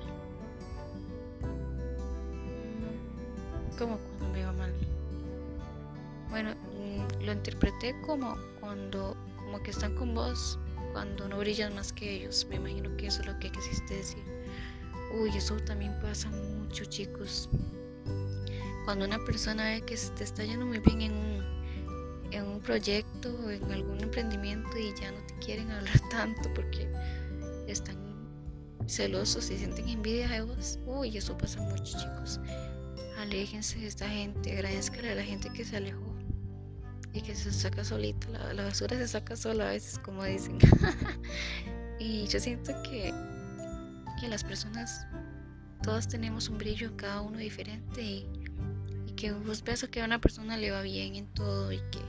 Mm, 2.31 3.77
¿Cómo 3.77 3.97
cuando 3.97 4.29
me 4.29 4.45
va 4.45 4.53
mal? 4.53 4.73
Bueno, 6.29 6.51
mm, 6.51 7.23
lo 7.25 7.33
interpreté 7.33 7.99
como 8.05 8.37
cuando 8.59 9.17
como 9.35 9.61
que 9.63 9.71
están 9.71 9.95
con 9.95 10.13
vos 10.13 10.57
cuando 10.93 11.27
no 11.27 11.39
brillas 11.39 11.73
más 11.73 11.91
que 11.91 12.17
ellos. 12.17 12.45
Me 12.49 12.55
imagino 12.57 12.95
que 12.97 13.07
eso 13.07 13.21
es 13.21 13.27
lo 13.27 13.37
que 13.39 13.51
quisiste 13.51 13.95
decir. 13.95 14.23
Uy, 15.19 15.29
eso 15.35 15.57
también 15.57 15.93
pasa 16.01 16.29
mucho, 16.29 16.85
chicos. 16.85 17.49
Cuando 18.91 19.05
una 19.05 19.23
persona 19.23 19.63
ve 19.63 19.85
que 19.85 19.95
te 20.17 20.25
está 20.25 20.43
yendo 20.43 20.65
muy 20.65 20.79
bien 20.79 21.01
en 21.03 21.13
un, 21.13 22.31
en 22.31 22.43
un 22.43 22.59
proyecto 22.59 23.33
o 23.41 23.49
en 23.49 23.71
algún 23.71 24.01
emprendimiento 24.01 24.77
y 24.77 24.93
ya 24.99 25.13
no 25.13 25.25
te 25.27 25.33
quieren 25.35 25.71
hablar 25.71 25.97
tanto 26.11 26.53
porque 26.53 26.91
están 27.69 27.95
celosos 28.87 29.49
y 29.49 29.57
sienten 29.57 29.87
envidia 29.87 30.27
de 30.27 30.41
vos. 30.41 30.77
Uy, 30.85 31.15
eso 31.15 31.37
pasa 31.37 31.61
mucho, 31.61 31.97
chicos. 31.97 32.41
Aléjense 33.17 33.79
de 33.79 33.87
esta 33.87 34.09
gente, 34.09 34.51
agradezcanle 34.51 35.11
a 35.11 35.15
la 35.15 35.23
gente 35.23 35.49
que 35.51 35.63
se 35.63 35.77
alejó 35.77 36.13
y 37.13 37.21
que 37.21 37.33
se 37.33 37.49
saca 37.53 37.85
solito, 37.85 38.27
la, 38.53 38.61
basura 38.61 38.97
se 38.97 39.07
saca 39.07 39.37
sola 39.37 39.69
a 39.69 39.71
veces, 39.71 39.99
como 39.99 40.25
dicen. 40.25 40.57
y 41.97 42.27
yo 42.27 42.41
siento 42.41 42.73
que, 42.83 43.13
que 44.19 44.27
las 44.27 44.43
personas, 44.43 45.07
todas 45.81 46.09
tenemos 46.09 46.49
un 46.49 46.57
brillo, 46.57 46.93
cada 46.97 47.21
uno 47.21 47.37
diferente, 47.37 48.01
y, 48.01 48.40
que 49.21 49.31
vos 49.33 49.63
ves 49.63 49.85
que 49.91 50.01
a 50.01 50.05
una 50.05 50.19
persona 50.19 50.57
le 50.57 50.71
va 50.71 50.81
bien 50.81 51.15
en 51.15 51.27
todo 51.35 51.71
y 51.71 51.77
que, 51.91 51.99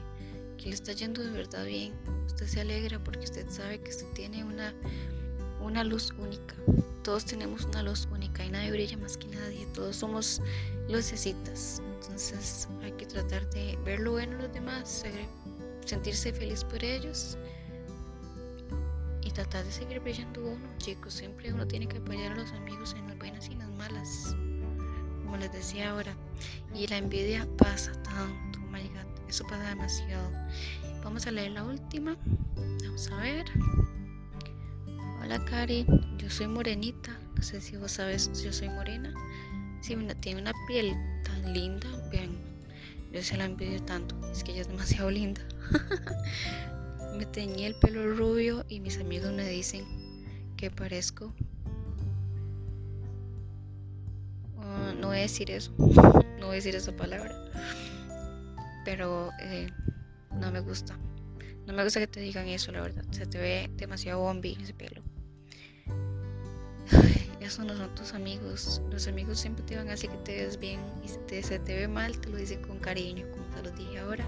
que 0.57 0.69
le 0.69 0.73
está 0.73 0.93
yendo 0.93 1.21
de 1.21 1.29
verdad 1.29 1.63
bien. 1.63 1.93
Usted 2.25 2.47
se 2.47 2.61
alegra 2.61 2.97
porque 2.97 3.25
usted 3.25 3.47
sabe 3.51 3.79
que 3.79 3.91
usted 3.91 4.07
tiene 4.15 4.43
una, 4.43 4.73
una 5.61 5.83
luz 5.83 6.11
única. 6.17 6.55
Todos 7.03 7.23
tenemos 7.23 7.65
una 7.65 7.83
luz 7.83 8.07
única 8.11 8.43
y 8.43 8.49
nadie 8.49 8.71
brilla 8.71 8.97
más 8.97 9.15
que 9.15 9.27
nadie. 9.27 9.67
Todos 9.75 9.97
somos 9.97 10.41
lucecitas. 10.89 11.83
Entonces 12.01 12.67
hay 12.81 12.93
que 12.93 13.05
tratar 13.05 13.47
de 13.51 13.77
ver 13.85 13.99
lo 13.99 14.13
bueno 14.13 14.31
en 14.31 14.41
los 14.41 14.51
demás, 14.51 15.05
sentirse 15.85 16.33
feliz 16.33 16.63
por 16.63 16.83
ellos 16.83 17.37
y 19.21 19.29
tratar 19.29 19.63
de 19.63 19.71
seguir 19.71 19.99
brillando 19.99 20.43
uno, 20.43 20.67
chicos. 20.79 21.13
Siempre 21.13 21.53
uno 21.53 21.67
tiene 21.67 21.87
que 21.87 21.99
apoyar 21.99 22.31
a 22.31 22.37
los 22.37 22.51
amigos 22.53 22.95
en 22.97 23.07
las 23.07 23.19
buenas 23.19 23.47
y 23.49 23.51
en 23.51 23.59
las 23.59 23.69
malas, 23.69 24.35
como 25.33 25.41
les 25.41 25.51
decía 25.51 25.89
ahora. 25.89 26.15
Y 26.75 26.85
la 26.85 26.97
envidia 26.97 27.47
pasa 27.57 27.91
tanto, 28.03 28.59
oh 28.59 28.71
my 28.71 28.83
god, 28.89 29.27
eso 29.27 29.43
pasa 29.45 29.67
demasiado. 29.69 30.29
Vamos 31.03 31.25
a 31.25 31.31
leer 31.31 31.53
la 31.53 31.63
última. 31.63 32.15
Vamos 32.85 33.09
a 33.09 33.17
ver. 33.17 33.45
Hola 35.19 35.43
Cari, 35.45 35.87
yo 36.19 36.29
soy 36.29 36.45
morenita. 36.45 37.19
No 37.35 37.41
sé 37.41 37.61
si 37.61 37.77
vos 37.77 37.93
sabes, 37.93 38.43
yo 38.43 38.53
soy 38.53 38.69
morena. 38.69 39.11
Sí, 39.81 39.97
tiene 40.19 40.39
una 40.39 40.51
piel 40.67 40.95
tan 41.23 41.51
linda, 41.51 41.87
vean, 42.11 42.37
yo 43.11 43.23
se 43.23 43.35
la 43.35 43.45
envidio 43.45 43.81
tanto, 43.81 44.15
es 44.29 44.43
que 44.43 44.51
ella 44.51 44.61
es 44.61 44.67
demasiado 44.67 45.09
linda. 45.09 45.41
me 47.17 47.25
teñí 47.25 47.65
el 47.65 47.73
pelo 47.73 48.15
rubio 48.15 48.65
y 48.69 48.79
mis 48.81 48.99
amigos 48.99 49.31
me 49.31 49.49
dicen 49.49 49.83
que 50.57 50.69
parezco. 50.69 51.33
No 55.03 55.09
voy 55.09 55.17
a 55.17 55.21
decir 55.23 55.51
eso, 55.51 55.73
no 55.77 56.45
voy 56.45 56.51
a 56.51 56.55
decir 56.55 56.77
esa 56.77 56.95
palabra, 56.95 57.35
pero 58.85 59.31
eh, 59.41 59.67
no 60.31 60.49
me 60.49 60.61
gusta. 60.61 60.97
No 61.67 61.73
me 61.73 61.83
gusta 61.83 61.99
que 61.99 62.07
te 62.07 62.21
digan 62.21 62.47
eso, 62.47 62.71
la 62.71 62.79
verdad. 62.79 63.03
Se 63.11 63.25
te 63.25 63.37
ve 63.37 63.69
demasiado 63.75 64.21
bombi 64.21 64.57
ese 64.61 64.73
pelo 64.73 65.03
eso 67.41 67.65
no 67.65 67.75
son 67.75 67.93
tus 67.95 68.13
amigos. 68.13 68.81
Los 68.89 69.07
amigos 69.07 69.39
siempre 69.39 69.65
te 69.65 69.75
van 69.75 69.89
a 69.89 69.91
decir 69.91 70.09
que 70.09 70.17
te 70.19 70.45
ves 70.45 70.57
bien 70.57 70.79
y 71.03 71.09
si 71.09 71.17
te, 71.27 71.43
se 71.43 71.59
te 71.59 71.75
ve 71.75 71.87
mal, 71.89 72.17
te 72.17 72.29
lo 72.29 72.37
dicen 72.37 72.61
con 72.61 72.79
cariño, 72.79 73.25
como 73.31 73.43
te 73.47 73.63
lo 73.63 73.71
dije 73.75 73.99
ahora. 73.99 74.25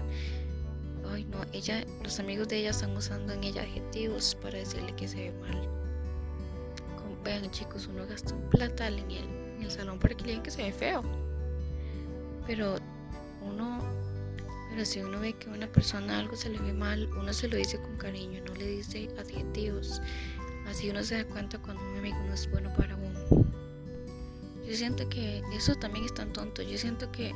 Ay, 1.10 1.24
no, 1.24 1.38
ella, 1.52 1.82
los 2.02 2.20
amigos 2.20 2.48
de 2.48 2.58
ella 2.58 2.70
están 2.70 2.94
usando 2.94 3.32
en 3.32 3.44
ella 3.44 3.62
adjetivos 3.62 4.36
para 4.42 4.58
decirle 4.58 4.94
que 4.96 5.08
se 5.08 5.30
ve 5.30 5.32
mal. 5.40 5.66
vean, 7.24 7.50
chicos, 7.50 7.86
uno 7.86 8.06
gasta 8.06 8.34
un 8.34 8.50
platal 8.50 8.98
en 8.98 9.10
el, 9.10 9.35
en 9.56 9.64
el 9.64 9.70
salón 9.70 9.98
para 9.98 10.14
que 10.14 10.24
le 10.24 10.42
que 10.42 10.50
se 10.50 10.62
ve 10.62 10.72
feo. 10.72 11.02
Pero 12.46 12.76
uno, 13.42 13.80
pero 14.70 14.84
si 14.84 15.00
uno 15.00 15.20
ve 15.20 15.32
que 15.32 15.48
a 15.48 15.52
una 15.52 15.66
persona 15.66 16.18
algo 16.18 16.36
se 16.36 16.50
le 16.50 16.58
ve 16.58 16.72
mal, 16.72 17.08
uno 17.18 17.32
se 17.32 17.48
lo 17.48 17.56
dice 17.56 17.80
con 17.80 17.96
cariño, 17.96 18.42
no 18.46 18.54
le 18.54 18.66
dice 18.66 19.08
adjetivos. 19.18 20.00
Así 20.68 20.90
uno 20.90 21.02
se 21.02 21.16
da 21.16 21.24
cuenta 21.24 21.58
cuando 21.58 21.82
un 21.82 21.98
amigo 21.98 22.18
no 22.26 22.34
es 22.34 22.50
bueno 22.50 22.72
para 22.74 22.96
uno. 22.96 23.46
Yo 24.66 24.74
siento 24.74 25.08
que 25.08 25.42
eso 25.54 25.74
también 25.76 26.04
es 26.04 26.14
tan 26.14 26.32
tonto. 26.32 26.62
Yo 26.62 26.76
siento 26.76 27.10
que 27.12 27.32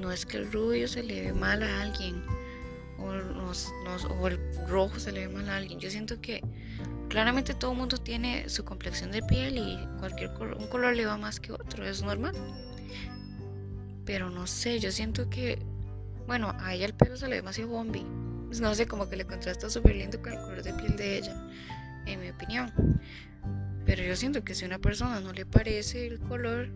no 0.00 0.10
es 0.10 0.26
que 0.26 0.38
el 0.38 0.50
rubio 0.52 0.88
se 0.88 1.02
le 1.02 1.22
ve 1.22 1.32
mal 1.32 1.62
a 1.62 1.82
alguien 1.82 2.22
o, 2.98 3.12
o 4.20 4.28
el 4.28 4.38
rojo 4.68 4.98
se 4.98 5.12
le 5.12 5.26
ve 5.26 5.34
mal 5.34 5.48
a 5.48 5.56
alguien. 5.56 5.78
Yo 5.78 5.90
siento 5.90 6.20
que 6.20 6.42
claramente 7.16 7.54
todo 7.54 7.72
mundo 7.72 7.96
tiene 7.96 8.46
su 8.50 8.62
complexión 8.62 9.10
de 9.10 9.22
piel 9.22 9.56
y 9.56 9.88
cualquier 9.98 10.28
un 10.36 10.66
color 10.66 10.94
le 10.94 11.06
va 11.06 11.16
más 11.16 11.40
que 11.40 11.50
otro, 11.50 11.86
es 11.86 12.02
normal. 12.02 12.34
Pero 14.04 14.28
no 14.28 14.46
sé, 14.46 14.80
yo 14.80 14.92
siento 14.92 15.30
que, 15.30 15.58
bueno, 16.26 16.54
a 16.60 16.74
ella 16.74 16.84
el 16.84 16.92
pelo 16.92 17.16
se 17.16 17.26
le 17.26 17.36
ve 17.36 17.42
más 17.42 17.58
bombi 17.66 18.04
no 18.60 18.74
sé, 18.74 18.86
como 18.86 19.08
que 19.08 19.16
le 19.16 19.24
contrasta 19.24 19.70
súper 19.70 19.96
lindo 19.96 20.20
con 20.20 20.34
el 20.34 20.40
color 20.40 20.62
de 20.62 20.74
piel 20.74 20.94
de 20.96 21.16
ella, 21.16 21.34
en 22.04 22.20
mi 22.20 22.28
opinión. 22.28 22.70
Pero 23.86 24.02
yo 24.02 24.14
siento 24.14 24.44
que 24.44 24.54
si 24.54 24.66
una 24.66 24.78
persona 24.78 25.18
no 25.20 25.32
le 25.32 25.46
parece 25.46 26.08
el 26.08 26.20
color 26.20 26.68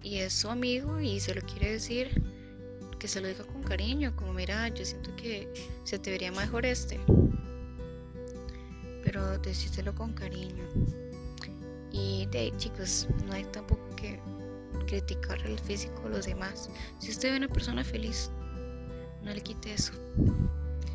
y 0.00 0.18
es 0.18 0.32
su 0.32 0.48
amigo 0.48 1.00
y 1.00 1.18
se 1.18 1.34
lo 1.34 1.42
quiere 1.42 1.72
decir, 1.72 2.22
que 3.00 3.08
se 3.08 3.20
lo 3.20 3.26
diga 3.26 3.42
con 3.46 3.64
cariño, 3.64 4.14
como 4.14 4.32
mira, 4.32 4.68
yo 4.68 4.84
siento 4.84 5.12
que 5.16 5.52
se 5.82 5.98
te 5.98 6.12
vería 6.12 6.30
mejor 6.30 6.64
este. 6.64 7.00
Pero 9.12 9.38
decíselo 9.40 9.94
con 9.94 10.14
cariño. 10.14 10.64
Y 11.90 12.24
de 12.30 12.38
ahí, 12.38 12.52
chicos, 12.56 13.06
no 13.26 13.34
hay 13.34 13.44
tampoco 13.44 13.86
que 13.94 14.18
criticar 14.86 15.38
el 15.44 15.58
físico 15.58 16.04
de 16.04 16.08
los 16.16 16.24
demás. 16.24 16.70
Si 16.98 17.10
usted 17.10 17.28
ve 17.28 17.34
a 17.34 17.38
una 17.38 17.48
persona 17.48 17.84
feliz, 17.84 18.30
no 19.22 19.34
le 19.34 19.42
quite 19.42 19.74
eso. 19.74 19.92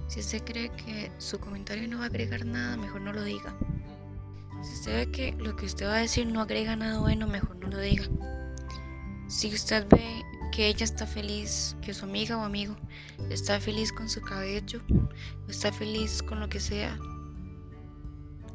Si 0.07 0.21
usted 0.21 0.41
cree 0.45 0.71
que 0.71 1.11
su 1.19 1.37
comentario 1.37 1.87
no 1.87 1.99
va 1.99 2.05
a 2.05 2.07
agregar 2.07 2.43
nada, 2.43 2.75
mejor 2.75 3.01
no 3.01 3.13
lo 3.13 3.21
diga. 3.21 3.55
Si 4.63 4.73
usted 4.73 4.95
ve 4.95 5.11
que 5.11 5.31
lo 5.33 5.55
que 5.55 5.67
usted 5.67 5.85
va 5.85 5.97
a 5.97 5.99
decir 5.99 6.25
no 6.25 6.41
agrega 6.41 6.75
nada 6.75 6.99
bueno, 6.99 7.27
mejor 7.27 7.57
no 7.57 7.67
lo 7.67 7.79
diga. 7.79 8.05
Si 9.27 9.53
usted 9.53 9.85
ve 9.89 10.23
que 10.51 10.69
ella 10.69 10.85
está 10.85 11.05
feliz, 11.05 11.75
que 11.83 11.93
su 11.93 12.05
amiga 12.05 12.35
o 12.35 12.41
amigo 12.41 12.75
está 13.29 13.59
feliz 13.59 13.93
con 13.93 14.09
su 14.09 14.21
cabello, 14.21 14.81
está 15.47 15.71
feliz 15.71 16.23
con 16.23 16.39
lo 16.39 16.49
que 16.49 16.59
sea, 16.59 16.97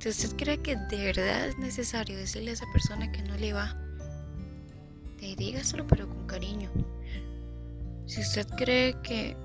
si 0.03 0.09
usted 0.09 0.37
cree 0.37 0.59
que 0.59 0.77
de 0.77 1.05
verdad 1.05 1.47
es 1.47 1.59
necesario 1.59 2.17
decirle 2.17 2.51
a 2.51 2.55
esa 2.55 2.67
persona 2.73 3.13
que 3.13 3.23
no 3.23 3.37
le 3.37 3.53
va, 3.53 3.77
dígaselo 5.37 5.87
pero 5.87 6.09
con 6.09 6.27
cariño. 6.27 6.71
Si 8.07 8.21
usted 8.21 8.47
cree 8.57 9.01
que, 9.03 9.37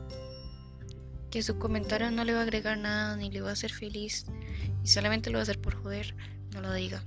que 1.29 1.43
su 1.43 1.57
comentario 1.59 2.09
no 2.09 2.23
le 2.23 2.33
va 2.33 2.39
a 2.39 2.43
agregar 2.43 2.77
nada 2.77 3.15
ni 3.15 3.29
le 3.29 3.41
va 3.41 3.49
a 3.49 3.53
hacer 3.53 3.71
feliz 3.71 4.25
y 4.83 4.87
solamente 4.87 5.29
lo 5.29 5.35
va 5.37 5.41
a 5.41 5.43
hacer 5.43 5.61
por 5.61 5.75
joder, 5.75 6.15
no 6.53 6.61
lo 6.61 6.73
diga. 6.73 7.03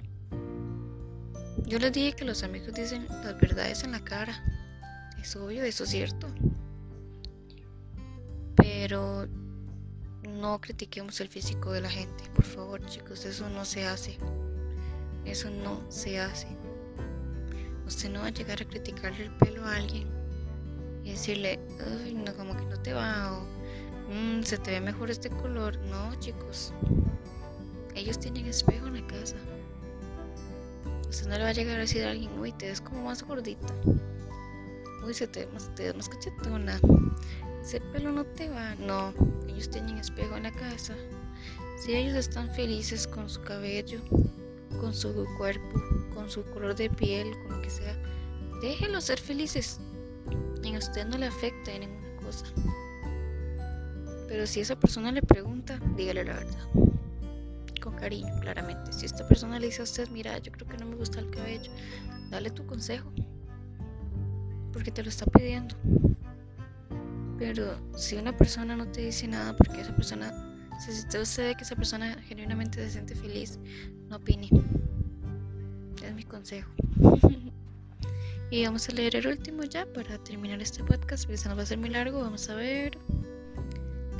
Yo 1.67 1.79
les 1.79 1.93
dije 1.93 2.15
que 2.15 2.25
los 2.25 2.43
amigos 2.43 2.73
dicen 2.73 3.07
las 3.09 3.39
verdades 3.39 3.85
en 3.85 3.93
la 3.93 4.01
cara. 4.01 4.45
Es 5.21 5.37
obvio, 5.37 5.65
eso 5.65 5.85
es 5.85 5.91
cierto. 5.91 6.29
Pero 8.57 9.29
no 10.31 10.61
critiquemos 10.61 11.21
el 11.21 11.29
físico 11.29 11.73
de 11.73 11.81
la 11.81 11.91
gente, 11.91 12.25
por 12.35 12.45
favor, 12.45 12.85
chicos, 12.87 13.25
eso 13.25 13.49
no 13.51 13.65
se 13.65 13.85
hace. 13.85 14.17
Eso 15.25 15.51
no 15.51 15.81
se 15.91 16.19
hace. 16.19 16.49
Usted 17.87 18.11
no 18.11 18.21
va 18.21 18.27
a 18.27 18.31
llegar 18.31 18.63
a 18.63 18.65
criticarle 18.65 19.25
el 19.25 19.33
pelo 19.37 19.65
a 19.65 19.77
alguien 19.77 20.09
y 21.05 21.11
decirle, 21.11 21.59
Ay, 22.05 22.15
no, 22.15 22.35
como 22.35 22.57
que 22.57 22.65
no 22.65 22.81
te 22.81 22.93
va, 22.93 23.33
o 23.33 23.47
mm, 24.13 24.43
se 24.43 24.59
te 24.59 24.71
ve 24.71 24.81
mejor 24.81 25.11
este 25.11 25.29
color. 25.29 25.77
No, 25.87 26.15
chicos, 26.21 26.73
ellos 27.95 28.19
tienen 28.19 28.47
espejo 28.47 28.87
en 28.87 29.01
la 29.01 29.07
casa. 29.07 29.37
Usted 31.09 31.27
no 31.27 31.37
le 31.37 31.43
va 31.43 31.49
a 31.49 31.53
llegar 31.53 31.77
a 31.77 31.81
decir 31.81 32.05
a 32.05 32.13
alguien, 32.13 32.39
uy, 32.39 32.53
te 32.53 32.69
ves 32.69 32.81
como 32.81 33.03
más 33.03 33.23
gordita. 33.23 33.75
Uy, 35.05 35.13
se 35.15 35.27
te, 35.27 35.47
más, 35.49 35.75
te 35.75 35.85
ves 35.85 35.97
más 35.97 36.09
cachetona. 36.09 36.81
Ese 37.63 37.81
pelo 37.93 38.13
no 38.13 38.25
te 38.25 38.49
va. 38.49 38.75
No, 38.77 39.13
ellos 39.49 39.71
tienen 39.71 39.99
espejo 39.99 40.37
en 40.37 40.45
la 40.45 40.53
casa. 40.53 40.95
Si 41.77 41.95
ellos 41.95 42.15
están 42.15 42.53
felices 42.55 43.07
con 43.07 43.29
su 43.29 43.41
cabello, 43.43 44.01
con 44.81 44.95
su 44.95 45.27
cuerpo, 45.39 45.83
con 46.15 46.31
su 46.31 46.45
color 46.51 46.75
de 46.77 46.91
piel, 46.91 47.31
con 47.43 47.57
lo 47.57 47.63
que 47.63 47.71
sea, 47.71 47.97
déjenlos 48.61 49.05
ser 49.05 49.19
felices. 49.19 49.81
En 50.63 50.77
usted 50.77 51.07
no 51.07 51.19
le 51.19 51.27
afecta 51.27 51.73
en 51.73 51.81
ninguna 51.81 52.17
cosa. 52.23 52.47
Pero 54.29 54.47
si 54.47 54.61
esa 54.61 54.79
persona 54.79 55.11
le 55.11 55.23
pregunta, 55.23 55.81
dígale 55.97 56.25
la 56.25 56.35
verdad 56.35 56.91
con 57.81 57.95
cariño, 57.95 58.33
claramente. 58.41 58.93
Si 58.93 59.07
esta 59.07 59.27
persona 59.27 59.59
le 59.59 59.67
dice 59.67 59.81
a 59.81 59.85
usted, 59.85 60.09
mira, 60.11 60.39
yo 60.39 60.53
creo 60.53 60.69
que 60.69 60.77
no 60.77 60.87
me 60.87 60.97
gusta 60.97 61.19
el 61.19 61.31
cabello, 61.31 61.71
dale 62.29 62.51
tu 62.51 62.65
consejo, 62.67 63.11
porque 64.73 64.93
te 64.93 65.03
lo 65.03 65.09
está 65.09 65.27
pidiendo. 65.27 65.75
Pero 67.41 67.77
si 67.97 68.15
una 68.17 68.37
persona 68.37 68.77
no 68.77 68.87
te 68.87 69.01
dice 69.01 69.27
nada, 69.27 69.57
porque 69.57 69.81
esa 69.81 69.97
persona, 69.97 70.31
si 70.79 70.93
usted 70.93 71.49
ve 71.49 71.57
que 71.57 71.65
esa 71.65 71.75
persona 71.75 72.15
genuinamente 72.29 72.85
se 72.85 72.93
siente 72.93 73.17
feliz, 73.17 73.59
no 74.09 74.17
opine. 74.17 74.49
Es 76.05 76.15
mi 76.15 76.23
consejo. 76.23 76.71
y 78.53 78.65
vamos 78.65 78.89
a 78.89 78.93
leer 78.93 79.17
el 79.17 79.27
último 79.27 79.65
ya 79.65 79.87
para 79.93 80.23
terminar 80.23 80.63
este 80.63 80.85
podcast, 80.85 81.25
porque 81.25 81.39
se 81.39 81.49
nos 81.49 81.57
va 81.57 81.63
a 81.63 81.65
hacer 81.65 81.79
muy 81.79 81.91
largo. 81.91 82.21
Vamos 82.21 82.49
a 82.49 82.55
ver. 82.55 82.97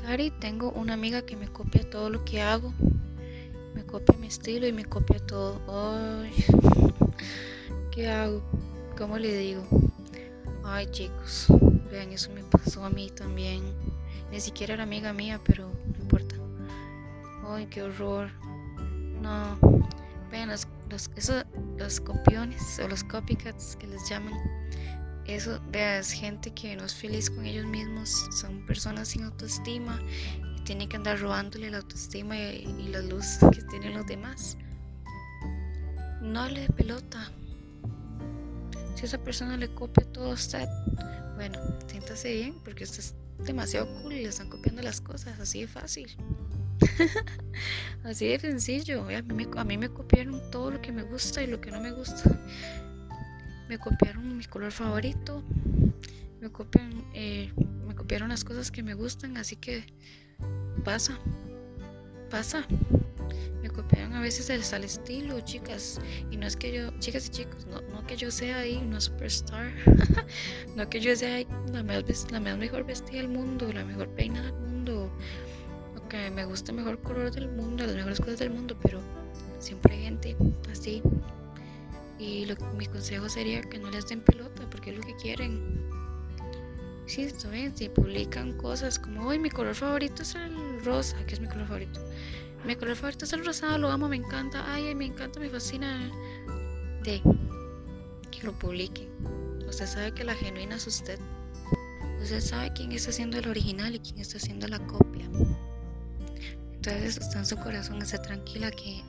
Cari, 0.03 0.33
tengo 0.41 0.73
una 0.73 0.95
amiga 0.95 1.23
que 1.23 1.37
me 1.37 1.47
copia 1.47 1.89
todo 1.89 2.11
lo 2.11 2.25
que 2.25 2.41
hago 2.41 2.75
me 3.75 3.85
copia 3.85 4.19
mi 4.19 4.27
estilo 4.27 4.67
y 4.67 4.73
me 4.73 4.85
copia 4.85 5.19
todo. 5.21 5.61
Ay, 5.69 6.33
¿qué 7.91 8.09
hago? 8.09 8.43
¿Cómo 8.97 9.19
le 9.19 9.37
digo? 9.37 9.65
Ay, 10.65 10.87
chicos, 10.91 11.47
vean, 11.91 12.13
eso 12.13 12.31
me 12.33 12.43
pasó 12.45 12.85
a 12.85 12.91
mí 12.91 13.11
también. 13.11 13.63
Ni 14.31 14.41
siquiera 14.41 14.75
era 14.75 14.85
amiga 14.85 15.13
mía, 15.13 15.41
pero 15.45 15.73
no 15.87 16.03
importa. 16.03 16.37
Ay, 17.47 17.67
qué 17.67 17.83
horror. 17.83 18.31
No, 19.21 19.59
vean, 20.31 20.49
los, 20.49 20.67
los, 20.89 21.11
eso, 21.17 21.43
los 21.77 22.01
copiones 22.01 22.79
o 22.79 22.89
los 22.89 23.05
copycats 23.05 23.77
que 23.77 23.87
les 23.87 24.09
llaman. 24.09 24.35
Eso, 25.27 25.61
veas, 25.71 26.11
gente 26.11 26.53
que 26.53 26.75
no 26.77 26.85
es 26.85 26.95
feliz 26.95 27.31
con 27.31 27.45
ellos 27.45 27.67
mismos, 27.67 28.29
son 28.33 28.65
personas 28.67 29.09
sin 29.09 29.25
autoestima 29.25 30.01
tiene 30.71 30.89
que 30.89 30.97
andar 30.97 31.19
robándole 31.19 31.69
la 31.69 31.79
autoestima 31.79 32.39
y, 32.39 32.89
la 32.93 33.01
luz 33.03 33.39
que 33.53 33.61
tienen 33.63 33.95
los 33.95 34.07
demás. 34.07 34.57
No 36.21 36.49
le 36.49 36.69
pelota. 36.69 37.29
Si 38.95 39.05
esa 39.05 39.19
persona 39.19 39.57
le 39.57 39.75
copia 39.75 40.07
todo 40.13 40.31
a 40.31 40.35
usted, 40.35 40.69
bueno, 41.41 41.59
siéntase 41.87 42.35
bien 42.35 42.55
porque 42.63 42.85
usted 42.85 42.99
es 42.99 43.15
demasiado 43.47 43.87
cool 44.03 44.13
y 44.13 44.23
le 44.25 44.29
están 44.29 44.51
copiando 44.51 44.83
las 44.83 45.01
cosas, 45.01 45.41
así 45.41 45.63
de 45.63 45.69
fácil. 45.69 46.15
así 48.05 48.27
de 48.27 48.39
sencillo. 48.39 49.05
A 49.05 49.23
mí, 49.23 49.47
me, 49.47 49.49
a 49.59 49.65
mí 49.65 49.79
me 49.79 49.89
copiaron 49.89 50.51
todo 50.51 50.71
lo 50.71 50.83
que 50.83 50.93
me 50.93 51.03
gusta 51.03 51.43
y 51.43 51.47
lo 51.47 51.59
que 51.59 51.71
no 51.71 51.81
me 51.81 51.93
gusta. 51.93 52.39
Me 53.71 53.79
copiaron 53.79 54.37
mi 54.37 54.45
color 54.45 54.71
favorito. 54.71 55.43
Me 56.43 56.53
copian, 56.53 57.07
eh, 57.15 57.51
me 57.89 57.95
copiaron 57.95 58.29
las 58.29 58.45
cosas 58.45 58.71
que 58.71 58.83
me 58.83 58.93
gustan, 58.93 59.39
así 59.39 59.57
que 59.57 59.87
pasa, 60.85 61.19
pasa. 62.29 62.67
Me 63.63 63.71
copian 63.71 64.13
a 64.13 64.21
veces 64.21 64.51
el, 64.51 64.85
estilo, 64.85 65.41
chicas. 65.41 66.01
Y 66.31 66.37
no 66.37 66.47
es 66.47 66.57
que 66.57 66.73
yo, 66.73 66.91
chicas 66.99 67.27
y 67.27 67.31
chicos, 67.31 67.67
no, 67.67 67.81
no 67.83 68.07
que 68.07 68.17
yo 68.17 68.31
sea 68.31 68.59
ahí 68.59 68.77
una 68.77 69.01
superstar. 69.01 69.73
no 70.77 70.89
que 70.89 71.01
yo 71.01 71.15
sea 71.17 71.45
la 71.73 71.83
más, 71.83 72.31
la 72.31 72.41
mejor 72.41 72.85
vestida 72.85 73.19
del 73.19 73.29
mundo, 73.29 73.73
la 73.73 73.85
mejor 73.85 74.09
peinada 74.11 74.47
del 74.47 74.55
mundo. 74.55 75.11
O 75.97 76.09
que 76.09 76.31
me 76.31 76.45
guste 76.45 76.73
el 76.73 76.79
mejor 76.79 77.01
color 77.03 77.31
del 77.31 77.49
mundo, 77.49 77.85
las 77.87 77.97
mejores 77.97 78.21
cosas 78.21 78.39
del 78.39 78.51
mundo. 78.51 78.77
Pero 78.83 79.01
siempre 79.59 79.95
hay 79.95 80.03
gente 80.03 80.37
así. 80.71 81.03
Y 82.19 82.45
lo, 82.47 82.55
mi 82.75 82.87
consejo 82.87 83.29
sería 83.29 83.63
que 83.63 83.79
no 83.79 83.91
les 83.91 84.07
den 84.09 84.21
pelota 84.21 84.69
porque 84.71 84.91
es 84.91 84.97
lo 84.97 85.03
que 85.03 85.17
quieren. 85.17 85.81
Sí, 87.11 87.29
si 87.75 87.89
publican 87.89 88.53
cosas 88.53 88.97
como, 88.97 89.27
hoy 89.27 89.39
mi 89.41 89.51
color 89.51 89.75
favorito 89.75 90.23
es 90.23 90.37
el 90.37 90.85
rosa, 90.85 91.17
que 91.27 91.35
es 91.35 91.41
mi 91.41 91.49
color 91.49 91.67
favorito. 91.67 92.01
Mi 92.65 92.77
color 92.77 92.95
favorito 92.95 93.25
es 93.25 93.33
el 93.33 93.45
rosado, 93.45 93.79
lo 93.79 93.91
amo, 93.91 94.09
me 94.09 94.17
encanta. 94.17 94.63
Ay, 94.73 94.95
me 94.95 95.07
encanta, 95.07 95.41
me 95.41 95.49
fascina. 95.49 96.11
De 97.03 97.23
que 98.31 98.43
lo 98.43 98.53
publiquen. 98.59 99.09
Usted 99.67 99.87
sabe 99.87 100.13
que 100.13 100.25
la 100.25 100.35
genuina 100.35 100.77
es 100.77 100.87
usted. 100.87 101.19
Usted 102.23 102.41
sabe 102.41 102.73
quién 102.75 102.93
está 102.93 103.11
haciendo 103.11 103.39
el 103.39 103.49
original 103.49 103.95
y 103.95 104.01
quién 104.01 104.19
está 104.19 104.37
haciendo 104.37 104.69
la 104.69 104.79
copia. 104.87 105.25
Entonces 106.73 107.19
usted 107.19 107.39
en 107.39 107.47
su 107.47 107.57
corazón 107.57 108.03
está 108.03 108.21
tranquila 108.21 108.71
que 108.71 109.03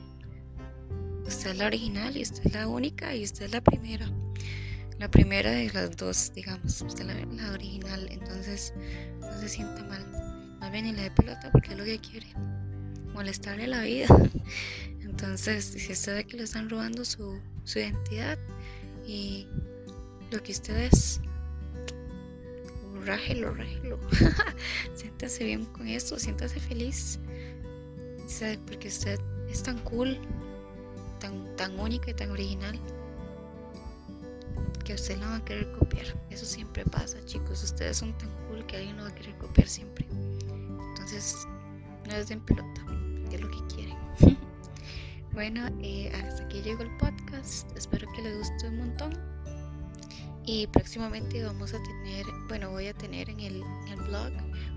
usted 1.26 1.50
es 1.50 1.58
la 1.58 1.66
original 1.66 2.16
y 2.16 2.22
usted 2.22 2.46
es 2.46 2.52
la 2.54 2.68
única 2.68 3.14
y 3.14 3.24
usted 3.24 3.46
es 3.46 3.52
la 3.52 3.60
primera. 3.60 4.10
La 4.98 5.10
primera 5.10 5.50
de 5.50 5.70
las 5.72 5.96
dos, 5.96 6.32
digamos, 6.34 6.80
usted 6.80 7.08
es 7.08 7.26
la, 7.26 7.44
la 7.44 7.52
original. 7.52 8.08
Entonces 8.10 8.72
no 9.20 9.40
se 9.40 9.48
sienta 9.48 9.84
mal 9.84 10.32
más 10.62 10.70
bien 10.70 10.84
ni 10.84 10.92
le 10.92 11.02
dé 11.02 11.10
pelota 11.10 11.50
porque 11.50 11.72
es 11.72 11.76
lo 11.76 11.84
que 11.84 11.98
quiere, 11.98 12.26
molestarle 13.12 13.66
la 13.66 13.82
vida. 13.82 14.08
Entonces, 15.00 15.64
si 15.64 15.92
usted 15.92 16.14
ve 16.16 16.24
que 16.24 16.36
le 16.36 16.44
están 16.44 16.68
robando 16.68 17.04
su, 17.04 17.38
su 17.64 17.78
identidad 17.78 18.38
y 19.06 19.46
lo 20.30 20.42
que 20.42 20.52
usted 20.52 20.76
es, 20.76 21.20
rájelo, 23.04 23.54
rájelo. 23.54 23.98
siéntase 24.94 25.44
bien 25.44 25.64
con 25.66 25.88
esto, 25.88 26.18
siéntase 26.18 26.60
feliz. 26.60 27.18
Porque 28.66 28.88
usted 28.88 29.20
es 29.48 29.62
tan 29.62 29.78
cool, 29.80 30.18
tan, 31.20 31.54
tan 31.56 31.78
única 31.78 32.10
y 32.10 32.14
tan 32.14 32.30
original 32.30 32.80
que 34.84 34.94
usted 34.94 35.18
lo 35.18 35.26
va 35.26 35.36
a 35.36 35.44
querer 35.44 35.70
copiar. 35.72 36.06
Eso 36.30 36.44
siempre 36.44 36.84
pasa, 36.84 37.24
chicos. 37.26 37.62
Ustedes 37.62 37.98
son 37.98 38.16
tan 38.18 38.30
cool 38.48 38.66
que 38.66 38.78
alguien 38.78 38.96
lo 38.96 39.04
va 39.04 39.10
a 39.10 39.14
querer 39.14 39.36
copiar 39.36 39.68
siempre. 39.68 40.06
Entonces, 40.10 41.46
no 42.06 42.14
es 42.14 42.28
den 42.28 42.40
pelota, 42.40 42.84
es 43.30 43.40
lo 43.40 43.50
que 43.50 43.74
quieren. 43.74 43.96
bueno, 45.32 45.68
eh, 45.82 46.10
hasta 46.14 46.44
aquí 46.44 46.62
llegó 46.62 46.82
el 46.82 46.96
podcast. 46.96 47.74
Espero 47.76 48.06
que 48.14 48.22
les 48.22 48.38
guste 48.38 48.68
un 48.68 48.78
montón. 48.78 49.12
Y 50.44 50.66
próximamente 50.68 51.42
vamos 51.44 51.72
a 51.72 51.82
tener, 51.82 52.26
bueno, 52.48 52.70
voy 52.70 52.88
a 52.88 52.94
tener 52.94 53.30
en 53.30 53.38
el, 53.38 53.62
en 53.62 53.92
el 53.92 54.00
blog 54.00 54.32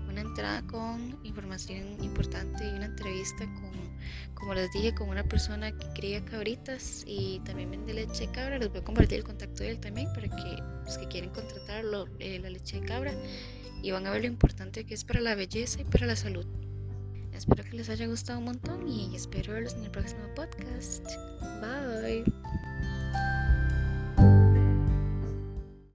una 0.08 0.20
entrada 0.20 0.62
con 0.68 1.18
información 1.24 2.02
importante 2.02 2.64
y 2.64 2.70
una 2.70 2.86
entrevista 2.86 3.44
con, 3.46 3.72
como 4.34 4.54
les 4.54 4.70
dije, 4.72 4.94
con 4.94 5.08
una 5.08 5.24
persona 5.24 5.72
que 5.72 5.86
cría 5.94 6.24
cabritas 6.24 7.02
y 7.04 7.40
también 7.40 7.72
vende 7.72 7.94
leche 7.94 8.26
de 8.26 8.32
cabra. 8.32 8.58
Les 8.58 8.70
voy 8.70 8.78
a 8.78 8.84
compartir 8.84 9.18
el 9.18 9.24
contacto 9.24 9.64
de 9.64 9.70
él 9.72 9.80
también 9.80 10.08
para 10.14 10.28
que 10.28 10.62
los 10.84 10.98
que 10.98 11.08
quieren 11.08 11.30
contratarlo, 11.30 12.06
eh, 12.20 12.38
la 12.38 12.50
leche 12.50 12.80
de 12.80 12.86
cabra 12.86 13.12
y 13.82 13.90
van 13.90 14.06
a 14.06 14.10
ver 14.10 14.22
lo 14.22 14.28
importante 14.28 14.84
que 14.84 14.94
es 14.94 15.04
para 15.04 15.20
la 15.20 15.34
belleza 15.34 15.80
y 15.80 15.84
para 15.84 16.06
la 16.06 16.16
salud. 16.16 16.46
Espero 17.36 17.64
que 17.64 17.76
les 17.76 17.90
haya 17.90 18.06
gustado 18.06 18.38
un 18.38 18.46
montón 18.46 18.88
y 18.88 19.14
espero 19.14 19.52
verlos 19.52 19.74
en 19.74 19.84
el 19.84 19.90
próximo 19.90 20.26
podcast. 20.34 21.04
Bye. 21.60 22.24